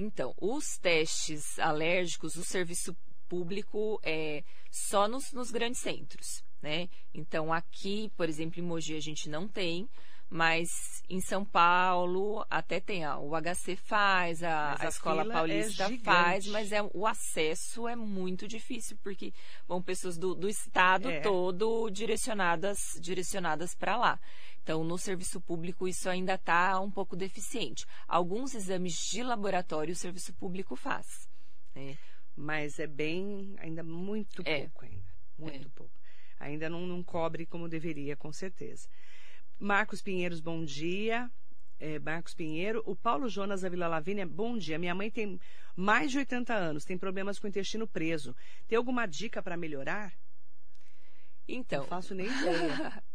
Então, 0.00 0.34
os 0.40 0.78
testes 0.78 1.58
alérgicos, 1.58 2.34
o 2.36 2.42
serviço 2.42 2.96
público 3.28 4.00
é 4.02 4.42
só 4.70 5.06
nos, 5.06 5.30
nos 5.30 5.50
grandes 5.50 5.82
centros, 5.82 6.42
né? 6.62 6.88
Então, 7.12 7.52
aqui, 7.52 8.10
por 8.16 8.26
exemplo, 8.26 8.58
em 8.58 8.62
Mogi 8.62 8.96
a 8.96 9.00
gente 9.00 9.28
não 9.28 9.46
tem, 9.46 9.86
mas 10.30 11.02
em 11.06 11.20
São 11.20 11.44
Paulo 11.44 12.46
até 12.48 12.80
tem, 12.80 13.06
ó, 13.06 13.18
o 13.18 13.32
HC 13.36 13.76
faz, 13.76 14.42
a, 14.42 14.72
a, 14.72 14.86
a 14.86 14.88
Escola 14.88 15.22
é 15.22 15.26
Paulista 15.26 15.84
é 15.84 15.98
faz, 15.98 16.46
mas 16.46 16.72
é, 16.72 16.80
o 16.94 17.06
acesso 17.06 17.86
é 17.86 17.94
muito 17.94 18.48
difícil, 18.48 18.96
porque 19.02 19.34
vão 19.68 19.82
pessoas 19.82 20.16
do, 20.16 20.34
do 20.34 20.48
estado 20.48 21.10
é. 21.10 21.20
todo 21.20 21.90
direcionadas, 21.90 22.96
direcionadas 23.00 23.74
para 23.74 23.98
lá. 23.98 24.20
Então, 24.70 24.84
no 24.84 24.96
serviço 24.96 25.40
público, 25.40 25.88
isso 25.88 26.08
ainda 26.08 26.34
está 26.34 26.80
um 26.80 26.88
pouco 26.88 27.16
deficiente. 27.16 27.84
Alguns 28.06 28.54
exames 28.54 28.94
de 29.10 29.20
laboratório 29.20 29.92
o 29.92 29.96
serviço 29.96 30.32
público 30.34 30.76
faz. 30.76 31.28
Né? 31.74 31.98
Mas 32.36 32.78
é 32.78 32.86
bem, 32.86 33.56
ainda 33.58 33.82
muito 33.82 34.42
é. 34.46 34.60
pouco 34.60 34.84
ainda. 34.84 35.12
Muito 35.36 35.66
é. 35.66 35.70
pouco. 35.74 35.92
Ainda 36.38 36.70
não, 36.70 36.86
não 36.86 37.02
cobre 37.02 37.46
como 37.46 37.68
deveria, 37.68 38.16
com 38.16 38.32
certeza. 38.32 38.88
Marcos 39.58 40.00
Pinheiros, 40.00 40.40
bom 40.40 40.64
dia. 40.64 41.28
É, 41.80 41.98
Marcos 41.98 42.32
Pinheiro. 42.32 42.80
O 42.86 42.94
Paulo 42.94 43.28
Jonas 43.28 43.62
da 43.62 43.68
Vila 43.68 43.88
Lavínia, 43.88 44.24
bom 44.24 44.56
dia. 44.56 44.78
Minha 44.78 44.94
mãe 44.94 45.10
tem 45.10 45.40
mais 45.74 46.12
de 46.12 46.18
80 46.18 46.54
anos, 46.54 46.84
tem 46.84 46.96
problemas 46.96 47.40
com 47.40 47.48
o 47.48 47.50
intestino 47.50 47.88
preso. 47.88 48.36
Tem 48.68 48.78
alguma 48.78 49.04
dica 49.04 49.42
para 49.42 49.56
melhorar? 49.56 50.12
Então. 51.48 51.80
Não 51.80 51.88
faço 51.88 52.14
nem 52.14 52.28
ideia. 52.28 53.02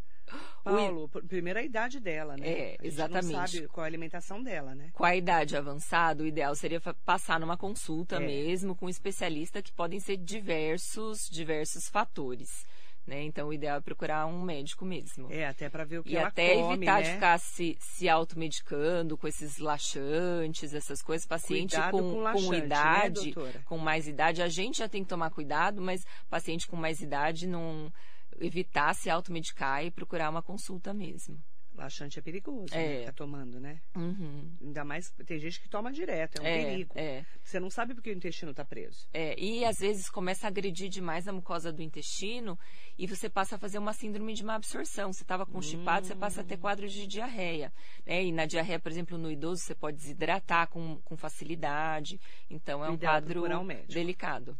Paulo, 0.63 1.03
o... 1.03 1.09
primeiro 1.27 1.59
a 1.59 1.63
idade 1.63 1.99
dela, 1.99 2.35
né? 2.35 2.47
É, 2.47 2.77
exatamente. 2.81 3.33
não 3.33 3.47
sabe 3.47 3.67
qual 3.67 3.85
é 3.85 3.87
a 3.87 3.89
alimentação 3.89 4.41
dela, 4.41 4.73
né? 4.73 4.89
Com 4.93 5.05
a 5.05 5.15
idade 5.15 5.55
avançada, 5.55 6.23
o 6.23 6.25
ideal 6.25 6.55
seria 6.55 6.81
passar 7.05 7.39
numa 7.39 7.57
consulta 7.57 8.17
é. 8.17 8.19
mesmo 8.19 8.75
com 8.75 8.87
um 8.87 8.89
especialista 8.89 9.61
que 9.61 9.71
podem 9.71 9.99
ser 9.99 10.17
diversos, 10.17 11.29
diversos 11.29 11.87
fatores. 11.87 12.65
Né? 13.05 13.21
Então, 13.21 13.49
o 13.49 13.53
ideal 13.53 13.77
é 13.77 13.81
procurar 13.81 14.25
um 14.25 14.41
médico 14.41 14.83
mesmo. 14.83 15.31
É, 15.31 15.45
até 15.45 15.69
para 15.69 15.83
ver 15.83 15.99
o 15.99 16.03
que 16.03 16.13
e 16.13 16.17
ela 16.17 16.29
até 16.29 16.55
come, 16.55 16.73
evitar 16.73 17.01
né? 17.01 17.03
de 17.03 17.13
ficar 17.13 17.39
se, 17.39 17.77
se 17.79 18.09
automedicando 18.09 19.15
com 19.15 19.27
esses 19.27 19.59
laxantes, 19.59 20.73
essas 20.73 21.03
coisas. 21.03 21.27
Paciente 21.27 21.79
com, 21.91 21.99
com, 21.99 22.19
laxante, 22.21 22.45
com 22.45 22.51
né, 22.51 22.57
idade, 22.57 23.35
né, 23.37 23.53
com 23.65 23.77
mais 23.77 24.07
idade, 24.07 24.41
a 24.41 24.47
gente 24.47 24.79
já 24.79 24.89
tem 24.89 25.03
que 25.03 25.09
tomar 25.09 25.29
cuidado, 25.29 25.83
mas 25.83 26.03
paciente 26.27 26.67
com 26.67 26.75
mais 26.75 26.99
idade 26.99 27.45
não 27.45 27.93
evitar 28.39 28.93
se 28.93 29.09
automedicar 29.09 29.85
e 29.85 29.91
procurar 29.91 30.29
uma 30.29 30.41
consulta 30.41 30.93
mesmo. 30.93 31.41
Laxante 31.77 32.19
é 32.19 32.21
perigoso, 32.21 32.73
é. 32.73 32.99
né? 32.99 33.05
Tá 33.05 33.11
tomando, 33.11 33.59
né? 33.59 33.81
Uhum. 33.95 34.49
Ainda 34.61 34.83
mais, 34.83 35.11
tem 35.25 35.37
gente 35.39 35.59
que 35.59 35.69
toma 35.69 35.91
direto, 35.91 36.37
é 36.37 36.41
um 36.41 36.45
é, 36.45 36.65
perigo. 36.65 36.93
É. 36.95 37.25
Você 37.43 37.59
não 37.59 37.69
sabe 37.69 37.93
porque 37.93 38.09
o 38.09 38.13
intestino 38.13 38.51
está 38.51 38.63
preso. 38.63 39.07
É, 39.13 39.37
e 39.39 39.65
às 39.65 39.79
vezes 39.79 40.09
começa 40.09 40.47
a 40.47 40.49
agredir 40.49 40.89
demais 40.89 41.27
a 41.27 41.33
mucosa 41.33 41.71
do 41.71 41.81
intestino 41.81 42.57
e 42.97 43.05
você 43.05 43.29
passa 43.29 43.55
a 43.55 43.59
fazer 43.59 43.77
uma 43.77 43.93
síndrome 43.93 44.33
de 44.33 44.43
má 44.43 44.55
absorção. 44.55 45.11
Você 45.11 45.23
estava 45.23 45.45
constipado, 45.45 46.05
hum. 46.05 46.07
você 46.07 46.15
passa 46.15 46.41
a 46.41 46.43
ter 46.43 46.55
hum. 46.55 46.61
quadros 46.61 46.93
de 46.93 47.05
diarreia. 47.05 47.73
Né? 48.05 48.23
E 48.23 48.31
na 48.31 48.45
diarreia, 48.45 48.79
por 48.79 48.91
exemplo, 48.91 49.17
no 49.17 49.29
idoso, 49.29 49.61
você 49.61 49.75
pode 49.75 49.97
desidratar 49.97 50.69
com, 50.69 50.97
com 51.03 51.17
facilidade. 51.17 52.19
Então 52.49 52.83
é 52.83 52.89
um 52.89 52.97
quadro 52.97 53.43
um 53.45 53.67
delicado. 53.87 54.57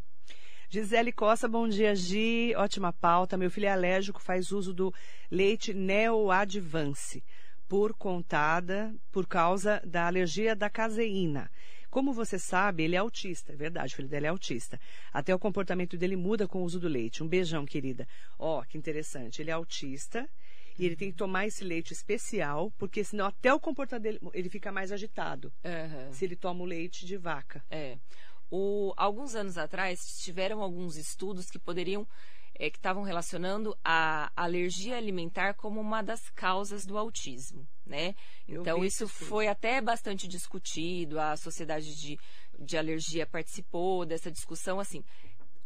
Gisele 0.69 1.11
Costa, 1.11 1.47
bom 1.47 1.67
dia, 1.67 1.95
Gi. 1.95 2.53
Ótima 2.55 2.91
pauta. 2.91 3.37
Meu 3.37 3.51
filho 3.51 3.67
é 3.67 3.71
alérgico, 3.71 4.21
faz 4.21 4.51
uso 4.51 4.73
do 4.73 4.93
leite 5.29 5.73
neoadvance 5.73 7.23
por 7.67 7.93
contada, 7.93 8.93
por 9.11 9.27
causa 9.27 9.81
da 9.85 10.07
alergia 10.07 10.55
da 10.55 10.69
caseína. 10.69 11.49
Como 11.89 12.11
você 12.11 12.37
sabe, 12.37 12.83
ele 12.83 12.95
é 12.95 12.99
autista, 12.99 13.53
é 13.53 13.55
verdade, 13.55 13.93
o 13.93 13.95
filho 13.95 14.09
dele 14.09 14.25
é 14.25 14.29
autista. 14.29 14.79
Até 15.13 15.33
o 15.33 15.39
comportamento 15.39 15.97
dele 15.97 16.15
muda 16.15 16.47
com 16.47 16.61
o 16.61 16.65
uso 16.65 16.79
do 16.79 16.89
leite. 16.89 17.23
Um 17.23 17.27
beijão, 17.27 17.65
querida. 17.65 18.07
Ó, 18.37 18.59
oh, 18.59 18.65
que 18.65 18.77
interessante. 18.77 19.41
Ele 19.41 19.49
é 19.49 19.53
autista 19.53 20.27
e 20.77 20.85
ele 20.85 20.95
tem 20.95 21.09
que 21.09 21.17
tomar 21.17 21.47
esse 21.47 21.63
leite 21.63 21.93
especial, 21.93 22.69
porque 22.77 23.03
senão 23.03 23.27
até 23.27 23.53
o 23.53 23.59
comportamento 23.59 24.03
dele 24.03 24.19
ele 24.33 24.49
fica 24.49 24.71
mais 24.71 24.91
agitado. 24.91 25.53
Uhum. 25.63 26.11
Se 26.11 26.25
ele 26.25 26.35
toma 26.35 26.63
o 26.63 26.65
leite 26.65 27.05
de 27.05 27.15
vaca. 27.15 27.63
É. 27.69 27.97
O, 28.49 28.93
alguns 28.95 29.35
anos 29.35 29.57
atrás, 29.57 30.19
tiveram 30.19 30.61
alguns 30.61 30.97
estudos 30.97 31.49
que 31.49 31.57
poderiam, 31.59 32.07
é, 32.53 32.69
que 32.69 32.77
estavam 32.77 33.03
relacionando 33.03 33.77
a 33.83 34.31
alergia 34.35 34.97
alimentar 34.97 35.53
como 35.55 35.81
uma 35.81 36.01
das 36.01 36.29
causas 36.29 36.85
do 36.85 36.97
autismo, 36.97 37.67
né? 37.85 38.15
Então, 38.47 38.83
isso 38.83 39.07
foi 39.07 39.47
até 39.47 39.81
bastante 39.81 40.27
discutido, 40.27 41.19
a 41.19 41.35
Sociedade 41.35 41.95
de, 41.95 42.19
de 42.59 42.77
Alergia 42.77 43.25
participou 43.25 44.05
dessa 44.05 44.31
discussão, 44.31 44.79
assim, 44.79 45.03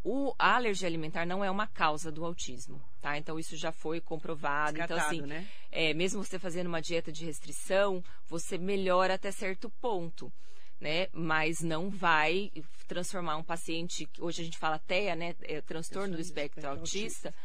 o, 0.03 0.33
a 0.39 0.55
alergia 0.55 0.87
alimentar 0.87 1.25
não 1.25 1.43
é 1.43 1.51
uma 1.51 1.67
causa 1.67 2.11
do 2.11 2.23
autismo, 2.23 2.81
tá? 3.01 3.17
Então 3.17 3.37
isso 3.37 3.57
já 3.57 3.71
foi 3.71 3.99
comprovado. 3.99 4.77
Descartado, 4.77 5.15
então 5.15 5.25
assim, 5.25 5.27
né? 5.27 5.47
é, 5.71 5.93
mesmo 5.93 6.23
você 6.23 6.39
fazendo 6.39 6.67
uma 6.67 6.81
dieta 6.81 7.11
de 7.11 7.25
restrição, 7.25 8.03
você 8.27 8.57
melhora 8.57 9.15
até 9.15 9.31
certo 9.31 9.69
ponto 9.81 10.31
né? 10.79 11.07
Mas 11.13 11.61
não 11.61 11.89
vai 11.89 12.51
transformar 12.87 13.37
um 13.37 13.43
paciente, 13.43 14.07
hoje 14.19 14.41
a 14.41 14.45
gente 14.45 14.57
fala 14.57 14.79
TEA, 14.79 15.15
né? 15.15 15.35
É, 15.41 15.61
transtorno 15.61 16.15
do 16.15 16.21
espectro, 16.21 16.59
espectro 16.59 16.79
autista, 16.79 17.29
autista, 17.29 17.35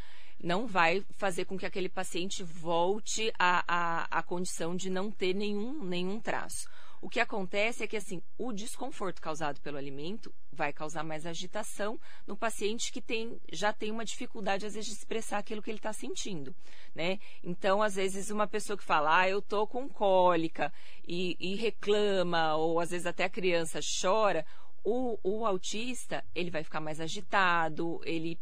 não 0.43 0.67
vai 0.67 1.05
fazer 1.17 1.45
com 1.45 1.59
que 1.59 1.67
aquele 1.67 1.89
paciente 1.89 2.43
volte 2.43 3.33
à, 3.39 3.65
à, 3.67 4.19
à 4.19 4.23
condição 4.23 4.77
de 4.77 4.91
não 4.91 5.11
ter 5.11 5.35
nenhum, 5.35 5.85
nenhum 5.85 6.21
traço. 6.21 6.69
O 7.05 7.09
que 7.11 7.21
acontece 7.21 7.85
é 7.85 7.87
que, 7.87 7.99
assim, 7.99 8.23
o 8.39 8.51
desconforto 8.51 9.21
causado 9.21 9.61
pelo 9.61 9.77
alimento 9.77 10.33
vai 10.51 10.73
causar 10.73 11.05
mais 11.05 11.27
agitação 11.27 12.01
no 12.27 12.35
paciente 12.35 12.91
que 12.91 13.03
tem, 13.03 13.39
já 13.53 13.75
tem 13.75 13.91
uma 13.91 14.07
dificuldade, 14.07 14.65
às 14.65 14.73
vezes, 14.73 14.89
de 14.89 14.97
expressar 14.97 15.37
aquilo 15.37 15.61
que 15.61 15.71
ele 15.71 15.77
está 15.77 15.93
sentindo, 15.93 16.57
né? 16.95 17.19
Então, 17.43 17.83
às 17.83 17.97
vezes, 17.97 18.31
uma 18.31 18.47
pessoa 18.47 18.75
que 18.75 18.83
fala, 18.83 19.19
ah, 19.19 19.29
eu 19.29 19.43
tô 19.43 19.67
com 19.67 19.87
cólica 19.87 20.73
e, 21.07 21.37
e 21.39 21.55
reclama, 21.57 22.57
ou 22.57 22.81
às 22.81 22.91
vezes 22.91 23.07
até 23.07 23.25
a 23.25 23.29
criança 23.29 23.81
chora, 24.01 24.47
o, 24.83 25.19
o 25.23 25.45
autista, 25.45 26.25
ele 26.35 26.51
vai 26.51 26.65
ficar 26.65 26.81
mais 26.81 27.03
agitado, 27.03 28.01
ele 28.07 28.41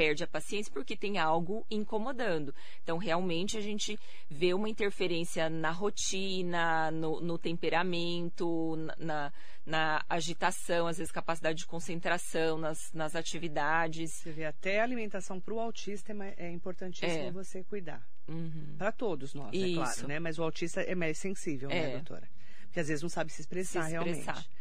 perde 0.00 0.24
a 0.24 0.26
paciência 0.26 0.72
porque 0.72 0.96
tem 0.96 1.18
algo 1.18 1.66
incomodando. 1.70 2.54
Então, 2.82 2.96
realmente, 2.96 3.58
a 3.58 3.60
gente 3.60 3.98
vê 4.30 4.54
uma 4.54 4.66
interferência 4.66 5.50
na 5.50 5.70
rotina, 5.70 6.90
no, 6.90 7.20
no 7.20 7.36
temperamento, 7.36 8.76
na, 8.96 9.30
na, 9.66 10.02
agitação, 10.08 10.86
às 10.86 10.96
vezes 10.96 11.12
capacidade 11.12 11.58
de 11.58 11.66
concentração 11.66 12.56
nas, 12.56 12.90
nas 12.94 13.14
atividades. 13.14 14.10
Você 14.10 14.32
vê, 14.32 14.46
até 14.46 14.80
a 14.80 14.84
alimentação 14.84 15.38
para 15.38 15.52
o 15.52 15.60
autista 15.60 16.14
é, 16.14 16.46
é 16.46 16.50
importantíssimo 16.50 17.28
é. 17.28 17.30
você 17.30 17.62
cuidar. 17.62 18.02
Uhum. 18.26 18.76
Para 18.78 18.92
todos 18.92 19.34
nós, 19.34 19.52
é 19.52 19.74
claro, 19.74 20.08
né? 20.08 20.18
Mas 20.18 20.38
o 20.38 20.42
autista 20.42 20.80
é 20.80 20.94
mais 20.94 21.18
sensível, 21.18 21.68
né, 21.68 21.76
é. 21.76 21.86
né, 21.88 21.92
doutora? 21.96 22.26
Porque 22.62 22.80
às 22.80 22.88
vezes 22.88 23.02
não 23.02 23.10
sabe 23.10 23.30
se 23.32 23.42
expressar, 23.42 23.82
se 23.82 23.94
expressar. 23.94 24.32
realmente. 24.32 24.59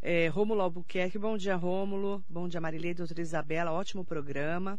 É, 0.00 0.28
Rômulo 0.28 0.60
Albuquerque, 0.60 1.18
bom 1.18 1.36
dia, 1.36 1.56
Rômulo. 1.56 2.24
Bom 2.28 2.48
dia, 2.48 2.60
Marilei, 2.60 2.94
doutora 2.94 3.20
Isabela, 3.20 3.72
ótimo 3.72 4.04
programa. 4.04 4.78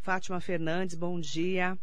Fátima 0.00 0.40
Fernandes, 0.40 0.96
bom 0.96 1.20
dia. 1.20 1.78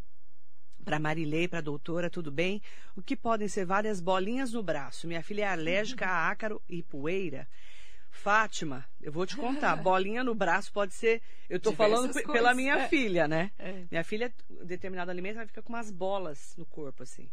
Para 0.83 0.99
Marilei, 0.99 1.47
para 1.47 1.59
a 1.59 1.61
doutora, 1.61 2.09
tudo 2.09 2.29
bem? 2.29 2.61
O 2.93 3.01
que 3.01 3.15
podem 3.15 3.47
ser 3.47 3.65
várias 3.65 4.01
bolinhas 4.01 4.51
no 4.51 4.61
braço? 4.61 5.07
Minha 5.07 5.23
filha 5.23 5.43
é 5.43 5.47
alérgica 5.47 6.05
a 6.05 6.29
ácaro 6.29 6.61
e 6.67 6.83
poeira. 6.83 7.47
Fátima, 8.11 8.85
eu 9.01 9.13
vou 9.13 9.25
te 9.25 9.37
contar, 9.37 9.75
bolinha 9.81 10.21
no 10.21 10.35
braço 10.35 10.71
pode 10.71 10.93
ser. 10.93 11.21
Eu 11.49 11.57
estou 11.57 11.73
falando 11.73 12.11
coisas. 12.11 12.31
pela 12.31 12.53
minha 12.53 12.75
é. 12.79 12.89
filha, 12.89 13.29
né? 13.29 13.51
É. 13.57 13.85
Minha 13.89 14.03
filha, 14.03 14.31
determinado 14.65 15.09
alimento, 15.09 15.37
ela 15.37 15.47
fica 15.47 15.63
com 15.63 15.71
umas 15.71 15.89
bolas 15.89 16.53
no 16.57 16.65
corpo, 16.65 17.01
assim. 17.01 17.29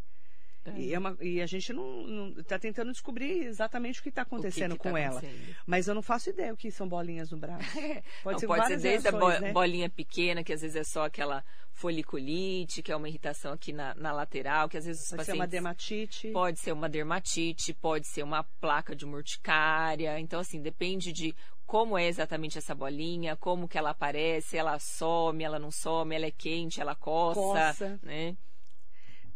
É. 0.64 0.78
E, 0.78 0.94
é 0.94 0.98
uma, 0.98 1.16
e, 1.20 1.40
a 1.40 1.46
gente 1.46 1.72
não 1.72 2.34
está 2.38 2.58
tentando 2.58 2.92
descobrir 2.92 3.44
exatamente 3.44 4.00
o 4.00 4.02
que 4.02 4.10
está 4.10 4.22
acontecendo 4.22 4.72
que 4.72 4.78
que 4.78 4.82
com 4.82 4.92
tá 4.92 5.00
ela. 5.00 5.22
Mas 5.66 5.88
eu 5.88 5.94
não 5.94 6.02
faço 6.02 6.28
ideia 6.28 6.52
o 6.52 6.56
que 6.56 6.70
são 6.70 6.86
bolinhas 6.86 7.30
no 7.30 7.38
braço. 7.38 7.64
Pode 8.22 8.34
não, 8.34 8.38
ser 8.38 8.46
pode 8.46 8.66
ser 8.66 8.76
desde 8.78 9.08
reações, 9.08 9.34
a 9.34 9.38
bo 9.38 9.40
né? 9.40 9.52
bolinha 9.52 9.88
pequena, 9.88 10.44
que 10.44 10.52
às 10.52 10.60
vezes 10.60 10.76
é 10.76 10.84
só 10.84 11.04
aquela 11.04 11.42
foliculite, 11.72 12.82
que 12.82 12.92
é 12.92 12.96
uma 12.96 13.08
irritação 13.08 13.52
aqui 13.52 13.72
na, 13.72 13.94
na 13.94 14.12
lateral, 14.12 14.68
que 14.68 14.76
às 14.76 14.84
vezes 14.84 15.08
pode 15.08 15.24
ser 15.24 15.32
uma 15.32 15.46
dermatite. 15.46 16.28
Pode 16.30 16.58
ser 16.58 16.72
uma 16.72 16.88
dermatite, 16.88 17.72
pode 17.72 18.06
ser 18.06 18.22
uma 18.22 18.44
placa 18.60 18.94
de 18.94 19.06
urticária. 19.06 20.20
Então, 20.20 20.40
assim, 20.40 20.60
depende 20.60 21.12
de 21.12 21.34
como 21.66 21.96
é 21.96 22.06
exatamente 22.06 22.58
essa 22.58 22.74
bolinha, 22.74 23.36
como 23.36 23.68
que 23.68 23.78
ela 23.78 23.90
aparece, 23.90 24.56
ela 24.56 24.78
some, 24.78 25.42
ela 25.42 25.58
não 25.58 25.70
some, 25.70 26.14
ela 26.14 26.26
é 26.26 26.30
quente, 26.30 26.80
ela 26.80 26.94
coça, 26.94 27.40
coça. 27.40 28.00
né? 28.02 28.36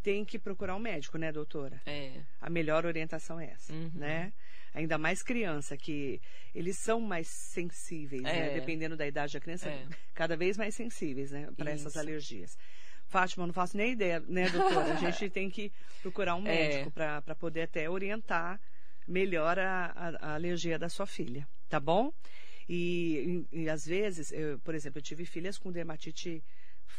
Tem 0.05 0.23
que 0.23 0.39
procurar 0.39 0.77
um 0.77 0.79
médico, 0.79 1.17
né, 1.17 1.33
doutora? 1.33 1.81
É. 1.87 2.21
A 2.39 2.51
melhor 2.51 2.85
orientação 2.85 3.41
é 3.41 3.47
essa, 3.47 3.73
uhum. 3.73 3.91
né? 3.95 4.35
Ainda 4.75 4.99
mais 4.99 5.23
criança, 5.23 5.79
que 5.79 6.21
eles 6.55 6.77
são 6.77 7.01
mais 7.01 7.27
sensíveis, 7.27 8.23
né? 8.23 8.37
é. 8.37 8.41
né? 8.49 8.61
Dependendo 8.61 8.97
da 8.97 9.07
idade 9.07 9.33
da 9.33 9.41
criança, 9.41 9.71
é. 9.71 9.87
cada 10.13 10.37
vez 10.37 10.59
mais 10.59 10.75
sensíveis, 10.75 11.31
né? 11.31 11.49
Para 11.57 11.71
essas 11.71 11.97
alergias. 11.97 12.59
Fátima, 13.07 13.47
não 13.47 13.55
faço 13.55 13.77
nem 13.79 13.93
ideia, 13.93 14.21
né, 14.29 14.51
doutora? 14.51 14.93
A 14.93 14.97
gente 14.97 15.31
tem 15.31 15.49
que 15.49 15.73
procurar 16.03 16.35
um 16.37 16.45
é. 16.47 16.69
médico 16.69 16.91
para 16.91 17.35
poder 17.35 17.63
até 17.63 17.89
orientar 17.89 18.61
melhor 19.09 19.59
a, 19.59 19.87
a, 19.87 20.09
a, 20.29 20.35
alergia 20.35 20.79
da 20.79 20.91
sua 20.91 21.07
filha, 21.07 21.49
tá 21.69 21.81
bom? 21.81 22.13
E, 22.69 23.47
e, 23.53 23.63
e 23.63 23.69
às 23.71 23.87
vezes, 23.87 24.33
eu, 24.33 24.59
por 24.59 24.75
exemplo, 24.75 24.99
eu 24.99 25.03
tive 25.03 25.25
filhas 25.25 25.57
com 25.57 25.73
dermatite 25.73 26.43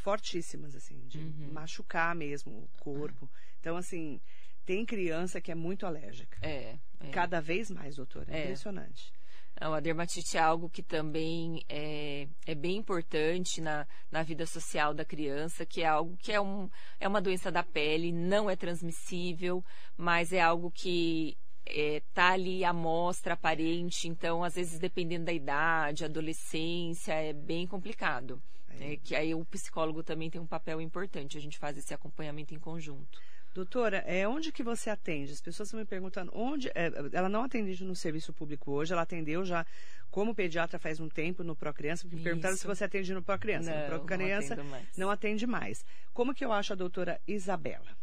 fortíssimas, 0.06 0.76
assim, 0.76 1.04
de 1.08 1.18
uhum. 1.18 1.50
machucar 1.52 2.14
mesmo 2.14 2.52
o 2.52 2.70
corpo. 2.80 3.28
Então, 3.60 3.76
assim, 3.76 4.22
tem 4.64 4.86
criança 4.86 5.42
que 5.42 5.52
é 5.52 5.56
muito 5.56 5.84
alérgica. 5.84 6.38
É. 6.44 6.78
é. 7.00 7.10
Cada 7.10 7.42
vez 7.42 7.72
mais, 7.72 7.96
doutora. 7.96 8.32
É. 8.32 8.44
Impressionante. 8.44 9.12
Não, 9.60 9.74
a 9.74 9.80
dermatite 9.80 10.38
é 10.38 10.40
algo 10.40 10.70
que 10.70 10.84
também 10.84 11.64
é, 11.68 12.28
é 12.46 12.54
bem 12.54 12.78
importante 12.78 13.60
na, 13.62 13.88
na 14.12 14.22
vida 14.22 14.46
social 14.46 14.94
da 14.94 15.04
criança, 15.04 15.66
que 15.66 15.82
é 15.82 15.88
algo 15.88 16.16
que 16.18 16.32
é, 16.32 16.40
um, 16.40 16.70
é 17.00 17.08
uma 17.08 17.22
doença 17.22 17.52
da 17.52 17.64
pele, 17.64 18.12
não 18.12 18.48
é 18.48 18.56
transmissível, 18.56 19.66
mas 19.98 20.32
é 20.32 20.42
algo 20.42 20.70
que 20.70 21.36
é, 21.66 22.04
tá 22.14 22.34
ali 22.34 22.64
à 22.64 22.72
mostra 22.74 23.34
aparente, 23.34 24.08
então 24.08 24.44
às 24.44 24.54
vezes 24.54 24.78
dependendo 24.78 25.26
da 25.26 25.34
idade, 25.34 26.06
adolescência, 26.06 27.14
é 27.14 27.34
bem 27.34 27.66
complicado. 27.66 28.40
É, 28.82 28.98
que 28.98 29.16
aí 29.16 29.34
o 29.34 29.46
psicólogo 29.46 30.04
também 30.04 30.30
tem 30.30 30.40
um 30.40 30.48
papel 30.48 30.82
importante, 30.82 31.38
a 31.38 31.42
gente 31.42 31.58
faz 31.58 31.78
esse 31.78 31.94
acompanhamento 31.94 32.54
em 32.54 32.60
conjunto. 32.60 33.20
Doutora, 33.54 34.04
é, 34.06 34.28
onde 34.28 34.52
que 34.52 34.62
você 34.62 34.90
atende? 34.90 35.32
As 35.32 35.40
pessoas 35.40 35.70
estão 35.70 35.80
me 35.80 35.86
perguntando 35.86 36.30
onde. 36.36 36.68
É, 36.76 36.92
ela 37.14 37.30
não 37.30 37.42
atende 37.42 37.86
no 37.86 37.96
serviço 37.96 38.34
público 38.34 38.70
hoje, 38.70 38.92
ela 38.92 39.04
atendeu 39.04 39.46
já 39.46 39.66
como 40.12 40.36
pediatra 40.36 40.78
faz 40.78 41.00
um 41.00 41.08
tempo 41.08 41.42
no 41.42 41.56
Procriança, 41.56 42.06
me 42.06 42.22
perguntaram 42.22 42.58
se 42.58 42.68
você 42.68 42.84
atende 42.84 43.14
no 43.14 43.24
Procriança. 43.24 43.74
Não, 43.74 43.82
no 43.82 43.88
Procriança 43.88 44.56
não, 44.58 44.82
não 44.98 45.10
atende 45.10 45.48
mais. 45.48 45.86
Como 46.14 46.34
que 46.34 46.44
eu 46.44 46.52
acho 46.52 46.74
a 46.74 46.76
doutora 46.76 47.20
Isabela? 47.26 47.98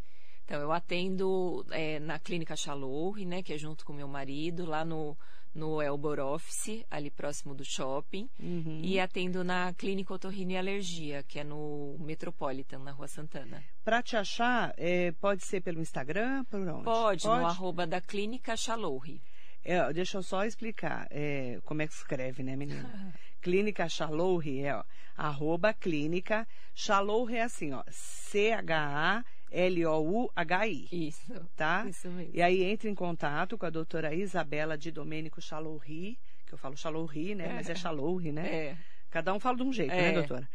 Então, 0.44 0.60
eu 0.60 0.72
atendo 0.72 1.64
é, 1.70 1.98
na 2.00 2.18
clínica 2.18 2.56
Chalorre, 2.56 3.24
né, 3.24 3.42
que 3.42 3.52
é 3.52 3.58
junto 3.58 3.84
com 3.84 3.92
meu 3.92 4.08
marido, 4.08 4.64
lá 4.64 4.84
no 4.84 5.16
no 5.54 5.82
Elbor 5.82 6.18
Office, 6.18 6.84
ali 6.90 7.10
próximo 7.10 7.54
do 7.54 7.64
shopping, 7.64 8.28
uhum. 8.40 8.80
e 8.82 8.98
atendo 8.98 9.44
na 9.44 9.72
Clínica 9.74 10.14
Otorrino 10.14 10.52
e 10.52 10.56
Alergia, 10.56 11.22
que 11.22 11.38
é 11.38 11.44
no 11.44 11.96
Metropolitan, 12.00 12.78
na 12.78 12.92
Rua 12.92 13.08
Santana. 13.08 13.62
Para 13.84 14.02
te 14.02 14.16
achar, 14.16 14.72
é, 14.76 15.12
pode 15.12 15.44
ser 15.44 15.60
pelo 15.60 15.80
Instagram? 15.80 16.44
Por 16.44 16.60
onde? 16.60 16.84
Pode, 16.84 17.22
pode? 17.22 17.40
no 17.40 17.46
arroba 17.46 17.86
da 17.86 18.00
Clínica 18.00 18.56
Chalorri. 18.56 19.20
É, 19.64 19.92
deixa 19.92 20.18
eu 20.18 20.22
só 20.22 20.44
explicar 20.44 21.06
é, 21.10 21.60
como 21.64 21.82
é 21.82 21.86
que 21.86 21.92
escreve, 21.92 22.42
né, 22.42 22.56
menina? 22.56 23.14
clínica 23.40 23.88
Chalorri 23.88 24.64
é, 24.64 24.74
ó, 24.74 24.84
arroba 25.16 25.72
clínica. 25.72 26.46
Chalorri 26.74 27.36
é 27.36 27.42
assim, 27.42 27.72
ó, 27.72 27.82
C-H-A 27.88 29.24
L-O-U-H-I. 29.52 30.88
Isso. 30.90 31.32
Tá? 31.56 31.84
Isso 31.88 32.08
mesmo. 32.08 32.34
E 32.34 32.40
aí 32.42 32.62
entre 32.64 32.88
em 32.88 32.94
contato 32.94 33.58
com 33.58 33.66
a 33.66 33.70
doutora 33.70 34.14
Isabela 34.14 34.76
de 34.76 34.90
Domênico 34.90 35.40
Chalorri, 35.40 36.18
que 36.46 36.54
eu 36.54 36.58
falo 36.58 36.76
Chalorri, 36.76 37.34
né? 37.34 37.46
É. 37.46 37.52
Mas 37.52 37.68
é 37.68 37.74
Chalorri, 37.74 38.32
né? 38.32 38.54
É. 38.54 38.76
Cada 39.10 39.34
um 39.34 39.38
fala 39.38 39.58
de 39.58 39.62
um 39.62 39.72
jeito, 39.72 39.90
né, 39.90 40.08
é. 40.08 40.12
né, 40.12 40.12
doutora? 40.12 40.48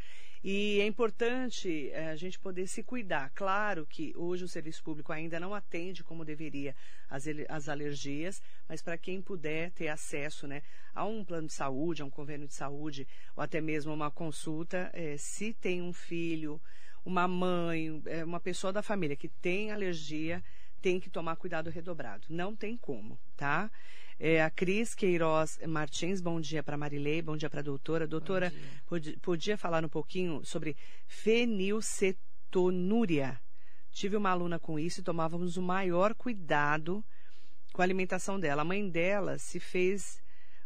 E 0.44 0.80
é 0.80 0.86
importante 0.86 1.90
é, 1.92 2.10
a 2.10 2.16
gente 2.16 2.40
poder 2.40 2.68
se 2.68 2.84
cuidar. 2.84 3.32
Claro 3.34 3.86
que 3.86 4.14
hoje 4.16 4.44
o 4.44 4.48
serviço 4.48 4.84
público 4.84 5.12
ainda 5.12 5.40
não 5.40 5.54
atende 5.54 6.04
como 6.04 6.24
deveria 6.24 6.76
as, 7.10 7.26
as 7.50 7.68
alergias, 7.68 8.42
mas 8.68 8.82
para 8.82 8.98
quem 8.98 9.22
puder 9.22 9.72
ter 9.72 9.88
acesso 9.90 10.48
né, 10.48 10.62
a 10.94 11.06
um 11.06 11.26
plano 11.26 11.48
de 11.48 11.54
saúde, 11.54 12.02
a 12.02 12.06
um 12.06 12.10
convênio 12.10 12.48
de 12.48 12.54
saúde, 12.54 13.08
ou 13.36 13.44
até 13.44 13.60
mesmo 13.60 13.94
uma 13.94 14.12
consulta, 14.12 14.90
é, 14.94 15.18
se 15.18 15.54
tem 15.54 15.82
um 15.82 15.92
filho, 15.92 16.62
uma 17.08 17.26
mãe, 17.26 18.04
é, 18.06 18.24
uma 18.26 18.40
pessoa 18.40 18.74
da 18.74 18.84
família 18.84 19.16
que 19.16 19.30
tem 19.30 19.72
alergia, 19.72 20.44
tem 20.82 21.00
que 21.00 21.10
tomar 21.10 21.38
cuidado 21.38 21.70
redobrado. 21.70 22.28
Não 22.30 22.54
tem 22.54 22.76
como, 22.76 23.18
tá? 23.38 23.72
É, 24.20 24.44
a 24.44 24.50
Cris 24.50 24.94
Queiroz 24.94 25.58
Martins, 25.66 26.20
bom 26.20 26.42
dia 26.42 26.62
para 26.62 26.76
Marilei, 26.76 27.22
bom 27.22 27.38
dia 27.38 27.50
para 27.50 27.62
a 27.62 27.64
doutora. 27.64 28.06
Doutora, 28.06 28.52
podia, 28.86 29.16
podia 29.22 29.58
falar 29.58 29.86
um 29.86 29.90
pouquinho 29.90 30.44
sobre 30.44 30.76
fenilcetonúria? 31.08 33.40
Tive 33.90 34.18
uma 34.18 34.32
aluna 34.32 34.60
com 34.60 34.78
isso 34.78 35.00
e 35.00 35.04
tomávamos 35.04 35.56
o 35.56 35.62
maior 35.62 36.14
cuidado 36.14 37.02
com 37.72 37.82
a 37.82 37.86
alimentação 37.86 38.38
dela. 38.38 38.64
A 38.64 38.66
mãe 38.66 38.90
dela 38.90 39.38
se 39.38 39.62
fez 39.62 40.22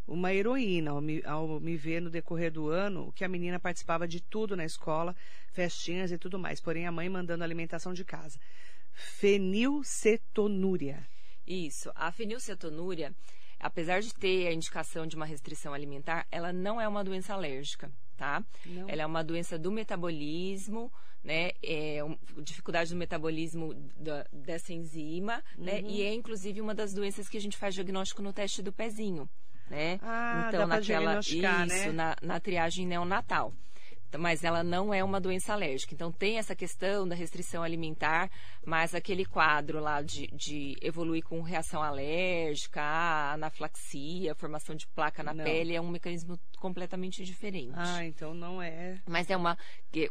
uma 0.07 0.33
heroína 0.33 0.91
ao 0.91 1.01
me, 1.01 1.21
ao 1.25 1.59
me 1.59 1.75
ver 1.77 2.01
no 2.01 2.09
decorrer 2.09 2.51
do 2.51 2.69
ano 2.69 3.11
que 3.13 3.23
a 3.23 3.29
menina 3.29 3.59
participava 3.59 4.07
de 4.07 4.19
tudo 4.21 4.55
na 4.55 4.65
escola, 4.65 5.15
festinhas 5.51 6.11
e 6.11 6.17
tudo 6.17 6.39
mais. 6.39 6.59
Porém, 6.59 6.87
a 6.87 6.91
mãe 6.91 7.07
mandando 7.09 7.43
alimentação 7.43 7.93
de 7.93 8.03
casa. 8.03 8.39
Fenilcetonúria. 8.93 11.07
Isso. 11.47 11.91
A 11.95 12.11
fenilcetonúria, 12.11 13.15
apesar 13.59 14.01
de 14.01 14.13
ter 14.13 14.47
a 14.47 14.53
indicação 14.53 15.07
de 15.07 15.15
uma 15.15 15.25
restrição 15.25 15.73
alimentar, 15.73 16.27
ela 16.31 16.51
não 16.51 16.79
é 16.79 16.87
uma 16.87 17.03
doença 17.03 17.33
alérgica, 17.33 17.91
tá? 18.17 18.43
Não. 18.65 18.89
Ela 18.89 19.03
é 19.03 19.05
uma 19.05 19.23
doença 19.23 19.57
do 19.57 19.71
metabolismo, 19.71 20.91
né? 21.23 21.51
É 21.63 22.03
um, 22.03 22.17
dificuldade 22.41 22.89
do 22.89 22.97
metabolismo 22.97 23.73
da, 23.95 24.25
dessa 24.31 24.73
enzima, 24.73 25.43
né? 25.57 25.75
uhum. 25.75 25.81
né? 25.83 25.87
E 25.87 26.01
é 26.01 26.13
inclusive 26.13 26.59
uma 26.59 26.75
das 26.75 26.93
doenças 26.93 27.29
que 27.29 27.37
a 27.37 27.41
gente 27.41 27.57
faz 27.57 27.75
diagnóstico 27.75 28.21
no 28.21 28.33
teste 28.33 28.61
do 28.61 28.73
pezinho 28.73 29.29
né? 29.71 29.97
Ah, 30.01 30.45
então, 30.49 30.67
naquela 30.67 31.19
isso, 31.19 31.37
né? 31.39 31.91
na, 31.93 32.15
na 32.21 32.39
triagem 32.39 32.85
neonatal. 32.85 33.53
mas 34.19 34.43
ela 34.43 34.61
não 34.61 34.93
é 34.93 35.01
uma 35.01 35.21
doença 35.21 35.53
alérgica. 35.53 35.93
Então 35.93 36.11
tem 36.11 36.37
essa 36.37 36.53
questão 36.53 37.07
da 37.07 37.15
restrição 37.15 37.63
alimentar, 37.63 38.29
mas 38.65 38.93
aquele 38.93 39.23
quadro 39.23 39.79
lá 39.79 40.01
de, 40.01 40.27
de 40.27 40.75
evoluir 40.81 41.23
com 41.23 41.41
reação 41.41 41.81
alérgica, 41.81 42.81
anaflaxia, 43.31 44.35
formação 44.35 44.75
de 44.75 44.85
placa 44.87 45.23
na 45.23 45.33
não. 45.33 45.45
pele, 45.45 45.73
é 45.73 45.79
um 45.79 45.89
mecanismo 45.89 46.37
completamente 46.59 47.23
diferente. 47.23 47.73
Ah, 47.73 48.03
então 48.03 48.33
não 48.33 48.61
é. 48.61 48.99
Mas 49.07 49.29
é 49.29 49.37
uma. 49.37 49.57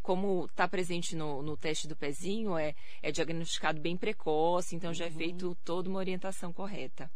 Como 0.03 0.47
está 0.47 0.67
presente 0.67 1.15
no, 1.15 1.43
no 1.43 1.55
teste 1.55 1.87
do 1.87 1.95
pezinho, 1.95 2.57
é, 2.57 2.75
é 3.03 3.13
diagnosticado 3.13 3.79
bem 3.79 3.99
precoce, 3.99 4.75
então 4.75 4.95
já 4.95 5.05
é 5.05 5.09
uhum. 5.09 5.15
feito 5.15 5.55
toda 5.63 5.91
uma 5.91 5.99
orientação 5.99 6.51
correta. 6.51 7.11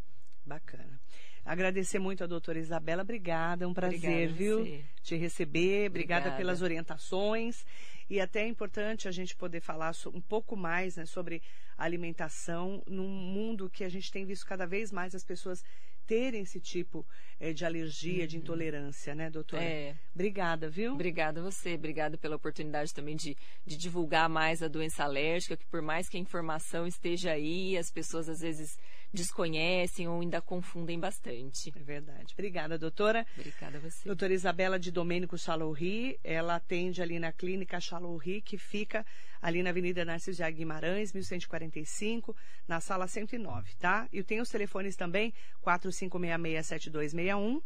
Bacana. 0.45 1.01
Agradecer 1.45 1.99
muito 1.99 2.25
a 2.25 2.27
doutora 2.27 2.59
Isabela. 2.59 3.03
Obrigada, 3.03 3.65
é 3.65 3.69
um 3.69 3.75
prazer, 3.75 4.33
viu? 4.33 4.65
Te 5.03 5.15
receber. 5.15 5.91
Obrigada, 5.91 6.29
Obrigada, 6.29 6.37
pelas 6.37 6.63
orientações. 6.63 7.65
E 8.09 8.21
até 8.21 8.43
é 8.43 8.49
importante 8.49 9.09
a 9.09 9.13
gente 9.13 9.37
poder 9.37 9.61
falar 9.61 9.93
um 10.13 10.21
pouco 10.21 10.57
mais 10.57 10.97
né, 10.97 11.05
sobre 11.07 11.43
alimentação 11.77 12.83
num 12.87 13.09
mundo 13.09 13.69
que 13.69 13.85
a 13.85 13.89
gente 13.89 14.11
tem 14.11 14.25
visto 14.25 14.47
cada 14.47 14.67
vez 14.67 14.91
mais 14.91 15.15
as 15.15 15.25
pessoas 15.25 15.63
terem 16.07 16.43
esse 16.43 16.61
tipo 16.61 17.07
é, 17.41 17.53
de 17.53 17.65
alergia, 17.65 18.23
uhum. 18.23 18.27
de 18.27 18.37
intolerância, 18.37 19.15
né, 19.15 19.31
doutora? 19.31 19.63
É. 19.63 19.95
Obrigada, 20.15 20.69
viu? 20.69 20.93
Obrigada 20.93 21.41
a 21.41 21.43
você, 21.43 21.75
obrigada 21.75 22.17
pela 22.17 22.37
oportunidade 22.37 22.93
também 22.95 23.17
de, 23.17 23.37
de 23.67 23.77
divulgar 23.77 24.29
mais 24.29 24.63
a 24.63 24.69
doença 24.69 25.05
alérgica, 25.05 25.57
que 25.57 25.67
por 25.67 25.83
mais 25.83 26.09
que 26.09 26.17
a 26.17 26.21
informação 26.21 26.87
esteja 26.87 27.33
aí, 27.33 27.77
as 27.77 27.91
pessoas 27.91 28.29
às 28.29 28.41
vezes 28.41 28.79
desconhecem 29.13 30.09
ou 30.09 30.21
ainda 30.21 30.41
confundem 30.43 30.99
bastante. 30.99 31.73
É 31.75 31.83
verdade. 31.83 32.35
Obrigada, 32.35 32.77
doutora. 32.77 33.25
Obrigada 33.37 33.79
a 33.79 33.81
você. 33.81 34.07
Doutora 34.07 34.35
Isabela 34.35 34.79
de 34.79 34.91
Domênico 34.91 35.39
Chaloury, 35.39 36.19
ela 36.23 36.57
atende 36.57 37.01
ali 37.01 37.19
na 37.19 37.33
clínica 37.33 37.81
Chaloury, 37.81 38.43
que 38.43 38.59
fica 38.59 39.07
ali 39.45 39.63
na 39.63 39.69
Avenida 39.71 40.05
Narciso 40.07 40.43
de 40.43 40.53
Guimarães, 40.53 41.13
1145, 41.13 42.35
na 42.67 42.81
sala 42.81 43.07
109, 43.07 43.75
tá? 43.79 44.09
E 44.11 44.23
tem 44.23 44.41
os 44.41 44.49
telefones 44.49 44.97
também, 44.97 45.35
45667261, 45.63 47.61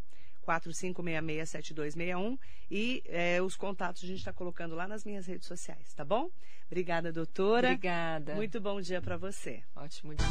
45667261 0.44 2.36
e 2.68 3.00
é, 3.06 3.40
os 3.40 3.54
contatos 3.54 4.02
a 4.02 4.08
gente 4.08 4.18
está 4.18 4.32
colocando 4.32 4.74
lá 4.74 4.88
nas 4.88 5.04
minhas 5.04 5.24
redes 5.26 5.46
sociais, 5.46 5.94
tá 5.94 6.04
bom? 6.04 6.28
Obrigada, 6.66 7.12
doutora. 7.12 7.68
Obrigada. 7.68 8.34
Muito 8.34 8.60
bom 8.60 8.80
dia 8.80 9.00
para 9.00 9.16
você. 9.16 9.62
Ótimo 9.76 10.16
dia. 10.16 10.26